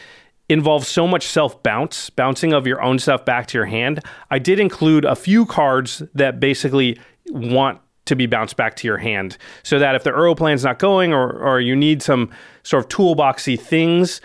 involves 0.49 0.87
so 0.87 1.07
much 1.07 1.25
self 1.25 1.61
bounce, 1.63 2.09
bouncing 2.09 2.53
of 2.53 2.67
your 2.67 2.81
own 2.81 2.99
stuff 2.99 3.25
back 3.25 3.47
to 3.47 3.57
your 3.57 3.65
hand, 3.65 4.01
I 4.29 4.39
did 4.39 4.59
include 4.59 5.05
a 5.05 5.15
few 5.15 5.45
cards 5.45 6.03
that 6.13 6.39
basically 6.39 6.99
want 7.29 7.79
to 8.05 8.15
be 8.15 8.25
bounced 8.25 8.57
back 8.57 8.75
to 8.75 8.87
your 8.87 8.97
hand 8.97 9.37
so 9.63 9.79
that 9.79 9.95
if 9.95 10.03
the 10.03 10.11
Uro 10.11 10.35
plan's 10.35 10.63
not 10.63 10.77
going 10.77 11.13
or, 11.13 11.31
or 11.31 11.61
you 11.61 11.75
need 11.75 12.03
some 12.03 12.29
sort 12.63 12.83
of 12.83 12.89
toolboxy 12.89 13.57
things, 13.57 14.19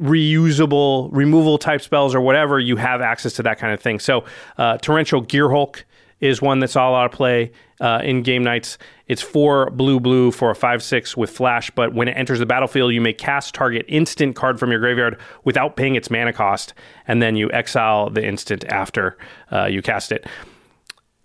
reusable 0.00 1.08
removal 1.12 1.58
type 1.58 1.82
spells 1.82 2.14
or 2.14 2.20
whatever, 2.20 2.58
you 2.58 2.76
have 2.76 3.00
access 3.00 3.34
to 3.34 3.42
that 3.42 3.58
kind 3.58 3.72
of 3.72 3.80
thing. 3.80 3.98
So, 3.98 4.24
uh, 4.58 4.78
Torrential 4.78 5.22
Gearhulk 5.22 5.82
is 6.20 6.42
one 6.42 6.60
that's 6.60 6.76
all 6.76 6.94
out 6.94 7.06
of 7.06 7.12
play 7.12 7.50
uh, 7.80 8.00
in 8.04 8.22
game 8.22 8.42
knights. 8.42 8.78
It's 9.08 9.22
four 9.22 9.70
blue 9.70 9.98
blue 9.98 10.30
for 10.30 10.50
a 10.50 10.54
five 10.54 10.82
six 10.82 11.16
with 11.16 11.30
flash, 11.30 11.70
but 11.70 11.94
when 11.94 12.08
it 12.08 12.12
enters 12.12 12.38
the 12.38 12.46
battlefield, 12.46 12.92
you 12.92 13.00
may 13.00 13.12
cast 13.12 13.54
target 13.54 13.84
instant 13.88 14.36
card 14.36 14.60
from 14.60 14.70
your 14.70 14.80
graveyard 14.80 15.18
without 15.44 15.76
paying 15.76 15.94
its 15.94 16.10
mana 16.10 16.32
cost, 16.32 16.74
and 17.08 17.22
then 17.22 17.36
you 17.36 17.50
exile 17.52 18.10
the 18.10 18.24
instant 18.24 18.64
after 18.64 19.16
uh, 19.50 19.64
you 19.64 19.82
cast 19.82 20.12
it. 20.12 20.26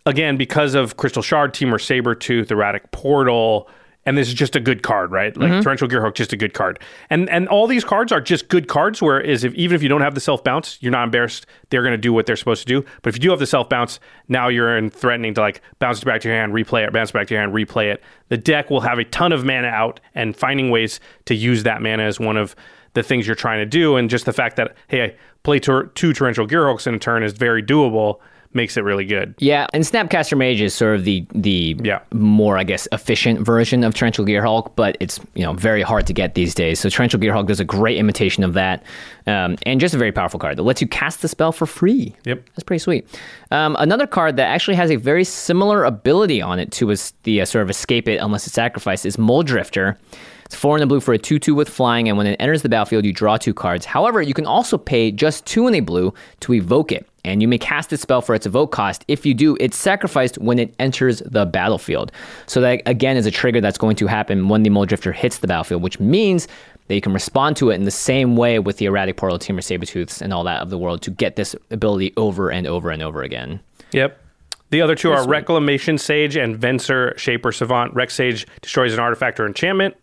Again, 0.05 0.37
because 0.37 0.75
of 0.75 0.97
Crystal 0.97 1.23
Shard, 1.23 1.53
Temur 1.53 1.79
Sabertooth, 1.79 2.51
Erratic 2.51 2.91
Portal, 2.91 3.67
and 4.05 4.17
this 4.17 4.27
is 4.27 4.33
just 4.33 4.55
a 4.55 4.59
good 4.59 4.83
card, 4.83 5.11
right? 5.11 5.35
Like 5.35 5.51
mm-hmm. 5.51 5.61
Torrential 5.61 5.87
Gearhulk, 5.87 6.13
just 6.13 6.31
a 6.31 6.37
good 6.37 6.53
card. 6.53 6.79
And 7.09 7.29
and 7.29 7.47
all 7.47 7.65
these 7.65 7.83
cards 7.83 8.11
are 8.11 8.21
just 8.21 8.47
good 8.49 8.67
cards. 8.67 9.01
Whereas 9.01 9.43
if 9.43 9.53
even 9.55 9.75
if 9.75 9.81
you 9.81 9.89
don't 9.89 10.01
have 10.01 10.13
the 10.13 10.21
self 10.21 10.43
bounce, 10.43 10.77
you're 10.81 10.91
not 10.91 11.05
embarrassed. 11.05 11.45
They're 11.69 11.81
going 11.81 11.93
to 11.93 11.97
do 11.97 12.13
what 12.13 12.25
they're 12.25 12.35
supposed 12.35 12.67
to 12.67 12.81
do. 12.81 12.85
But 13.01 13.09
if 13.09 13.15
you 13.15 13.21
do 13.21 13.29
have 13.31 13.39
the 13.39 13.47
self 13.47 13.67
bounce, 13.67 13.99
now 14.27 14.47
you're 14.47 14.77
in 14.77 14.89
threatening 14.89 15.33
to 15.35 15.41
like 15.41 15.61
bounce 15.79 16.01
it 16.01 16.05
back 16.05 16.21
to 16.21 16.27
your 16.27 16.37
hand, 16.37 16.53
replay 16.53 16.85
it, 16.85 16.93
bounce 16.93 17.09
it 17.09 17.13
back 17.13 17.27
to 17.27 17.33
your 17.33 17.41
hand, 17.41 17.53
replay 17.53 17.91
it. 17.91 18.03
The 18.29 18.37
deck 18.37 18.69
will 18.69 18.81
have 18.81 18.99
a 18.99 19.05
ton 19.05 19.31
of 19.31 19.43
mana 19.43 19.67
out, 19.67 19.99
and 20.13 20.35
finding 20.35 20.69
ways 20.69 20.99
to 21.25 21.35
use 21.35 21.63
that 21.63 21.81
mana 21.81 22.07
is 22.07 22.19
one 22.19 22.37
of 22.37 22.55
the 22.93 23.03
things 23.03 23.25
you're 23.25 23.35
trying 23.35 23.59
to 23.59 23.65
do. 23.65 23.95
And 23.95 24.09
just 24.09 24.25
the 24.25 24.33
fact 24.33 24.55
that 24.57 24.75
hey, 24.87 25.03
I 25.03 25.15
play 25.43 25.59
tor- 25.59 25.87
two 25.87 26.13
Torrential 26.13 26.47
Gearhulks 26.47 26.85
in 26.85 26.93
a 26.93 26.99
turn 26.99 27.23
is 27.23 27.33
very 27.33 27.63
doable. 27.63 28.19
Makes 28.55 28.77
it 28.77 28.81
really 28.85 29.05
good. 29.05 29.35
Yeah, 29.37 29.67
and 29.73 29.83
Snapcaster 29.83 30.37
Mage 30.37 30.61
is 30.61 30.73
sort 30.73 30.95
of 30.95 31.03
the 31.03 31.25
the 31.35 31.75
Yeah. 31.83 31.99
more, 32.13 32.57
I 32.57 32.63
guess, 32.63 32.87
efficient 32.93 33.41
version 33.41 33.83
of 33.83 33.93
Torrential 33.93 34.25
Gearhulk, 34.25 34.71
but 34.77 34.95
it's 35.01 35.19
you 35.35 35.43
know 35.43 35.53
very 35.53 35.81
hard 35.81 36.07
to 36.07 36.13
get 36.13 36.33
these 36.35 36.55
days. 36.55 36.79
So 36.79 36.89
Torrential 36.89 37.19
Gearhulk 37.19 37.47
does 37.47 37.59
a 37.59 37.65
great 37.65 37.97
imitation 37.97 38.43
of 38.45 38.53
that, 38.53 38.81
um, 39.27 39.57
and 39.65 39.79
just 39.81 39.93
a 39.93 39.97
very 39.97 40.13
powerful 40.13 40.39
card 40.39 40.57
that 40.57 40.63
lets 40.63 40.81
you 40.81 40.87
cast 40.87 41.21
the 41.21 41.27
spell 41.27 41.51
for 41.51 41.65
free. 41.65 42.15
Yep. 42.23 42.43
That's 42.55 42.63
pretty 42.63 42.79
sweet. 42.79 43.05
Um, 43.51 43.75
another 43.77 44.07
card 44.07 44.37
that 44.37 44.47
actually 44.47 44.75
has 44.75 44.89
a 44.89 44.95
very 44.95 45.25
similar 45.25 45.83
ability 45.83 46.41
on 46.41 46.57
it 46.57 46.71
to 46.71 46.91
es- 46.91 47.13
the 47.23 47.41
uh, 47.41 47.45
sort 47.45 47.61
of 47.63 47.69
escape 47.69 48.07
it 48.07 48.17
unless 48.21 48.47
it's 48.47 48.55
sacrificed 48.55 49.05
is 49.05 49.17
Mulldrifter. 49.17 49.97
It's 50.45 50.55
four 50.55 50.77
in 50.77 50.79
the 50.79 50.85
blue 50.87 50.99
for 51.01 51.13
a 51.13 51.17
2 51.17 51.39
2 51.39 51.53
with 51.55 51.67
flying, 51.67 52.07
and 52.07 52.17
when 52.17 52.27
it 52.27 52.37
enters 52.39 52.61
the 52.61 52.69
battlefield, 52.69 53.03
you 53.03 53.11
draw 53.11 53.35
two 53.35 53.53
cards. 53.53 53.83
However, 53.85 54.21
you 54.21 54.33
can 54.33 54.45
also 54.45 54.77
pay 54.77 55.11
just 55.11 55.45
two 55.45 55.67
in 55.67 55.73
a 55.75 55.79
blue 55.81 56.13
to 56.41 56.53
evoke 56.53 56.91
it, 56.91 57.07
and 57.25 57.41
you 57.41 57.47
may 57.47 57.57
cast 57.57 57.91
its 57.91 58.03
spell 58.03 58.21
for 58.21 58.35
its 58.35 58.45
evoke 58.45 58.71
cost. 58.71 59.03
If 59.07 59.25
you 59.25 59.33
do, 59.33 59.57
it's 59.59 59.75
sacrificed 59.75 60.37
when 60.37 60.59
it 60.59 60.73
enters 60.79 61.21
the 61.25 61.45
battlefield. 61.45 62.11
So, 62.45 62.61
that 62.61 62.81
again 62.85 63.17
is 63.17 63.25
a 63.25 63.31
trigger 63.31 63.59
that's 63.59 63.77
going 63.77 63.95
to 63.97 64.07
happen 64.07 64.47
when 64.47 64.63
the 64.63 64.69
Mulldrifter 64.69 65.13
hits 65.13 65.39
the 65.39 65.47
battlefield, 65.47 65.81
which 65.81 65.99
means 65.99 66.47
that 66.87 66.95
you 66.95 67.01
can 67.01 67.13
respond 67.13 67.57
to 67.57 67.71
it 67.71 67.75
in 67.75 67.83
the 67.83 67.91
same 67.91 68.35
way 68.35 68.59
with 68.59 68.77
the 68.77 68.85
Erratic 68.85 69.17
Portal, 69.17 69.39
Temur 69.39 69.59
Sabertooths, 69.59 70.21
and 70.21 70.31
all 70.31 70.43
that 70.43 70.61
of 70.61 70.69
the 70.69 70.77
world 70.77 71.01
to 71.01 71.11
get 71.11 71.35
this 71.35 71.55
ability 71.71 72.13
over 72.15 72.51
and 72.51 72.67
over 72.67 72.91
and 72.91 73.01
over 73.01 73.23
again. 73.23 73.59
Yep. 73.91 74.21
The 74.69 74.81
other 74.81 74.95
two 74.95 75.11
are 75.11 75.27
Reclamation 75.27 75.97
Sage 75.97 76.35
and 76.35 76.57
Venser 76.57 77.17
Shaper 77.17 77.51
Savant. 77.51 77.93
Rec 77.93 78.11
Sage 78.11 78.45
destroys 78.61 78.93
an 78.93 78.99
artifact 78.99 79.39
or 79.39 79.47
enchantment 79.47 79.95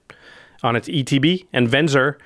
on 0.63 0.77
its 0.77 0.89
ETB, 0.89 1.47
and 1.53 1.69
Venser 1.69 2.17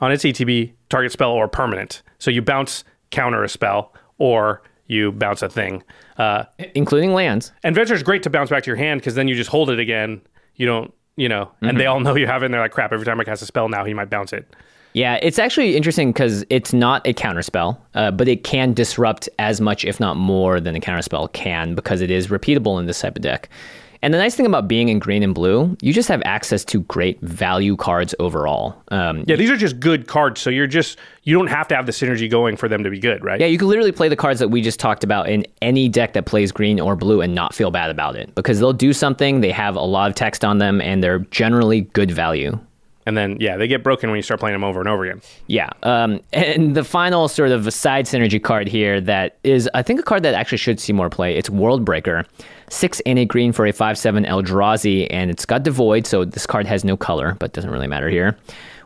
on 0.00 0.10
its 0.10 0.24
ETB 0.24 0.72
target 0.88 1.12
spell 1.12 1.30
or 1.30 1.48
permanent. 1.48 2.02
So 2.18 2.30
you 2.30 2.42
bounce 2.42 2.84
counter 3.10 3.44
a 3.44 3.48
spell 3.48 3.92
or 4.18 4.62
you 4.86 5.12
bounce 5.12 5.42
a 5.42 5.48
thing. 5.48 5.82
Uh, 6.18 6.44
Including 6.74 7.14
lands. 7.14 7.52
and 7.62 7.74
Venser 7.74 7.92
is 7.92 8.02
great 8.02 8.22
to 8.24 8.30
bounce 8.30 8.50
back 8.50 8.62
to 8.64 8.66
your 8.68 8.76
hand 8.76 9.00
because 9.00 9.14
then 9.14 9.28
you 9.28 9.34
just 9.34 9.50
hold 9.50 9.70
it 9.70 9.78
again. 9.78 10.20
You 10.56 10.66
don't, 10.66 10.92
you 11.16 11.28
know, 11.28 11.50
and 11.62 11.78
they 11.80 11.86
all 11.86 12.00
know 12.00 12.14
you 12.16 12.26
have 12.26 12.42
it. 12.42 12.46
And 12.46 12.54
they're 12.54 12.60
like, 12.60 12.72
crap, 12.72 12.92
every 12.92 13.06
time 13.06 13.20
I 13.20 13.24
cast 13.24 13.42
a 13.42 13.46
spell 13.46 13.68
now, 13.68 13.84
he 13.84 13.94
might 13.94 14.10
bounce 14.10 14.32
it. 14.32 14.54
Yeah, 14.94 15.18
it's 15.22 15.38
actually 15.38 15.74
interesting 15.74 16.12
because 16.12 16.44
it's 16.50 16.74
not 16.74 17.06
a 17.06 17.14
counterspell, 17.14 17.78
uh, 17.94 18.10
but 18.10 18.28
it 18.28 18.44
can 18.44 18.74
disrupt 18.74 19.26
as 19.38 19.58
much, 19.58 19.86
if 19.86 19.98
not 19.98 20.18
more, 20.18 20.60
than 20.60 20.76
a 20.76 20.80
counterspell 20.80 21.32
can 21.32 21.74
because 21.74 22.02
it 22.02 22.10
is 22.10 22.26
repeatable 22.26 22.78
in 22.78 22.84
this 22.84 23.00
type 23.00 23.16
of 23.16 23.22
deck. 23.22 23.48
And 24.02 24.12
the 24.12 24.18
nice 24.18 24.34
thing 24.34 24.46
about 24.46 24.66
being 24.66 24.88
in 24.88 24.98
green 24.98 25.22
and 25.22 25.32
blue, 25.32 25.76
you 25.80 25.92
just 25.92 26.08
have 26.08 26.20
access 26.24 26.64
to 26.66 26.80
great 26.82 27.20
value 27.20 27.76
cards 27.76 28.14
overall. 28.18 28.76
Um, 28.88 29.24
Yeah, 29.28 29.36
these 29.36 29.50
are 29.50 29.56
just 29.56 29.78
good 29.78 30.08
cards. 30.08 30.40
So 30.40 30.50
you're 30.50 30.66
just, 30.66 30.98
you 31.22 31.36
don't 31.36 31.46
have 31.46 31.68
to 31.68 31.76
have 31.76 31.86
the 31.86 31.92
synergy 31.92 32.28
going 32.28 32.56
for 32.56 32.68
them 32.68 32.82
to 32.82 32.90
be 32.90 32.98
good, 32.98 33.24
right? 33.24 33.40
yeah, 33.40 33.46
you 33.46 33.58
can 33.58 33.68
literally 33.68 33.92
play 33.92 34.08
the 34.08 34.16
cards 34.16 34.40
that 34.40 34.48
we 34.48 34.60
just 34.60 34.80
talked 34.80 35.04
about 35.04 35.28
in 35.28 35.46
any 35.62 35.88
deck 35.88 36.14
that 36.14 36.26
plays 36.26 36.50
green 36.50 36.80
or 36.80 36.96
blue 36.96 37.20
and 37.20 37.34
not 37.34 37.54
feel 37.54 37.70
bad 37.70 37.90
about 37.90 38.16
it 38.16 38.34
because 38.34 38.58
they'll 38.58 38.72
do 38.72 38.92
something, 38.92 39.40
they 39.40 39.52
have 39.52 39.76
a 39.76 39.80
lot 39.80 40.10
of 40.10 40.16
text 40.16 40.44
on 40.44 40.58
them, 40.58 40.80
and 40.80 41.02
they're 41.02 41.20
generally 41.30 41.82
good 41.82 42.10
value. 42.10 42.58
And 43.04 43.16
then, 43.16 43.36
yeah, 43.40 43.56
they 43.56 43.66
get 43.66 43.82
broken 43.82 44.10
when 44.10 44.16
you 44.16 44.22
start 44.22 44.40
playing 44.40 44.54
them 44.54 44.64
over 44.64 44.80
and 44.80 44.88
over 44.88 45.04
again. 45.04 45.20
Yeah. 45.48 45.70
Um, 45.82 46.20
and 46.32 46.76
the 46.76 46.84
final 46.84 47.28
sort 47.28 47.50
of 47.50 47.72
side 47.72 48.06
synergy 48.06 48.42
card 48.42 48.68
here 48.68 49.00
that 49.00 49.38
is, 49.42 49.68
I 49.74 49.82
think, 49.82 50.00
a 50.00 50.02
card 50.02 50.22
that 50.22 50.34
actually 50.34 50.58
should 50.58 50.78
see 50.78 50.92
more 50.92 51.10
play. 51.10 51.36
It's 51.36 51.50
World 51.50 51.84
Breaker. 51.84 52.24
Six 52.70 53.00
in 53.00 53.18
a 53.18 53.24
green 53.24 53.52
for 53.52 53.66
a 53.66 53.72
5 53.72 53.98
7 53.98 54.24
Eldrazi, 54.24 55.06
and 55.10 55.30
it's 55.30 55.44
got 55.44 55.62
Devoid, 55.62 56.06
so 56.06 56.24
this 56.24 56.46
card 56.46 56.66
has 56.66 56.84
no 56.84 56.96
color, 56.96 57.36
but 57.38 57.52
doesn't 57.52 57.70
really 57.70 57.88
matter 57.88 58.08
here. 58.08 58.36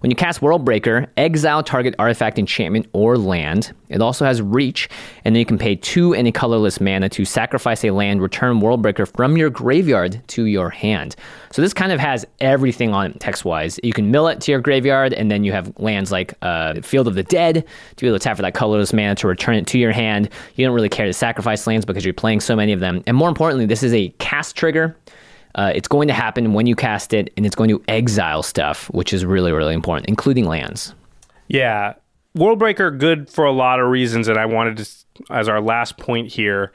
When 0.01 0.11
you 0.11 0.17
cast 0.17 0.41
Worldbreaker, 0.41 1.09
exile 1.17 1.63
target 1.63 1.95
artifact, 1.99 2.39
enchantment, 2.39 2.87
or 2.93 3.17
land. 3.17 3.73
It 3.89 4.03
also 4.03 4.25
has 4.25 4.43
reach, 4.43 4.89
and 5.25 5.35
then 5.35 5.39
you 5.39 5.47
can 5.47 5.59
pay 5.59 5.77
two 5.77 6.15
any 6.15 6.33
colorless 6.33 6.81
mana 6.81 7.09
to 7.11 7.25
sacrifice 7.25 7.85
a 7.85 7.91
land, 7.91 8.21
return 8.21 8.61
Worldbreaker 8.61 9.11
from 9.17 9.37
your 9.37 9.51
graveyard 9.51 10.21
to 10.29 10.45
your 10.45 10.71
hand. 10.71 11.17
So 11.53 11.63
this 11.63 11.73
kind 11.73 11.93
of 11.93 12.01
has 12.01 12.27
everything 12.41 12.93
on 12.93 13.13
it 13.13 13.21
text 13.21 13.45
wise. 13.45 13.79
You 13.83 13.93
can 13.93 14.11
mill 14.11 14.29
it 14.29 14.41
to 14.43 14.51
your 14.51 14.61
graveyard, 14.61 15.13
and 15.13 15.31
then 15.31 15.45
you 15.45 15.53
have 15.53 15.73
lands 15.79 16.13
like 16.13 16.35
uh, 16.43 16.81
Field 16.83 17.09
of 17.09 17.15
the 17.15 17.23
Dead 17.23 17.65
to 17.97 18.05
be 18.05 18.09
able 18.09 18.19
to 18.19 18.23
tap 18.23 18.37
for 18.37 18.43
that 18.43 18.55
colorless 18.55 18.93
mana 18.93 19.15
to 19.17 19.29
return 19.29 19.55
it 19.55 19.67
to 19.69 19.79
your 19.79 19.93
hand. 19.93 20.29
You 20.57 20.67
don't 20.67 20.75
really 20.75 20.89
care 20.89 21.07
to 21.07 21.13
sacrifice 21.13 21.67
lands 21.67 21.87
because 21.87 22.05
you're 22.05 22.15
playing 22.15 22.41
so 22.41 22.57
many 22.57 22.73
of 22.73 22.81
them. 22.81 23.03
And 23.07 23.17
more 23.17 23.29
importantly, 23.29 23.67
this 23.67 23.83
is 23.83 23.95
a 23.95 24.09
cast 24.19 24.57
trigger. 24.57 24.97
Uh, 25.57 25.73
it's 25.75 25.89
going 25.89 26.07
to 26.07 26.15
happen 26.15 26.53
when 26.53 26.67
you 26.67 26.77
cast 26.77 27.13
it, 27.13 27.33
and 27.37 27.45
it's 27.45 27.57
going 27.57 27.71
to 27.71 27.83
exile 27.89 28.43
stuff, 28.43 28.89
which 28.93 29.13
is 29.13 29.25
really, 29.25 29.51
really 29.53 29.75
important, 29.75 30.09
including 30.09 30.45
lands. 30.45 30.95
Yeah. 31.49 31.95
Worldbreaker, 32.37 32.97
good 32.97 33.31
for 33.31 33.47
a 33.47 33.53
lot 33.53 33.81
of 33.81 33.89
reasons. 33.89 34.29
And 34.29 34.39
I 34.39 34.45
wanted 34.45 34.77
to, 34.77 34.89
as 35.31 35.49
our 35.49 35.61
last 35.61 35.97
point 35.97 36.29
here, 36.29 36.73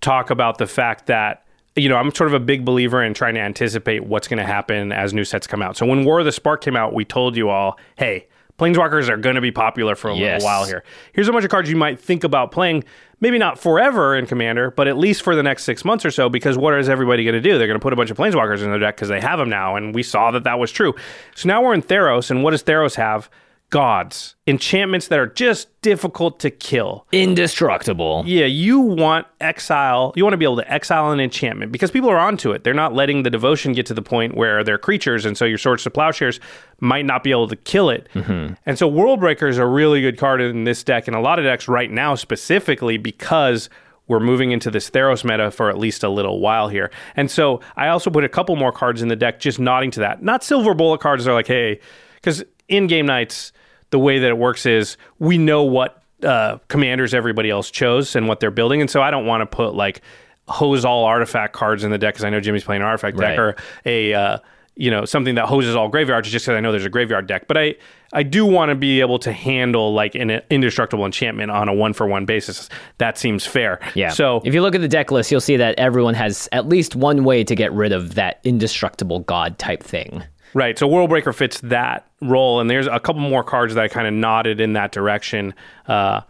talk 0.00 0.30
about 0.30 0.58
the 0.58 0.68
fact 0.68 1.06
that, 1.06 1.44
you 1.74 1.88
know, 1.88 1.96
I'm 1.96 2.14
sort 2.14 2.28
of 2.28 2.34
a 2.34 2.40
big 2.40 2.64
believer 2.64 3.02
in 3.02 3.12
trying 3.12 3.34
to 3.34 3.40
anticipate 3.40 4.04
what's 4.04 4.28
going 4.28 4.38
to 4.38 4.46
happen 4.46 4.92
as 4.92 5.12
new 5.12 5.24
sets 5.24 5.48
come 5.48 5.60
out. 5.60 5.76
So 5.76 5.84
when 5.86 6.04
War 6.04 6.20
of 6.20 6.24
the 6.24 6.30
Spark 6.30 6.62
came 6.62 6.76
out, 6.76 6.94
we 6.94 7.04
told 7.04 7.36
you 7.36 7.48
all, 7.48 7.76
hey, 7.96 8.28
Planeswalkers 8.62 9.08
are 9.08 9.16
going 9.16 9.34
to 9.34 9.40
be 9.40 9.50
popular 9.50 9.96
for 9.96 10.10
a 10.10 10.14
Yes. 10.14 10.42
little 10.42 10.44
while 10.46 10.64
here. 10.66 10.84
Here's 11.12 11.26
a 11.26 11.32
bunch 11.32 11.44
of 11.44 11.50
cards 11.50 11.68
you 11.68 11.74
might 11.76 11.98
think 11.98 12.22
about 12.22 12.52
playing, 12.52 12.84
maybe 13.20 13.36
not 13.38 13.58
forever 13.58 14.14
in 14.16 14.26
Commander, 14.26 14.70
but 14.70 14.86
at 14.86 14.96
least 14.96 15.22
for 15.22 15.34
the 15.34 15.42
next 15.42 15.64
six 15.64 15.84
months 15.84 16.04
or 16.04 16.12
so, 16.12 16.28
because 16.28 16.56
what 16.56 16.72
is 16.78 16.88
everybody 16.88 17.24
going 17.24 17.34
to 17.34 17.40
do? 17.40 17.58
They're 17.58 17.66
going 17.66 17.78
to 17.78 17.82
put 17.82 17.92
a 17.92 17.96
bunch 17.96 18.10
of 18.10 18.16
Planeswalkers 18.16 18.62
in 18.62 18.70
their 18.70 18.78
deck 18.78 18.94
because 18.96 19.08
they 19.08 19.20
have 19.20 19.38
them 19.40 19.48
now, 19.48 19.74
and 19.74 19.92
we 19.94 20.04
saw 20.04 20.30
that 20.30 20.44
that 20.44 20.58
was 20.60 20.70
true. 20.70 20.94
So 21.34 21.48
now 21.48 21.60
we're 21.62 21.74
in 21.74 21.82
Theros, 21.82 22.30
and 22.30 22.44
what 22.44 22.52
does 22.52 22.62
Theros 22.62 22.94
have? 22.94 23.28
Gods. 23.72 24.36
Enchantments 24.46 25.08
that 25.08 25.18
are 25.18 25.26
just 25.26 25.80
difficult 25.80 26.38
to 26.40 26.50
kill. 26.50 27.06
Indestructible. 27.10 28.22
Yeah, 28.26 28.44
you 28.44 28.78
want 28.78 29.26
exile. 29.40 30.12
You 30.14 30.24
want 30.24 30.34
to 30.34 30.36
be 30.36 30.44
able 30.44 30.58
to 30.58 30.70
exile 30.70 31.10
an 31.10 31.20
enchantment 31.20 31.72
because 31.72 31.90
people 31.90 32.10
are 32.10 32.18
onto 32.18 32.52
it. 32.52 32.64
They're 32.64 32.74
not 32.74 32.92
letting 32.92 33.22
the 33.22 33.30
devotion 33.30 33.72
get 33.72 33.86
to 33.86 33.94
the 33.94 34.02
point 34.02 34.36
where 34.36 34.62
they're 34.62 34.76
creatures, 34.76 35.24
and 35.24 35.38
so 35.38 35.46
your 35.46 35.56
swords 35.56 35.84
to 35.84 35.90
plowshares 35.90 36.38
might 36.80 37.06
not 37.06 37.24
be 37.24 37.30
able 37.30 37.48
to 37.48 37.56
kill 37.56 37.88
it. 37.88 38.10
Mm-hmm. 38.12 38.54
And 38.66 38.78
so 38.78 38.86
World 38.86 39.20
Breaker 39.20 39.48
is 39.48 39.56
a 39.56 39.66
really 39.66 40.02
good 40.02 40.18
card 40.18 40.42
in 40.42 40.64
this 40.64 40.84
deck, 40.84 41.08
and 41.08 41.16
a 41.16 41.20
lot 41.20 41.38
of 41.38 41.46
decks 41.46 41.66
right 41.66 41.90
now 41.90 42.14
specifically 42.14 42.98
because 42.98 43.70
we're 44.06 44.20
moving 44.20 44.50
into 44.50 44.70
this 44.70 44.90
Theros 44.90 45.24
meta 45.24 45.50
for 45.50 45.70
at 45.70 45.78
least 45.78 46.04
a 46.04 46.10
little 46.10 46.40
while 46.40 46.68
here. 46.68 46.90
And 47.16 47.30
so 47.30 47.62
I 47.76 47.88
also 47.88 48.10
put 48.10 48.22
a 48.22 48.28
couple 48.28 48.54
more 48.56 48.70
cards 48.70 49.00
in 49.00 49.08
the 49.08 49.16
deck 49.16 49.40
just 49.40 49.58
nodding 49.58 49.90
to 49.92 50.00
that. 50.00 50.22
Not 50.22 50.44
silver 50.44 50.74
bullet 50.74 51.00
cards 51.00 51.24
that 51.24 51.30
are 51.30 51.34
like, 51.34 51.46
hey, 51.46 51.80
because 52.16 52.44
in 52.68 52.86
game 52.86 53.06
knights, 53.06 53.52
the 53.92 53.98
way 54.00 54.18
that 54.18 54.28
it 54.28 54.36
works 54.38 54.66
is 54.66 54.96
we 55.20 55.38
know 55.38 55.62
what 55.62 56.02
uh, 56.24 56.58
commanders 56.68 57.14
everybody 57.14 57.48
else 57.50 57.70
chose 57.70 58.16
and 58.16 58.26
what 58.26 58.40
they're 58.40 58.50
building. 58.50 58.80
And 58.80 58.90
so 58.90 59.00
I 59.00 59.10
don't 59.12 59.26
want 59.26 59.40
to 59.42 59.46
put 59.46 59.74
like 59.74 60.02
hose 60.48 60.84
all 60.84 61.04
artifact 61.04 61.52
cards 61.52 61.84
in 61.84 61.92
the 61.92 61.98
deck 61.98 62.14
because 62.14 62.24
I 62.24 62.30
know 62.30 62.40
Jimmy's 62.40 62.64
playing 62.64 62.82
an 62.82 62.88
artifact 62.88 63.16
deck 63.16 63.30
Right. 63.30 63.38
or 63.38 63.56
a 63.86 64.12
uh, 64.14 64.38
you 64.74 64.90
know 64.90 65.04
something 65.04 65.34
that 65.36 65.46
hoses 65.46 65.76
all 65.76 65.88
graveyards 65.88 66.30
just 66.30 66.46
because 66.46 66.56
I 66.56 66.60
know 66.60 66.72
there's 66.72 66.84
a 66.86 66.90
graveyard 66.90 67.26
deck. 67.26 67.46
But 67.46 67.58
I 67.58 67.74
I 68.14 68.22
do 68.22 68.46
want 68.46 68.70
to 68.70 68.74
be 68.74 69.00
able 69.00 69.18
to 69.20 69.32
handle 69.32 69.92
like 69.94 70.14
an 70.14 70.30
indestructible 70.50 71.04
enchantment 71.04 71.50
on 71.50 71.68
a 71.68 71.74
one 71.74 71.92
for 71.92 72.06
one 72.06 72.24
basis. 72.24 72.68
That 72.98 73.18
seems 73.18 73.44
fair. 73.46 73.80
Yeah. 73.94 74.08
So 74.10 74.40
if 74.44 74.54
you 74.54 74.62
look 74.62 74.74
at 74.74 74.80
the 74.80 74.88
deck 74.88 75.10
list, 75.10 75.30
you'll 75.30 75.40
see 75.40 75.56
that 75.58 75.78
everyone 75.78 76.14
has 76.14 76.48
at 76.52 76.66
least 76.68 76.96
one 76.96 77.24
way 77.24 77.44
to 77.44 77.54
get 77.54 77.72
rid 77.72 77.92
of 77.92 78.14
that 78.14 78.40
indestructible 78.44 79.20
god 79.20 79.58
type 79.58 79.82
thing. 79.82 80.24
Right. 80.54 80.78
So 80.78 80.88
Worldbreaker 80.88 81.34
fits 81.34 81.60
that 81.60 82.06
role, 82.20 82.60
and 82.60 82.68
there's 82.68 82.86
a 82.86 83.00
couple 83.00 83.22
more 83.22 83.42
cards 83.42 83.74
that 83.74 83.82
I 83.82 83.88
kind 83.88 84.06
of 84.06 84.12
nodded 84.12 84.60
in 84.60 84.74
that 84.74 84.92
direction. 84.92 85.54
Uh, 85.86 86.20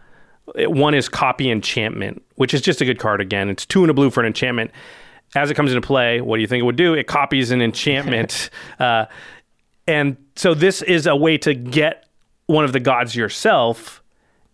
one 0.55 0.93
is 0.93 1.09
Copy 1.09 1.51
Enchantment, 1.51 2.21
which 2.35 2.53
is 2.53 2.61
just 2.61 2.81
a 2.81 2.85
good 2.85 2.99
card 2.99 3.21
again. 3.21 3.49
It's 3.49 3.65
two 3.65 3.81
and 3.81 3.89
a 3.89 3.93
blue 3.93 4.09
for 4.09 4.21
an 4.21 4.27
enchantment. 4.27 4.71
As 5.35 5.49
it 5.49 5.55
comes 5.55 5.71
into 5.71 5.85
play, 5.85 6.21
what 6.21 6.37
do 6.37 6.41
you 6.41 6.47
think 6.47 6.61
it 6.61 6.65
would 6.65 6.75
do? 6.75 6.93
It 6.93 7.07
copies 7.07 7.51
an 7.51 7.61
enchantment. 7.61 8.49
uh, 8.79 9.05
and 9.87 10.17
so 10.35 10.53
this 10.53 10.81
is 10.81 11.07
a 11.07 11.15
way 11.15 11.37
to 11.39 11.53
get 11.53 12.07
one 12.45 12.65
of 12.65 12.73
the 12.73 12.79
gods 12.79 13.15
yourself 13.15 14.03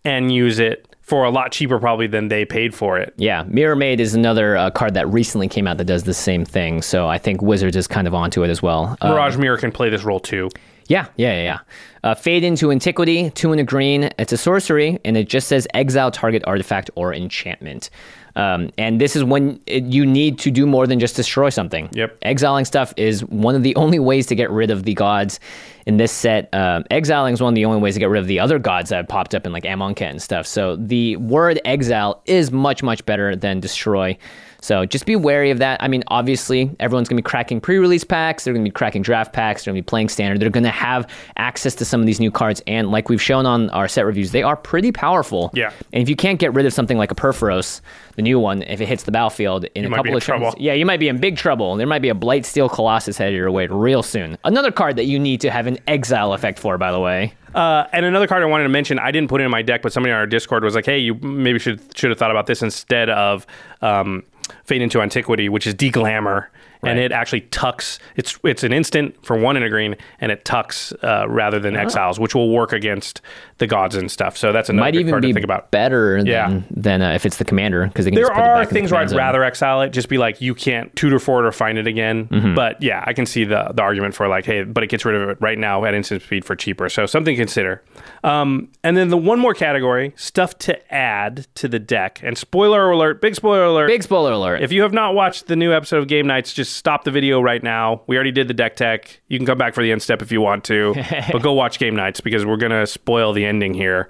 and 0.04 0.32
use 0.32 0.58
it 0.58 0.89
for 1.10 1.24
a 1.24 1.30
lot 1.30 1.50
cheaper 1.50 1.80
probably 1.80 2.06
than 2.06 2.28
they 2.28 2.44
paid 2.44 2.72
for 2.72 2.96
it. 2.96 3.12
Yeah, 3.16 3.42
Mirrormade 3.44 3.98
is 3.98 4.14
another 4.14 4.56
uh, 4.56 4.70
card 4.70 4.94
that 4.94 5.08
recently 5.08 5.48
came 5.48 5.66
out 5.66 5.76
that 5.78 5.84
does 5.86 6.04
the 6.04 6.14
same 6.14 6.44
thing. 6.44 6.82
So 6.82 7.08
I 7.08 7.18
think 7.18 7.42
Wizards 7.42 7.76
is 7.76 7.88
kind 7.88 8.06
of 8.06 8.14
onto 8.14 8.44
it 8.44 8.48
as 8.48 8.62
well. 8.62 8.96
Uh, 9.00 9.10
Mirage 9.10 9.36
Mirror 9.36 9.58
can 9.58 9.72
play 9.72 9.90
this 9.90 10.04
role 10.04 10.20
too. 10.20 10.48
yeah, 10.86 11.06
yeah, 11.16 11.32
yeah. 11.36 11.42
yeah. 11.42 11.58
Uh, 12.02 12.14
Fade 12.14 12.44
into 12.44 12.70
Antiquity, 12.70 13.28
two 13.30 13.50
and 13.50 13.60
a 13.60 13.64
green. 13.64 14.10
It's 14.18 14.32
a 14.32 14.36
sorcery, 14.38 15.00
and 15.04 15.16
it 15.16 15.28
just 15.28 15.48
says 15.48 15.66
exile 15.74 16.10
target 16.12 16.42
artifact 16.46 16.90
or 16.94 17.12
enchantment. 17.12 17.90
Um, 18.36 18.70
and 18.78 19.00
this 19.00 19.16
is 19.16 19.24
when 19.24 19.60
it, 19.66 19.84
you 19.84 20.06
need 20.06 20.38
to 20.40 20.50
do 20.50 20.66
more 20.66 20.86
than 20.86 21.00
just 21.00 21.16
destroy 21.16 21.50
something. 21.50 21.88
Yep. 21.92 22.18
Exiling 22.22 22.64
stuff 22.64 22.94
is 22.96 23.24
one 23.24 23.54
of 23.54 23.62
the 23.62 23.74
only 23.76 23.98
ways 23.98 24.26
to 24.26 24.34
get 24.34 24.50
rid 24.50 24.70
of 24.70 24.84
the 24.84 24.94
gods 24.94 25.40
in 25.86 25.96
this 25.96 26.12
set. 26.12 26.48
Um, 26.52 26.84
exiling 26.90 27.34
is 27.34 27.42
one 27.42 27.52
of 27.52 27.54
the 27.54 27.64
only 27.64 27.80
ways 27.80 27.94
to 27.94 28.00
get 28.00 28.08
rid 28.08 28.20
of 28.20 28.26
the 28.26 28.40
other 28.40 28.58
gods 28.58 28.90
that 28.90 28.96
have 28.96 29.08
popped 29.08 29.34
up 29.34 29.46
in 29.46 29.52
like 29.52 29.64
Amonkhet 29.64 30.10
and 30.10 30.22
stuff. 30.22 30.46
So 30.46 30.76
the 30.76 31.16
word 31.16 31.60
exile 31.64 32.22
is 32.26 32.52
much, 32.52 32.82
much 32.82 33.04
better 33.06 33.34
than 33.34 33.60
destroy. 33.60 34.16
So 34.60 34.84
just 34.84 35.06
be 35.06 35.16
wary 35.16 35.50
of 35.50 35.58
that. 35.58 35.82
I 35.82 35.88
mean, 35.88 36.04
obviously, 36.08 36.70
everyone's 36.80 37.08
going 37.08 37.16
to 37.16 37.22
be 37.22 37.28
cracking 37.28 37.60
pre 37.60 37.78
release 37.78 38.04
packs. 38.04 38.44
They're 38.44 38.52
going 38.52 38.64
to 38.64 38.70
be 38.70 38.74
cracking 38.74 39.02
draft 39.02 39.32
packs. 39.32 39.64
They're 39.64 39.72
going 39.72 39.82
to 39.82 39.84
be 39.84 39.88
playing 39.88 40.10
standard. 40.10 40.40
They're 40.40 40.50
going 40.50 40.64
to 40.64 40.70
have 40.70 41.08
access 41.36 41.74
to 41.76 41.84
some 41.84 42.00
of 42.00 42.06
these 42.06 42.20
new 42.20 42.30
cards. 42.30 42.62
And 42.66 42.90
like 42.90 43.08
we've 43.08 43.22
shown 43.22 43.46
on 43.46 43.70
our 43.70 43.88
set 43.88 44.04
reviews, 44.04 44.32
they 44.32 44.42
are 44.42 44.56
pretty 44.56 44.92
powerful. 44.92 45.50
Yeah. 45.54 45.72
And 45.92 46.02
if 46.02 46.08
you 46.08 46.16
can't 46.16 46.38
get 46.38 46.52
rid 46.54 46.66
of 46.66 46.72
something 46.72 46.98
like 46.98 47.10
a 47.10 47.14
Purphoros, 47.14 47.80
the 48.16 48.22
new 48.22 48.38
one, 48.38 48.62
if 48.62 48.80
it 48.80 48.86
hits 48.86 49.04
the 49.04 49.12
battlefield 49.12 49.64
in 49.74 49.86
a 49.86 49.90
couple 49.90 50.12
in 50.12 50.16
of 50.16 50.24
turns, 50.24 50.54
yeah, 50.58 50.74
you 50.74 50.84
might 50.84 51.00
be 51.00 51.08
in 51.08 51.18
big 51.18 51.36
trouble. 51.36 51.76
There 51.76 51.86
might 51.86 52.02
be 52.02 52.10
a 52.10 52.14
Blightsteel 52.14 52.70
Colossus 52.70 53.16
headed 53.16 53.34
your 53.34 53.50
way 53.50 53.66
real 53.66 54.02
soon. 54.02 54.36
Another 54.44 54.70
card 54.70 54.96
that 54.96 55.04
you 55.04 55.18
need 55.18 55.40
to 55.40 55.50
have 55.50 55.66
an 55.66 55.78
exile 55.86 56.32
effect 56.32 56.58
for, 56.58 56.76
by 56.76 56.92
the 56.92 57.00
way. 57.00 57.32
Uh, 57.54 57.84
and 57.92 58.06
another 58.06 58.26
card 58.26 58.42
I 58.42 58.46
wanted 58.46 58.64
to 58.64 58.68
mention, 58.68 58.98
I 58.98 59.10
didn't 59.10 59.28
put 59.28 59.40
it 59.40 59.44
in 59.44 59.50
my 59.50 59.62
deck, 59.62 59.82
but 59.82 59.92
somebody 59.92 60.12
on 60.12 60.18
our 60.18 60.26
Discord 60.26 60.62
was 60.62 60.74
like, 60.74 60.86
"Hey, 60.86 60.98
you 60.98 61.14
maybe 61.14 61.58
should 61.58 61.80
should 61.96 62.10
have 62.10 62.18
thought 62.18 62.30
about 62.30 62.46
this 62.46 62.62
instead 62.62 63.10
of 63.10 63.44
um, 63.82 64.22
Fade 64.64 64.82
into 64.82 65.00
Antiquity, 65.00 65.48
which 65.48 65.66
is 65.66 65.74
Deglamour." 65.74 66.46
And 66.82 66.98
it 66.98 67.12
actually 67.12 67.42
tucks. 67.42 67.98
It's 68.16 68.38
it's 68.44 68.62
an 68.64 68.72
instant 68.72 69.14
for 69.24 69.36
one 69.36 69.56
in 69.56 69.62
a 69.62 69.68
green, 69.68 69.96
and 70.20 70.32
it 70.32 70.44
tucks 70.44 70.92
uh, 71.02 71.26
rather 71.28 71.58
than 71.58 71.76
exiles, 71.76 72.18
which 72.18 72.34
will 72.34 72.50
work 72.50 72.72
against 72.72 73.20
the 73.58 73.66
gods 73.66 73.94
and 73.96 74.10
stuff. 74.10 74.36
So 74.38 74.52
that's 74.52 74.70
another 74.70 74.86
Might 74.86 74.94
even 74.94 75.20
be 75.20 75.28
to 75.28 75.34
think 75.34 75.44
about. 75.44 75.70
better 75.70 76.16
Yeah. 76.24 76.48
than, 76.48 76.64
than 76.70 77.02
uh, 77.02 77.12
if 77.12 77.26
it's 77.26 77.36
the 77.36 77.44
commander 77.44 77.86
because 77.86 78.06
There 78.06 78.14
just 78.14 78.32
put 78.32 78.38
it 78.38 78.42
are 78.42 78.54
back 78.54 78.68
in 78.68 78.68
the 78.68 78.80
things 78.80 78.92
where 78.92 79.00
I'd 79.02 79.10
zone. 79.10 79.18
rather 79.18 79.44
exile 79.44 79.82
it, 79.82 79.90
just 79.90 80.08
be 80.08 80.16
like 80.16 80.40
you 80.40 80.54
can't 80.54 80.94
tutor 80.96 81.18
for 81.18 81.44
it 81.44 81.46
or 81.46 81.52
find 81.52 81.76
it 81.76 81.86
again. 81.86 82.28
Mm-hmm. 82.28 82.54
But 82.54 82.82
yeah, 82.82 83.04
I 83.06 83.12
can 83.12 83.26
see 83.26 83.44
the 83.44 83.70
the 83.74 83.82
argument 83.82 84.14
for 84.14 84.26
like, 84.28 84.46
hey, 84.46 84.62
but 84.62 84.82
it 84.82 84.86
gets 84.86 85.04
rid 85.04 85.14
of 85.20 85.28
it 85.28 85.38
right 85.40 85.58
now 85.58 85.84
at 85.84 85.92
instant 85.92 86.22
speed 86.22 86.44
for 86.46 86.56
cheaper. 86.56 86.88
So 86.88 87.04
something 87.04 87.34
to 87.34 87.40
consider. 87.40 87.82
Um, 88.24 88.70
and 88.82 88.96
then 88.96 89.08
the 89.08 89.16
one 89.18 89.38
more 89.38 89.52
category, 89.54 90.12
stuff 90.16 90.56
to 90.60 90.94
add 90.94 91.46
to 91.56 91.68
the 91.68 91.78
deck. 91.78 92.20
And 92.22 92.38
spoiler 92.38 92.90
alert, 92.90 93.20
big 93.20 93.34
spoiler 93.34 93.64
alert. 93.64 93.88
Big 93.88 94.02
spoiler 94.02 94.32
alert. 94.32 94.62
if 94.62 94.72
you 94.72 94.82
have 94.82 94.92
not 94.92 95.14
watched 95.14 95.46
the 95.46 95.56
new 95.56 95.72
episode 95.72 95.98
of 95.98 96.08
Game 96.08 96.26
Knights, 96.26 96.54
just 96.54 96.69
stop 96.70 97.04
the 97.04 97.10
video 97.10 97.40
right 97.40 97.62
now. 97.62 98.02
We 98.06 98.16
already 98.16 98.32
did 98.32 98.48
the 98.48 98.54
deck 98.54 98.76
tech. 98.76 99.20
You 99.28 99.38
can 99.38 99.46
come 99.46 99.58
back 99.58 99.74
for 99.74 99.82
the 99.82 99.92
end 99.92 100.02
step 100.02 100.22
if 100.22 100.32
you 100.32 100.40
want 100.40 100.64
to, 100.64 100.94
but 101.32 101.42
go 101.42 101.52
watch 101.52 101.78
Game 101.78 101.94
Knights 101.94 102.20
because 102.20 102.44
we're 102.44 102.56
gonna 102.56 102.86
spoil 102.86 103.32
the 103.32 103.44
ending 103.44 103.74
here. 103.74 104.08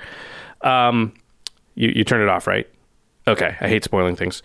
Um, 0.63 1.15
you 1.75 1.93
you 1.95 2.05
turn 2.05 2.21
it 2.21 2.29
off, 2.29 2.47
right? 2.47 2.69
Okay, 3.27 3.57
I 3.61 3.69
hate 3.69 3.85
spoiling 3.85 4.17
things. 4.17 4.43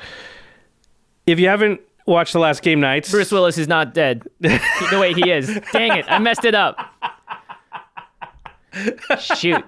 If 1.28 1.40
you 1.40 1.48
haven't 1.48 1.82
watched 2.06 2.34
the 2.34 2.40
last 2.40 2.62
Game 2.62 2.80
Knights, 2.80 3.10
Bruce 3.12 3.32
Willis 3.32 3.58
is 3.58 3.68
not 3.68 3.94
dead. 3.94 4.24
the 4.40 4.98
way 5.00 5.14
he 5.14 5.32
is. 5.32 5.48
Dang 5.72 5.98
it, 5.98 6.06
I 6.10 6.20
messed 6.20 6.46
it 6.46 6.56
up. 6.56 6.78
Shoot. 9.20 9.64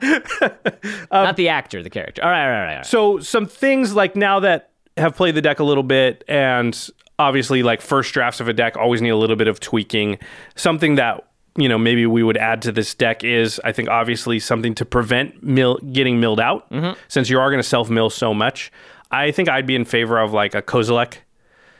not 1.11 1.37
the 1.37 1.49
actor, 1.49 1.81
the 1.81 1.89
character. 1.89 2.23
All 2.23 2.29
right, 2.29 2.43
all 2.43 2.49
right, 2.49 2.69
all 2.69 2.75
right. 2.77 2.85
So 2.85 3.19
some 3.19 3.45
things 3.47 3.93
like 3.95 4.15
now 4.15 4.41
that 4.41 4.71
have 4.97 5.15
played 5.15 5.35
the 5.35 5.41
deck 5.41 5.59
a 5.59 5.63
little 5.63 5.83
bit 5.83 6.23
and 6.27 6.89
obviously 7.19 7.63
like 7.63 7.81
first 7.81 8.13
drafts 8.13 8.39
of 8.39 8.47
a 8.47 8.53
deck 8.53 8.77
always 8.77 9.01
need 9.01 9.09
a 9.09 9.17
little 9.17 9.35
bit 9.35 9.47
of 9.47 9.59
tweaking. 9.59 10.17
Something 10.55 10.95
that 10.95 11.27
you 11.57 11.67
know 11.67 11.77
maybe 11.77 12.05
we 12.05 12.23
would 12.23 12.37
add 12.37 12.61
to 12.63 12.71
this 12.71 12.93
deck 12.93 13.23
is 13.23 13.59
I 13.63 13.71
think 13.71 13.89
obviously 13.89 14.39
something 14.39 14.75
to 14.75 14.85
prevent 14.85 15.43
mill 15.43 15.77
getting 15.91 16.19
milled 16.19 16.39
out 16.39 16.69
mm-hmm. 16.71 16.99
since 17.07 17.29
you 17.29 17.39
are 17.39 17.49
going 17.49 17.61
to 17.61 17.67
self 17.67 17.89
mill 17.89 18.09
so 18.09 18.33
much. 18.33 18.71
I 19.09 19.31
think 19.31 19.49
I'd 19.49 19.65
be 19.65 19.75
in 19.75 19.85
favor 19.85 20.19
of 20.19 20.33
like 20.33 20.53
a 20.53 20.61
Kozilek, 20.61 21.15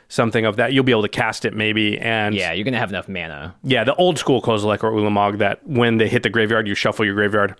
something 0.08 0.46
of 0.46 0.56
that. 0.56 0.72
You'll 0.72 0.84
be 0.84 0.92
able 0.92 1.02
to 1.02 1.08
cast 1.08 1.44
it 1.44 1.54
maybe 1.54 1.98
and 1.98 2.34
Yeah, 2.34 2.52
you're 2.52 2.64
gonna 2.64 2.78
have 2.78 2.90
enough 2.90 3.08
mana. 3.08 3.54
yeah, 3.62 3.84
the 3.84 3.94
old 3.96 4.18
school 4.18 4.40
Kozilek 4.42 4.82
or 4.82 4.92
Ulamog 4.92 5.38
that 5.38 5.66
when 5.66 5.98
they 5.98 6.08
hit 6.08 6.22
the 6.22 6.30
graveyard, 6.30 6.66
you 6.66 6.74
shuffle 6.74 7.04
your 7.04 7.14
graveyard 7.14 7.54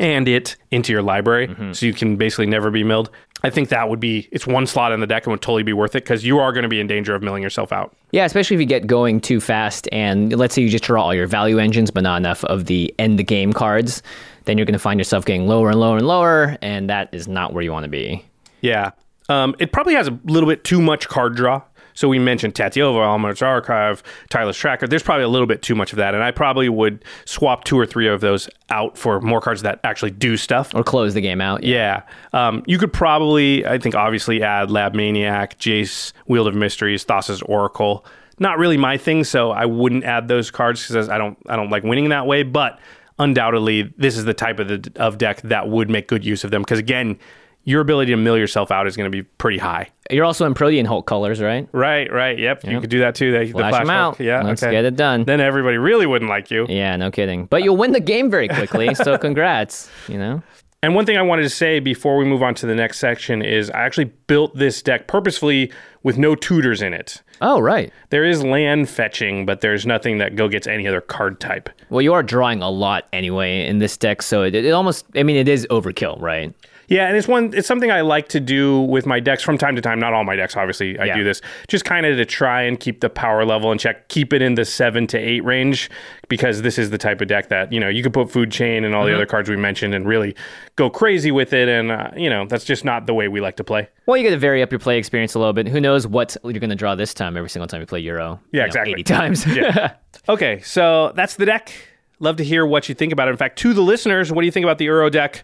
and 0.00 0.26
it 0.28 0.56
into 0.70 0.92
your 0.92 1.02
library, 1.02 1.48
Mm-hmm. 1.48 1.72
so 1.72 1.86
you 1.86 1.92
can 1.92 2.16
basically 2.16 2.46
never 2.46 2.70
be 2.70 2.84
milled. 2.84 3.10
I 3.44 3.50
think 3.50 3.70
that 3.70 3.88
would 3.88 3.98
be 3.98 4.28
it's 4.30 4.46
one 4.46 4.66
slot 4.68 4.92
in 4.92 5.00
the 5.00 5.06
deck 5.06 5.26
and 5.26 5.32
would 5.32 5.42
totally 5.42 5.64
be 5.64 5.72
worth 5.72 5.96
it 5.96 6.04
because 6.04 6.24
you 6.24 6.38
are 6.38 6.52
going 6.52 6.62
to 6.62 6.68
be 6.68 6.78
in 6.78 6.86
danger 6.86 7.12
of 7.14 7.22
milling 7.22 7.42
yourself 7.42 7.72
out. 7.72 7.92
Yeah, 8.12 8.24
especially 8.24 8.54
if 8.54 8.60
you 8.60 8.66
get 8.66 8.86
going 8.86 9.20
too 9.20 9.40
fast 9.40 9.88
and 9.90 10.32
let's 10.38 10.54
say 10.54 10.62
you 10.62 10.68
just 10.68 10.84
draw 10.84 11.02
all 11.02 11.14
your 11.14 11.26
value 11.26 11.58
engines 11.58 11.90
but 11.90 12.04
not 12.04 12.16
enough 12.18 12.44
of 12.44 12.66
the 12.66 12.94
end 13.00 13.18
the 13.18 13.24
game 13.24 13.52
cards, 13.52 14.00
then 14.44 14.58
you're 14.58 14.64
gonna 14.64 14.78
find 14.78 15.00
yourself 15.00 15.24
getting 15.24 15.48
lower 15.48 15.70
and 15.70 15.80
lower 15.80 15.96
and 15.96 16.06
lower, 16.06 16.56
and 16.62 16.88
that 16.88 17.08
is 17.12 17.26
not 17.26 17.52
where 17.52 17.64
you 17.64 17.72
want 17.72 17.82
to 17.84 17.90
be. 17.90 18.24
Yeah, 18.60 18.92
um, 19.28 19.56
it 19.58 19.72
probably 19.72 19.94
has 19.94 20.06
a 20.06 20.16
little 20.24 20.48
bit 20.48 20.62
too 20.62 20.80
much 20.80 21.08
card 21.08 21.34
draw. 21.34 21.62
So 21.94 22.08
we 22.08 22.18
mentioned 22.18 22.54
Tatyova, 22.54 23.02
Alhammarret's 23.02 23.42
Archive, 23.42 24.02
Tireless 24.30 24.56
Tracker. 24.56 24.86
There's 24.86 25.02
probably 25.02 25.24
a 25.24 25.28
little 25.28 25.46
bit 25.46 25.62
too 25.62 25.74
much 25.74 25.92
of 25.92 25.96
that, 25.98 26.14
and 26.14 26.22
I 26.22 26.30
probably 26.30 26.68
would 26.68 27.04
swap 27.24 27.64
two 27.64 27.78
or 27.78 27.86
three 27.86 28.08
of 28.08 28.20
those 28.20 28.48
out 28.70 28.96
for 28.96 29.20
more 29.20 29.40
cards 29.40 29.62
that 29.62 29.80
actually 29.84 30.10
do 30.10 30.36
stuff. 30.36 30.74
Or 30.74 30.82
close 30.82 31.14
the 31.14 31.20
game 31.20 31.40
out. 31.40 31.62
Yeah. 31.64 32.02
Um, 32.32 32.62
you 32.66 32.78
could 32.78 32.92
probably, 32.92 33.66
I 33.66 33.78
think, 33.78 33.94
obviously 33.94 34.42
add 34.42 34.70
Lab 34.70 34.94
Maniac, 34.94 35.58
Jace, 35.58 36.12
Wielder 36.26 36.50
of 36.50 36.56
Mysteries, 36.56 37.04
Thassa's 37.04 37.42
Oracle. 37.42 38.04
Not 38.38 38.58
really 38.58 38.76
my 38.76 38.96
thing, 38.96 39.24
so 39.24 39.50
I 39.50 39.66
wouldn't 39.66 40.04
add 40.04 40.28
those 40.28 40.50
cards 40.50 40.86
because 40.86 41.08
I 41.08 41.18
don't, 41.18 41.38
I 41.48 41.56
don't 41.56 41.70
like 41.70 41.84
winning 41.84 42.08
that 42.08 42.26
way. 42.26 42.42
But 42.42 42.78
undoubtedly, 43.18 43.92
this 43.96 44.16
is 44.16 44.24
the 44.24 44.34
type 44.34 44.58
of 44.58 44.68
the 44.68 44.92
of 44.96 45.18
deck 45.18 45.42
that 45.42 45.68
would 45.68 45.90
make 45.90 46.08
good 46.08 46.24
use 46.24 46.44
of 46.44 46.50
them 46.50 46.62
because 46.62 46.78
again, 46.78 47.18
your 47.64 47.80
ability 47.80 48.10
to 48.10 48.16
mill 48.16 48.36
yourself 48.36 48.70
out 48.70 48.86
is 48.86 48.96
going 48.96 49.10
to 49.10 49.16
be 49.16 49.22
pretty 49.22 49.58
high. 49.58 49.88
You're 50.12 50.24
also 50.24 50.46
in 50.46 50.54
Protean 50.54 50.84
Hulk 50.84 51.06
colors, 51.06 51.40
right? 51.40 51.68
Right, 51.72 52.12
right. 52.12 52.38
Yep, 52.38 52.64
you 52.64 52.80
could 52.80 52.90
do 52.90 53.00
that 53.00 53.14
too. 53.14 53.32
The, 53.32 53.46
the 53.46 53.52
Flash 53.52 53.80
'em 53.80 53.88
Hulk. 53.88 54.14
out. 54.14 54.20
Yeah, 54.20 54.42
Let's 54.42 54.62
okay. 54.62 54.72
get 54.72 54.84
it 54.84 54.94
done. 54.96 55.24
Then 55.24 55.40
everybody 55.40 55.78
really 55.78 56.06
wouldn't 56.06 56.28
like 56.28 56.50
you. 56.50 56.66
Yeah, 56.68 56.96
no 56.96 57.10
kidding. 57.10 57.46
But 57.46 57.62
you'll 57.62 57.76
win 57.76 57.92
the 57.92 58.00
game 58.00 58.30
very 58.30 58.48
quickly, 58.48 58.94
so 58.94 59.16
congrats. 59.26 59.90
You 60.08 60.18
know? 60.18 60.42
And 60.84 60.96
one 60.96 61.06
thing 61.06 61.16
I 61.16 61.22
wanted 61.22 61.42
to 61.42 61.48
say 61.48 61.78
before 61.78 62.16
we 62.16 62.24
move 62.24 62.42
on 62.42 62.54
to 62.56 62.66
the 62.66 62.74
next 62.74 62.98
section 62.98 63.40
is 63.40 63.70
I 63.70 63.82
actually 63.82 64.06
built 64.26 64.56
this 64.56 64.82
deck 64.82 65.06
purposefully 65.06 65.70
with 66.02 66.18
no 66.18 66.34
tutors 66.34 66.82
in 66.82 66.92
it. 66.92 67.22
Oh, 67.40 67.60
right. 67.60 67.92
There 68.10 68.24
is 68.24 68.42
land 68.42 68.88
fetching, 68.90 69.46
but 69.46 69.60
there's 69.60 69.86
nothing 69.86 70.18
that 70.18 70.34
go 70.34 70.48
gets 70.48 70.66
any 70.66 70.88
other 70.88 71.00
card 71.00 71.38
type. 71.38 71.70
Well, 71.88 72.02
you 72.02 72.12
are 72.14 72.22
drawing 72.24 72.62
a 72.62 72.70
lot 72.70 73.06
anyway 73.12 73.66
in 73.66 73.78
this 73.78 73.96
deck, 73.96 74.22
so 74.22 74.42
it, 74.42 74.56
it 74.56 74.70
almost, 74.72 75.06
I 75.14 75.22
mean, 75.22 75.36
it 75.36 75.46
is 75.48 75.68
overkill, 75.70 76.20
right? 76.20 76.52
Yeah, 76.92 77.08
and 77.08 77.16
it's 77.16 77.26
one 77.26 77.52
it's 77.54 77.66
something 77.66 77.90
I 77.90 78.02
like 78.02 78.28
to 78.28 78.40
do 78.40 78.82
with 78.82 79.06
my 79.06 79.18
decks 79.18 79.42
from 79.42 79.56
time 79.56 79.76
to 79.76 79.82
time. 79.82 79.98
Not 79.98 80.12
all 80.12 80.24
my 80.24 80.36
decks, 80.36 80.56
obviously. 80.56 80.98
I 80.98 81.06
Yeah. 81.06 81.16
do 81.16 81.24
this 81.24 81.40
just 81.68 81.84
kind 81.86 82.04
of 82.04 82.18
to 82.18 82.24
try 82.26 82.62
and 82.62 82.78
keep 82.78 83.00
the 83.00 83.08
power 83.08 83.44
level 83.46 83.72
in 83.72 83.78
check, 83.78 84.08
keep 84.08 84.32
it 84.34 84.42
in 84.42 84.54
the 84.56 84.64
seven 84.66 85.06
to 85.08 85.18
eight 85.18 85.42
range, 85.42 85.88
because 86.28 86.60
this 86.60 86.78
is 86.78 86.90
the 86.90 86.98
type 86.98 87.20
of 87.22 87.28
deck 87.28 87.48
that 87.48 87.72
you 87.72 87.80
know 87.80 87.88
you 87.88 88.02
could 88.02 88.12
put 88.12 88.30
food 88.30 88.50
chain 88.50 88.84
and 88.84 88.94
all 88.94 89.06
the 89.06 89.14
other 89.14 89.24
cards 89.26 89.48
we 89.48 89.56
mentioned 89.56 89.94
and 89.94 90.06
really 90.06 90.36
go 90.76 90.90
crazy 90.90 91.30
with 91.30 91.52
it. 91.54 91.68
And 91.68 91.90
uh, 91.90 92.10
you 92.16 92.28
know 92.28 92.44
that's 92.46 92.64
just 92.64 92.84
not 92.84 93.06
the 93.06 93.14
way 93.14 93.26
we 93.26 93.40
like 93.40 93.56
to 93.56 93.64
play. 93.64 93.88
Well, 94.04 94.16
you 94.18 94.24
got 94.24 94.30
to 94.34 94.38
vary 94.38 94.62
up 94.62 94.70
your 94.70 94.78
play 94.78 94.98
experience 94.98 95.34
a 95.34 95.38
little 95.38 95.54
bit. 95.54 95.68
Who 95.68 95.80
knows 95.80 96.06
what 96.06 96.36
you're 96.44 96.52
going 96.54 96.70
to 96.70 96.76
draw 96.76 96.94
this 96.94 97.14
time 97.14 97.36
every 97.38 97.48
single 97.48 97.68
time 97.68 97.80
you 97.80 97.86
play 97.86 98.02
Uro? 98.02 98.38
Yeah, 98.50 98.52
you 98.52 98.60
know, 98.60 98.66
exactly. 98.66 98.92
80 98.94 99.02
times. 99.04 99.46
Yeah. 99.46 99.94
okay, 100.28 100.60
so 100.60 101.12
that's 101.16 101.36
the 101.36 101.46
deck. 101.46 101.72
Love 102.18 102.36
to 102.36 102.44
hear 102.44 102.64
what 102.66 102.88
you 102.88 102.94
think 102.94 103.12
about 103.12 103.28
it. 103.28 103.32
In 103.32 103.36
fact, 103.36 103.58
to 103.60 103.72
the 103.72 103.80
listeners, 103.80 104.30
what 104.30 104.42
do 104.42 104.46
you 104.46 104.52
think 104.52 104.62
about 104.64 104.78
the 104.78 104.86
Uro 104.86 105.10
deck? 105.10 105.42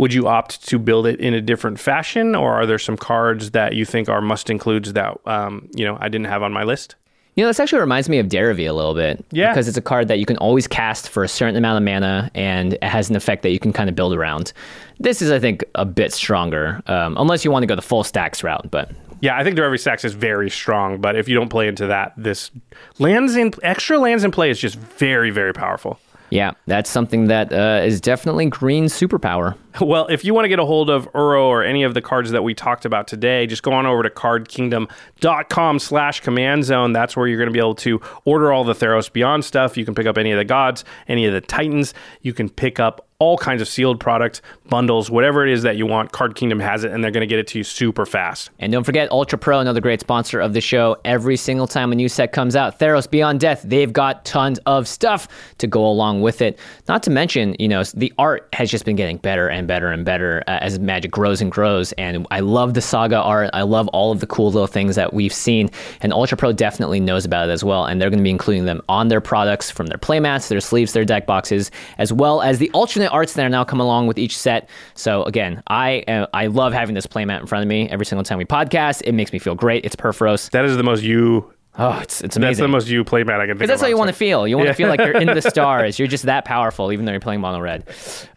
Would 0.00 0.14
you 0.14 0.28
opt 0.28 0.66
to 0.68 0.78
build 0.78 1.06
it 1.06 1.20
in 1.20 1.34
a 1.34 1.42
different 1.42 1.78
fashion, 1.78 2.34
or 2.34 2.54
are 2.54 2.64
there 2.64 2.78
some 2.78 2.96
cards 2.96 3.50
that 3.50 3.74
you 3.74 3.84
think 3.84 4.08
are 4.08 4.22
must 4.22 4.48
includes 4.48 4.94
that 4.94 5.18
um, 5.26 5.68
you 5.74 5.84
know 5.84 5.98
I 6.00 6.08
didn't 6.08 6.28
have 6.28 6.42
on 6.42 6.54
my 6.54 6.64
list? 6.64 6.94
You 7.34 7.44
know, 7.44 7.48
this 7.48 7.60
actually 7.60 7.80
reminds 7.80 8.08
me 8.08 8.18
of 8.18 8.26
Derevi 8.26 8.66
a 8.66 8.72
little 8.72 8.94
bit. 8.94 9.22
Yeah. 9.30 9.50
Because 9.50 9.68
it's 9.68 9.76
a 9.76 9.82
card 9.82 10.08
that 10.08 10.18
you 10.18 10.24
can 10.24 10.38
always 10.38 10.66
cast 10.66 11.10
for 11.10 11.22
a 11.22 11.28
certain 11.28 11.56
amount 11.56 11.76
of 11.76 11.84
mana 11.84 12.30
and 12.34 12.72
it 12.74 12.82
has 12.82 13.10
an 13.10 13.14
effect 13.14 13.42
that 13.42 13.50
you 13.50 13.58
can 13.58 13.74
kind 13.74 13.90
of 13.90 13.94
build 13.94 14.14
around. 14.14 14.54
This 14.98 15.20
is, 15.20 15.30
I 15.30 15.38
think, 15.38 15.64
a 15.74 15.84
bit 15.84 16.12
stronger, 16.14 16.82
um, 16.86 17.16
unless 17.18 17.44
you 17.44 17.50
want 17.50 17.62
to 17.62 17.66
go 17.66 17.76
the 17.76 17.82
full 17.82 18.02
stacks 18.02 18.42
route. 18.42 18.70
But 18.70 18.90
Yeah, 19.20 19.38
I 19.38 19.44
think 19.44 19.56
Derevi 19.56 19.78
Stacks 19.78 20.04
is 20.04 20.14
very 20.14 20.50
strong, 20.50 21.00
but 21.00 21.14
if 21.14 21.28
you 21.28 21.34
don't 21.34 21.50
play 21.50 21.68
into 21.68 21.86
that, 21.86 22.14
this 22.16 22.50
lands 22.98 23.36
in 23.36 23.52
extra 23.62 23.98
lands 23.98 24.24
in 24.24 24.30
play 24.30 24.50
is 24.50 24.58
just 24.58 24.76
very, 24.76 25.30
very 25.30 25.52
powerful. 25.52 26.00
Yeah, 26.30 26.52
that's 26.66 26.88
something 26.88 27.26
that 27.26 27.52
uh, 27.52 27.84
is 27.84 28.00
definitely 28.00 28.46
green 28.46 28.86
superpower. 28.86 29.56
Well, 29.80 30.06
if 30.08 30.24
you 30.24 30.34
want 30.34 30.44
to 30.44 30.48
get 30.48 30.58
a 30.58 30.64
hold 30.64 30.90
of 30.90 31.10
Uro 31.12 31.42
or 31.44 31.62
any 31.62 31.82
of 31.82 31.94
the 31.94 32.02
cards 32.02 32.30
that 32.30 32.42
we 32.42 32.54
talked 32.54 32.84
about 32.84 33.06
today, 33.06 33.46
just 33.46 33.62
go 33.62 33.72
on 33.72 33.86
over 33.86 34.02
to 34.02 34.10
cardkingdom.com 34.10 35.78
slash 35.78 36.20
command 36.20 36.64
zone. 36.64 36.92
That's 36.92 37.16
where 37.16 37.26
you're 37.26 37.38
going 37.38 37.48
to 37.48 37.52
be 37.52 37.60
able 37.60 37.76
to 37.76 38.00
order 38.24 38.52
all 38.52 38.64
the 38.64 38.72
Theros 38.72 39.12
Beyond 39.12 39.44
stuff. 39.44 39.76
You 39.76 39.84
can 39.84 39.94
pick 39.94 40.06
up 40.06 40.18
any 40.18 40.32
of 40.32 40.38
the 40.38 40.44
gods, 40.44 40.84
any 41.08 41.26
of 41.26 41.32
the 41.32 41.40
titans. 41.40 41.94
You 42.22 42.32
can 42.32 42.48
pick 42.48 42.80
up 42.80 43.06
all 43.20 43.36
kinds 43.38 43.62
of 43.62 43.68
sealed 43.68 44.00
products, 44.00 44.42
bundles, 44.68 45.10
whatever 45.10 45.46
it 45.46 45.52
is 45.52 45.62
that 45.62 45.76
you 45.76 45.86
want. 45.86 46.10
Card 46.10 46.34
Kingdom 46.34 46.58
has 46.58 46.84
it, 46.84 46.90
and 46.90 47.04
they're 47.04 47.10
going 47.10 47.20
to 47.20 47.26
get 47.26 47.38
it 47.38 47.46
to 47.48 47.58
you 47.58 47.64
super 47.64 48.06
fast. 48.06 48.50
And 48.58 48.72
don't 48.72 48.84
forget 48.84 49.10
Ultra 49.12 49.38
Pro, 49.38 49.60
another 49.60 49.80
great 49.80 50.00
sponsor 50.00 50.40
of 50.40 50.54
the 50.54 50.60
show. 50.60 50.96
Every 51.04 51.36
single 51.36 51.66
time 51.66 51.92
a 51.92 51.94
new 51.94 52.08
set 52.08 52.32
comes 52.32 52.56
out, 52.56 52.78
Theros 52.78 53.08
Beyond 53.08 53.38
Death, 53.38 53.62
they've 53.62 53.92
got 53.92 54.24
tons 54.24 54.58
of 54.66 54.88
stuff 54.88 55.28
to 55.58 55.66
go 55.66 55.86
along 55.86 56.22
with 56.22 56.40
it. 56.40 56.58
Not 56.88 57.02
to 57.04 57.10
mention, 57.10 57.54
you 57.58 57.68
know, 57.68 57.84
the 57.84 58.12
art 58.18 58.48
has 58.54 58.70
just 58.70 58.86
been 58.86 58.96
getting 58.96 59.18
better 59.18 59.48
and 59.48 59.68
better 59.68 59.88
and 59.88 60.04
better 60.04 60.42
uh, 60.48 60.58
as 60.62 60.78
Magic 60.78 61.10
grows 61.10 61.42
and 61.42 61.52
grows. 61.52 61.92
And 61.92 62.26
I 62.30 62.40
love 62.40 62.72
the 62.72 62.80
saga 62.80 63.18
art. 63.18 63.50
I 63.52 63.62
love 63.62 63.88
all 63.88 64.12
of 64.12 64.20
the 64.20 64.26
cool 64.26 64.50
little 64.50 64.66
things 64.66 64.96
that 64.96 65.12
we've 65.12 65.34
seen. 65.34 65.70
And 66.00 66.12
Ultra 66.12 66.38
Pro 66.38 66.52
definitely 66.52 67.00
knows 67.00 67.26
about 67.26 67.50
it 67.50 67.52
as 67.52 67.62
well. 67.62 67.84
And 67.84 68.00
they're 68.00 68.08
going 68.08 68.20
to 68.20 68.24
be 68.24 68.30
including 68.30 68.64
them 68.64 68.80
on 68.88 69.08
their 69.08 69.20
products 69.20 69.70
from 69.70 69.88
their 69.88 69.98
playmats, 69.98 70.48
their 70.48 70.60
sleeves, 70.60 70.94
their 70.94 71.04
deck 71.04 71.26
boxes, 71.26 71.70
as 71.98 72.12
well 72.12 72.40
as 72.40 72.58
the 72.58 72.70
alternate 72.70 73.09
arts 73.10 73.34
that 73.34 73.44
are 73.44 73.50
now 73.50 73.64
coming 73.64 73.82
along 73.84 74.06
with 74.06 74.18
each 74.18 74.36
set. 74.36 74.68
So 74.94 75.24
again, 75.24 75.62
I 75.66 76.00
uh, 76.08 76.26
I 76.32 76.46
love 76.46 76.72
having 76.72 76.94
this 76.94 77.06
playmat 77.06 77.40
in 77.40 77.46
front 77.46 77.62
of 77.62 77.68
me 77.68 77.88
every 77.88 78.06
single 78.06 78.24
time 78.24 78.38
we 78.38 78.44
podcast. 78.44 79.02
It 79.04 79.12
makes 79.12 79.32
me 79.32 79.38
feel 79.38 79.54
great. 79.54 79.84
It's 79.84 79.96
Purphoros. 79.96 80.50
That 80.50 80.64
is 80.64 80.76
the 80.76 80.82
most 80.82 81.02
you. 81.02 81.52
Oh, 81.78 81.98
it's 82.00 82.20
it's 82.20 82.36
amazing. 82.36 82.50
That's 82.50 82.58
the 82.58 82.68
most 82.68 82.88
you 82.88 83.04
playmat 83.04 83.34
I 83.34 83.46
can 83.46 83.50
think 83.50 83.58
Because 83.58 83.68
that's 83.68 83.82
how 83.82 83.86
you 83.88 83.96
want 83.96 84.08
to 84.08 84.14
feel. 84.14 84.46
You 84.46 84.56
want 84.56 84.68
to 84.68 84.74
feel 84.74 84.88
like 84.88 85.00
you're 85.00 85.16
in 85.16 85.28
the 85.28 85.40
stars. 85.50 85.98
You're 85.98 86.08
just 86.08 86.24
that 86.24 86.44
powerful, 86.44 86.92
even 86.92 87.04
though 87.04 87.12
you're 87.12 87.20
playing 87.20 87.40
mono 87.40 87.60
red. 87.60 87.88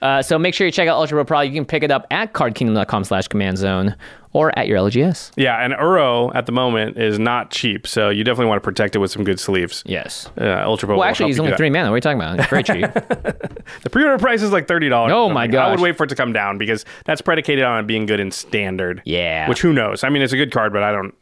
Uh, 0.02 0.22
so 0.22 0.38
make 0.38 0.54
sure 0.54 0.68
you 0.68 0.72
check 0.72 0.88
out 0.88 0.98
Ultra 0.98 1.18
Pro 1.18 1.26
Pro. 1.26 1.42
You 1.42 1.52
can 1.52 1.66
pick 1.66 1.82
it 1.84 1.90
up 1.90 2.06
at 2.12 2.34
cardkingdom.com 2.34 3.04
slash 3.04 3.28
command 3.28 3.58
zone 3.58 3.96
or 4.34 4.58
at 4.58 4.68
your 4.68 4.78
LGS. 4.80 5.32
Yeah, 5.38 5.64
and 5.64 5.74
Uro 5.74 6.34
at 6.36 6.46
the 6.48 6.52
moment 6.52 6.98
is 6.98 7.20
not 7.20 7.52
cheap, 7.52 7.88
so 7.88 8.10
you 8.10 8.24
definitely 8.24 8.48
want 8.48 8.58
to 8.62 8.64
protect 8.64 8.96
it 8.96 9.00
with 9.00 9.12
some 9.12 9.24
good 9.24 9.40
sleeves. 9.40 9.84
Yes. 9.86 10.30
Uh, 10.40 10.62
Ultra 10.66 10.88
Pro. 10.88 10.98
Well, 10.98 11.08
actually, 11.08 11.28
he's 11.28 11.40
only 11.40 11.56
three 11.56 11.70
mana. 11.70 11.86
What 11.90 11.94
are 11.94 11.98
you 11.98 12.02
talking 12.02 12.20
about? 12.20 12.40
It's 12.40 12.50
very 12.50 12.64
cheap. 12.64 12.90
The 13.84 13.90
pre-order 13.90 14.18
price 14.18 14.42
is 14.42 14.52
like 14.52 14.68
thirty 14.68 14.90
dollars. 14.90 15.14
Oh 15.14 15.30
my 15.30 15.48
god! 15.48 15.68
I 15.68 15.72
would 15.72 15.80
wait 15.80 15.96
for 15.98 16.04
it 16.04 16.08
to 16.08 16.16
come 16.16 16.34
down 16.34 16.58
because 16.58 16.84
that's 17.06 17.22
predicated 17.22 17.64
on 17.64 17.80
it 17.80 17.88
being 17.88 18.06
good 18.06 18.20
in 18.20 18.30
standard. 18.32 19.02
Yeah. 19.06 19.48
Which 19.48 19.62
who 19.62 19.72
knows? 19.72 20.04
I 20.04 20.10
mean, 20.10 20.22
it's 20.22 20.34
a 20.34 20.38
good 20.38 20.52
card, 20.52 20.74
but 20.74 20.84
I 20.84 20.92
don't. 20.92 21.14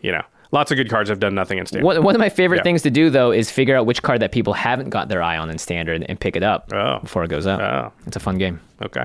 You 0.00 0.12
know, 0.12 0.22
lots 0.50 0.70
of 0.72 0.76
good 0.76 0.90
cards 0.90 1.08
have 1.08 1.20
done 1.20 1.34
nothing 1.34 1.58
in 1.58 1.66
standard. 1.66 1.86
one, 1.86 2.02
one 2.02 2.14
of 2.14 2.18
my 2.18 2.28
favorite 2.28 2.58
Yeah. 2.58 2.62
things 2.64 2.82
to 2.82 2.90
do, 2.90 3.10
though, 3.10 3.30
is 3.30 3.50
figure 3.50 3.76
out 3.76 3.86
which 3.86 4.02
card 4.02 4.20
that 4.22 4.32
people 4.32 4.52
haven't 4.54 4.90
got 4.90 5.08
their 5.08 5.22
eye 5.22 5.36
on 5.38 5.50
in 5.50 5.58
standard 5.58 6.04
and 6.08 6.18
pick 6.18 6.34
it 6.36 6.42
up 6.42 6.70
Oh. 6.72 6.98
before 7.00 7.22
it 7.24 7.28
goes 7.28 7.46
up. 7.46 7.60
Oh. 7.60 7.92
It's 8.06 8.16
a 8.16 8.20
fun 8.20 8.36
game. 8.38 8.60
Okay. 8.82 9.04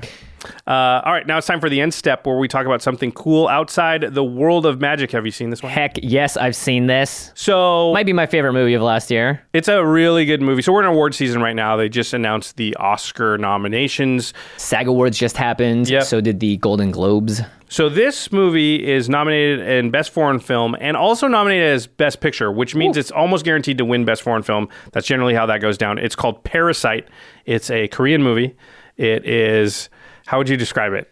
Uh, 0.66 1.00
all 1.04 1.12
right, 1.12 1.26
now 1.26 1.38
it's 1.38 1.46
time 1.46 1.60
for 1.60 1.68
the 1.68 1.80
end 1.80 1.94
step 1.94 2.26
where 2.26 2.36
we 2.38 2.48
talk 2.48 2.66
about 2.66 2.82
something 2.82 3.12
cool 3.12 3.46
outside 3.46 4.14
the 4.14 4.24
world 4.24 4.66
of 4.66 4.80
magic. 4.80 5.12
Have 5.12 5.24
you 5.26 5.30
seen 5.32 5.50
this 5.50 5.62
one? 5.62 5.70
Heck, 5.70 5.96
yes, 6.02 6.36
I've 6.36 6.56
seen 6.56 6.86
this. 6.86 7.30
So 7.34 7.92
Might 7.92 8.06
be 8.06 8.12
my 8.12 8.26
favorite 8.26 8.52
movie 8.54 8.74
of 8.74 8.82
last 8.82 9.10
year. 9.10 9.42
it's 9.52 9.68
a 9.68 9.84
really 9.84 10.24
good 10.24 10.42
movie. 10.42 10.62
So 10.62 10.72
we're 10.72 10.80
in 10.80 10.86
award 10.88 11.14
season 11.14 11.40
right 11.42 11.54
now. 11.54 11.76
They 11.76 11.88
just 11.88 12.12
announced 12.14 12.56
the 12.56 12.74
Oscar 12.76 13.38
nominations. 13.38 14.32
SAG 14.56 14.88
Awards 14.88 15.18
just 15.18 15.36
happened. 15.36 15.88
Yep. 15.88 16.02
So 16.04 16.20
did 16.20 16.40
the 16.40 16.56
Golden 16.56 16.90
Globes. 16.90 17.40
So 17.68 17.88
this 17.88 18.32
movie 18.32 18.84
is 18.84 19.08
nominated 19.08 19.60
in 19.60 19.90
Best 19.92 20.10
Foreign 20.10 20.40
Film 20.40 20.74
and 20.80 20.96
also 20.96 21.28
nominated 21.28 21.68
as 21.68 21.86
Best 21.86 22.20
Picture, 22.20 22.50
which 22.50 22.74
means 22.74 22.96
it's 22.96 23.12
almost 23.12 23.44
guaranteed 23.44 23.78
to 23.78 23.84
win 23.84 24.04
Best 24.04 24.22
Foreign 24.22 24.42
Film. 24.42 24.68
That's 24.90 25.06
generally 25.06 25.34
how 25.34 25.46
that 25.46 25.60
goes 25.60 25.78
down. 25.78 25.98
It's 25.98 26.16
called 26.16 26.42
Parasite. 26.42 27.06
It's 27.46 27.70
a 27.70 27.86
Korean 27.88 28.22
movie. 28.24 28.56
It 29.00 29.24
is 29.24 29.88
how 30.26 30.36
would 30.38 30.48
you 30.48 30.56
describe 30.58 30.92
it? 30.92 31.10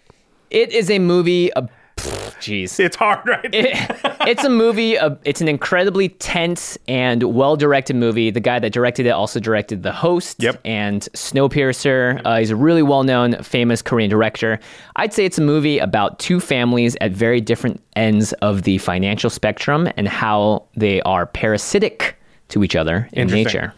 It 0.51 0.73
is 0.73 0.91
a 0.91 0.99
movie. 0.99 1.51
Of, 1.55 1.71
jeez. 2.39 2.79
It's 2.79 2.95
hard, 2.97 3.27
right? 3.27 3.41
it's 3.53 4.45
a 4.45 4.51
movie. 4.51 4.97
uh, 4.99 5.17
It's 5.25 5.41
an 5.41 5.49
incredibly 5.49 6.11
tense 6.11 6.77
and 6.87 7.23
well-directed 7.23 7.97
movie. 7.97 8.31
The 8.31 8.41
guy 8.41 8.59
that 8.59 8.73
directed 8.73 9.07
it 9.07 9.11
also 9.11 9.41
directed 9.41 9.83
The 9.83 9.91
Host 9.93 10.43
Yep. 10.43 10.61
and 10.67 11.03
Snowpiercer. 11.15 12.21
Uh, 12.25 12.39
he's 12.39 12.51
a 12.51 12.57
really 12.57 12.83
well-known, 12.83 13.43
famous 13.43 13.81
Korean 13.83 14.11
director. 14.11 14.61
I'd 14.97 15.13
say 15.15 15.25
it's 15.25 15.39
a 15.39 15.43
movie 15.43 15.79
about 15.79 16.19
two 16.19 16.39
families 16.41 16.95
at 17.01 17.11
very 17.13 17.41
different 17.41 17.83
ends 17.97 18.35
of 18.35 18.63
the 18.63 18.79
financial 18.79 19.31
spectrum 19.31 19.89
and 19.97 20.07
how 20.09 20.67
they 20.77 21.01
are 21.03 21.25
parasitic 21.27 22.17
to 22.51 22.63
each 22.63 22.77
other 22.77 23.09
in 23.15 23.29
nature. 23.29 23.73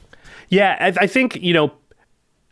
Yeah, 0.48 0.76
I, 0.80 1.04
I 1.04 1.06
think 1.06 1.36
you 1.36 1.54
know 1.54 1.72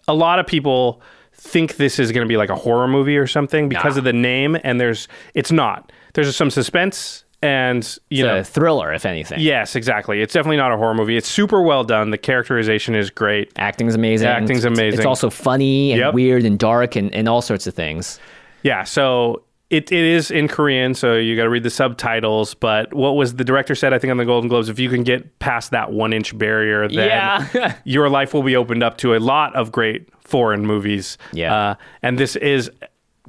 a 0.06 0.14
lot 0.14 0.38
of 0.38 0.46
people 0.46 1.02
think 1.38 1.76
this 1.76 1.98
is 1.98 2.12
going 2.12 2.26
to 2.26 2.28
be 2.28 2.36
like 2.36 2.50
a 2.50 2.56
horror 2.56 2.88
movie 2.88 3.16
or 3.16 3.26
something 3.26 3.68
because 3.68 3.94
Nah. 3.94 3.98
of 4.00 4.04
the 4.04 4.12
name, 4.12 4.56
and 4.64 4.80
there's 4.80 5.08
it's 5.34 5.50
not. 5.52 5.90
There's 6.14 6.34
some 6.36 6.50
suspense, 6.50 7.24
and 7.42 7.84
you 8.10 8.24
It's 8.24 8.32
know, 8.32 8.38
a 8.40 8.44
thriller, 8.44 8.92
if 8.92 9.06
anything. 9.06 9.38
yes, 9.40 9.76
exactly. 9.76 10.20
It's 10.20 10.34
definitely 10.34 10.56
not 10.56 10.72
a 10.72 10.76
horror 10.76 10.94
movie. 10.94 11.16
It's 11.16 11.28
super 11.28 11.62
well 11.62 11.84
done. 11.84 12.10
The 12.10 12.18
characterization 12.18 12.94
is 12.96 13.08
great. 13.10 13.52
Acting's 13.56 13.94
amazing. 13.94 14.26
Acting's 14.28 14.64
It's- 14.64 14.78
amazing. 14.78 14.98
It's 14.98 15.06
also 15.06 15.30
funny 15.30 15.92
and 15.92 16.00
Yep. 16.00 16.14
weird 16.14 16.44
and 16.44 16.58
dark 16.58 16.96
and, 16.96 17.14
and 17.14 17.28
all 17.28 17.40
sorts 17.40 17.66
of 17.68 17.74
things. 17.74 18.18
Yeah, 18.64 18.82
so 18.82 19.42
it, 19.70 19.92
it 19.92 20.04
is 20.04 20.30
in 20.30 20.48
Korean, 20.48 20.94
so 20.94 21.14
you 21.16 21.36
got 21.36 21.42
to 21.44 21.50
read 21.50 21.62
the 21.62 21.70
subtitles. 21.70 22.54
But 22.54 22.94
what 22.94 23.16
was 23.16 23.34
the 23.34 23.44
director 23.44 23.74
said? 23.74 23.92
I 23.92 23.98
think 23.98 24.10
on 24.10 24.16
the 24.16 24.24
Golden 24.24 24.48
Globes, 24.48 24.68
if 24.68 24.78
you 24.78 24.88
can 24.88 25.02
get 25.02 25.38
past 25.40 25.70
that 25.72 25.92
one 25.92 26.12
inch 26.12 26.36
barrier, 26.38 26.88
then 26.88 27.08
Yeah. 27.08 27.74
your 27.84 28.08
life 28.08 28.32
will 28.32 28.42
be 28.42 28.56
opened 28.56 28.82
up 28.82 28.96
to 28.98 29.14
a 29.14 29.18
lot 29.20 29.54
of 29.54 29.70
great 29.72 30.08
foreign 30.22 30.66
movies. 30.66 31.18
Yeah. 31.32 31.54
uh, 31.54 31.74
and 32.02 32.18
this 32.18 32.36
is 32.36 32.70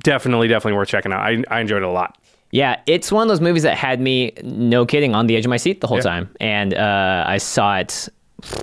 definitely 0.04 0.48
definitely 0.48 0.78
worth 0.78 0.88
checking 0.90 1.12
out. 1.12 1.20
I 1.22 1.44
I 1.50 1.60
enjoyed 1.60 1.84
it 1.84 1.88
a 1.88 1.92
lot. 1.92 2.16
Yeah, 2.52 2.80
it's 2.88 3.12
one 3.12 3.22
of 3.24 3.28
those 3.28 3.42
movies 3.42 3.62
that 3.64 3.78
had 3.78 4.00
me, 4.02 4.32
no 4.44 4.84
kidding, 4.86 5.14
on 5.14 5.28
the 5.28 5.36
edge 5.36 5.46
of 5.46 5.50
my 5.52 5.58
seat 5.58 5.82
the 5.82 5.88
whole 5.88 5.98
Yeah. 5.98 6.04
time. 6.04 6.30
And 6.40 6.74
uh, 6.74 7.24
I 7.28 7.38
saw 7.38 7.78
it. 7.78 8.10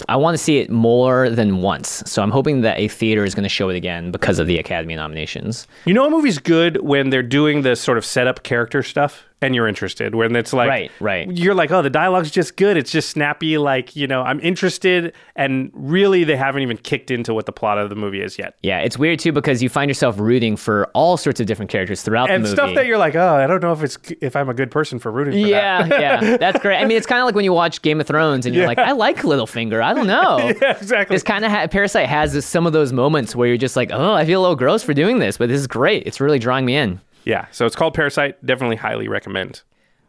I 0.09 0.17
want 0.17 0.37
to 0.37 0.43
see 0.43 0.59
it 0.59 0.71
more 0.71 1.31
than 1.31 1.63
once. 1.63 2.03
So 2.07 2.23
I'm 2.23 2.31
hoping 2.31 2.63
that 2.63 2.79
a 2.79 2.89
theater 2.89 3.25
is 3.25 3.35
going 3.35 3.43
to 3.45 3.49
show 3.49 3.69
it 3.69 3.77
again 3.77 4.11
because 4.11 4.39
of 4.39 4.47
the 4.47 4.59
Academy 4.59 4.97
nominations. 4.97 5.67
You 5.85 5.95
know, 5.95 6.07
a 6.07 6.11
movie's 6.11 6.39
good 6.39 6.83
when 6.83 7.11
they're 7.11 7.23
doing 7.23 7.63
the 7.63 7.77
sort 7.77 7.99
of 7.99 8.05
setup 8.05 8.43
character 8.43 8.83
stuff, 8.83 9.25
and 9.43 9.55
you're 9.55 9.69
interested. 9.69 10.15
When 10.15 10.35
it's 10.35 10.53
like, 10.53 10.69
Right, 10.69 10.91
right. 11.01 11.31
You're 11.31 11.55
like, 11.55 11.71
oh, 11.71 11.83
the 11.83 11.91
dialogue's 11.91 12.31
just 12.31 12.57
good. 12.57 12.77
It's 12.77 12.91
just 12.91 13.11
snappy. 13.11 13.59
Like, 13.59 13.95
you 13.95 14.07
know, 14.07 14.23
I'm 14.23 14.41
interested, 14.41 15.13
and 15.35 15.71
really, 15.75 16.25
they 16.25 16.37
haven't 16.37 16.63
even 16.63 16.77
kicked 16.79 17.11
into 17.11 17.35
what 17.35 17.45
the 17.47 17.53
plot 17.53 17.77
of 17.79 17.91
the 17.91 17.97
movie 17.97 18.23
is 18.23 18.39
yet. 18.39 18.55
Yeah, 18.63 18.81
it's 18.81 18.99
weird 18.99 19.19
too 19.19 19.33
because 19.33 19.63
you 19.63 19.69
find 19.69 19.91
yourself 19.91 20.19
rooting 20.19 20.57
for 20.57 20.87
all 20.95 21.17
sorts 21.17 21.39
of 21.41 21.47
different 21.47 21.71
characters 21.71 22.03
throughout 22.03 22.31
and 22.31 22.45
the 22.45 22.49
movie. 22.49 22.61
And 22.63 22.69
stuff 22.71 22.75
that 22.77 22.87
you're 22.87 22.99
like, 22.99 23.15
oh, 23.15 23.35
I 23.37 23.47
don't 23.47 23.63
know 23.63 23.73
if 23.73 23.83
it's 23.83 23.99
if 24.21 24.37
I'm 24.37 24.49
a 24.49 24.55
good 24.55 24.71
person 24.71 24.99
for 24.99 25.11
rooting 25.13 25.33
for 25.35 25.49
yeah, 25.49 25.87
yeah, 26.21 26.37
that's 26.39 26.59
great. 26.61 26.79
I 26.79 26.85
mean, 26.87 26.97
it's 26.97 27.07
kind 27.07 27.21
of 27.21 27.27
like 27.27 27.35
when 27.35 27.45
you 27.45 27.53
watch 27.53 27.83
Game 27.83 28.01
of 28.01 28.07
Thrones 28.07 28.47
and 28.47 28.55
you're 28.55 28.63
Yeah. 28.65 28.69
like, 28.69 28.79
I 28.79 28.93
like 28.93 29.19
Littlefinger. 29.19 29.83
I 29.83 29.93
don't 29.95 30.07
know. 30.07 30.53
Yeah, 30.63 30.77
exactly. 30.79 31.15
It's 31.15 31.23
kind 31.25 31.45
of 31.45 31.51
ha- 31.51 31.67
Parasite 31.67 32.09
has 32.09 32.33
this, 32.33 32.47
some 32.47 32.67
of 32.67 32.73
those 32.73 32.93
moments 32.93 33.37
where 33.37 33.47
you're 33.49 33.57
just 33.59 33.77
like, 33.77 33.91
oh, 33.93 34.15
I 34.15 34.25
feel 34.25 34.41
a 34.41 34.43
little 34.43 34.57
gross 34.57 34.83
for 34.83 34.95
doing 34.95 35.19
this, 35.19 35.37
but 35.37 35.49
this 35.49 35.61
is 35.61 35.67
great. 35.67 36.05
It's 36.07 36.19
really 36.21 36.39
drawing 36.39 36.65
me 36.65 36.77
in. 36.77 37.01
Yeah, 37.27 37.47
so 37.51 37.67
it's 37.67 37.77
called 37.77 37.93
Parasite. 37.93 38.45
Definitely 38.47 38.77
highly 38.77 39.09
recommend. 39.09 39.61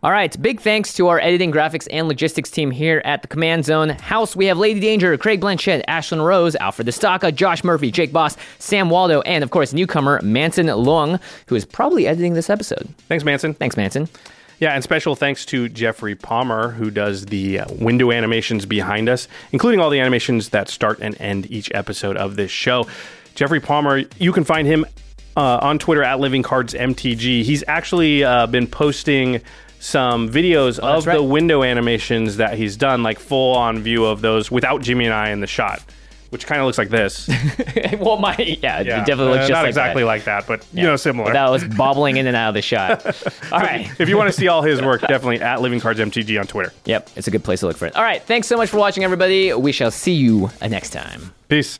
All 0.03 0.11
right, 0.11 0.39
big 0.39 0.61
thanks 0.61 0.93
to 0.93 1.07
our 1.07 1.20
editing, 1.20 1.51
graphics, 1.51 1.88
and 1.89 2.07
logistics 2.07 2.51
team 2.51 2.70
here 2.70 3.01
at 3.03 3.24
the 3.24 3.28
Command 3.28 3.65
Zone 3.65 3.89
House. 3.89 4.36
We 4.36 4.45
have 4.45 4.59
Lady 4.59 4.80
Danger, 4.80 5.18
Craig 5.18 5.41
Blanchett, 5.41 5.84
Ashlyn 5.88 6.24
Rose, 6.24 6.55
Alfred 6.57 6.88
Destaca, 6.88 7.34
Josh 7.34 7.63
Murphy, 7.63 7.89
Jake 7.89 8.13
Boss, 8.13 8.38
Sam 8.59 8.91
Waldo, 8.91 9.22
and 9.22 9.43
of 9.43 9.49
course, 9.49 9.74
newcomer 9.74 10.22
Manson 10.22 10.68
Long, 10.68 11.20
who 11.47 11.55
is 11.55 11.65
probably 11.65 12.05
editing 12.05 12.36
this 12.36 12.51
episode. 12.51 12.88
Thanks, 13.07 13.24
Manson. 13.24 13.55
Thanks, 13.55 13.76
Manson. 13.76 14.07
Yeah, 14.59 14.74
and 14.74 14.84
special 14.84 15.15
thanks 15.15 15.45
to 15.47 15.68
Jeffrey 15.68 16.13
Palmer, 16.13 16.70
who 16.70 16.91
does 16.91 17.26
the 17.26 17.59
uh, 17.59 17.74
window 17.74 18.11
animations 18.11 18.68
behind 18.68 19.09
us, 19.09 19.28
including 19.51 19.80
all 19.80 19.89
the 19.89 19.99
animations 19.99 20.49
that 20.49 20.70
start 20.70 20.99
and 20.99 21.20
end 21.20 21.49
each 21.49 21.72
episode 21.74 22.18
of 22.18 22.36
this 22.36 22.51
show. 22.51 22.88
Jeffrey 23.34 23.59
Palmer, 23.59 24.03
you 24.20 24.32
can 24.32 24.43
find 24.43 24.68
him 24.68 24.86
uh, 25.38 25.59
on 25.61 25.77
Twitter 25.77 26.03
at 26.03 26.19
Living 26.19 26.41
Cards 26.41 26.73
MTG. 26.73 27.43
He's 27.43 27.63
actually 27.67 28.23
uh, 28.23 28.47
been 28.47 28.67
posting 28.67 29.41
some 29.79 30.27
videos 30.27 30.79
of 30.79 31.05
right. 31.05 31.13
the 31.13 31.23
window 31.23 31.63
animations 31.63 32.38
that 32.38 32.57
he's 32.57 32.75
done, 32.75 33.03
like 33.03 33.19
full 33.19 33.55
on 33.55 33.79
view 33.79 34.05
of 34.05 34.21
those 34.21 34.49
without 34.49 34.81
Jimmy 34.81 35.05
and 35.05 35.13
I 35.13 35.29
in 35.29 35.39
the 35.39 35.45
shot, 35.45 35.83
which 36.31 36.47
kind 36.47 36.59
of 36.59 36.65
looks 36.65 36.79
like 36.79 36.89
this. 36.89 37.29
well, 37.99 38.17
my 38.17 38.35
yeah, 38.35 38.81
Yeah, 38.81 39.01
it 39.01 39.05
definitely 39.05 39.33
looks 39.33 39.43
uh, 39.43 39.47
just 39.47 39.51
not 39.51 39.61
like 39.61 39.67
exactly 39.69 40.01
that. 40.01 40.07
like 40.07 40.23
that, 40.23 40.47
but 40.47 40.65
you 40.73 40.81
know, 40.81 40.95
similar. 40.95 41.31
That 41.31 41.51
was 41.51 41.63
bobbling 41.63 42.17
in 42.17 42.25
and 42.25 42.35
out 42.35 42.49
of 42.49 42.55
the 42.55 42.63
shot. 42.63 43.05
All 43.51 43.59
right. 43.59 43.88
if 43.99 44.09
you 44.09 44.17
want 44.17 44.33
to 44.33 44.33
see 44.33 44.47
all 44.47 44.63
his 44.63 44.81
work, 44.81 45.01
definitely 45.07 45.39
at 45.41 45.61
Living 45.61 45.79
Cards 45.79 45.99
MTG 45.99 46.39
on 46.39 46.47
Twitter. 46.47 46.73
Yep, 46.85 47.11
it's 47.15 47.27
a 47.27 47.31
good 47.31 47.43
place 47.43 47.59
to 47.59 47.67
look 47.67 47.77
for 47.77 47.85
it. 47.85 47.95
All 47.95 48.03
right, 48.03 48.23
thanks 48.23 48.47
so 48.47 48.57
much 48.57 48.69
for 48.69 48.77
watching, 48.77 49.03
everybody. 49.03 49.53
We 49.53 49.71
shall 49.71 49.91
see 49.91 50.13
you 50.13 50.49
next 50.61 50.89
time. 50.89 51.33
Peace. 51.47 51.79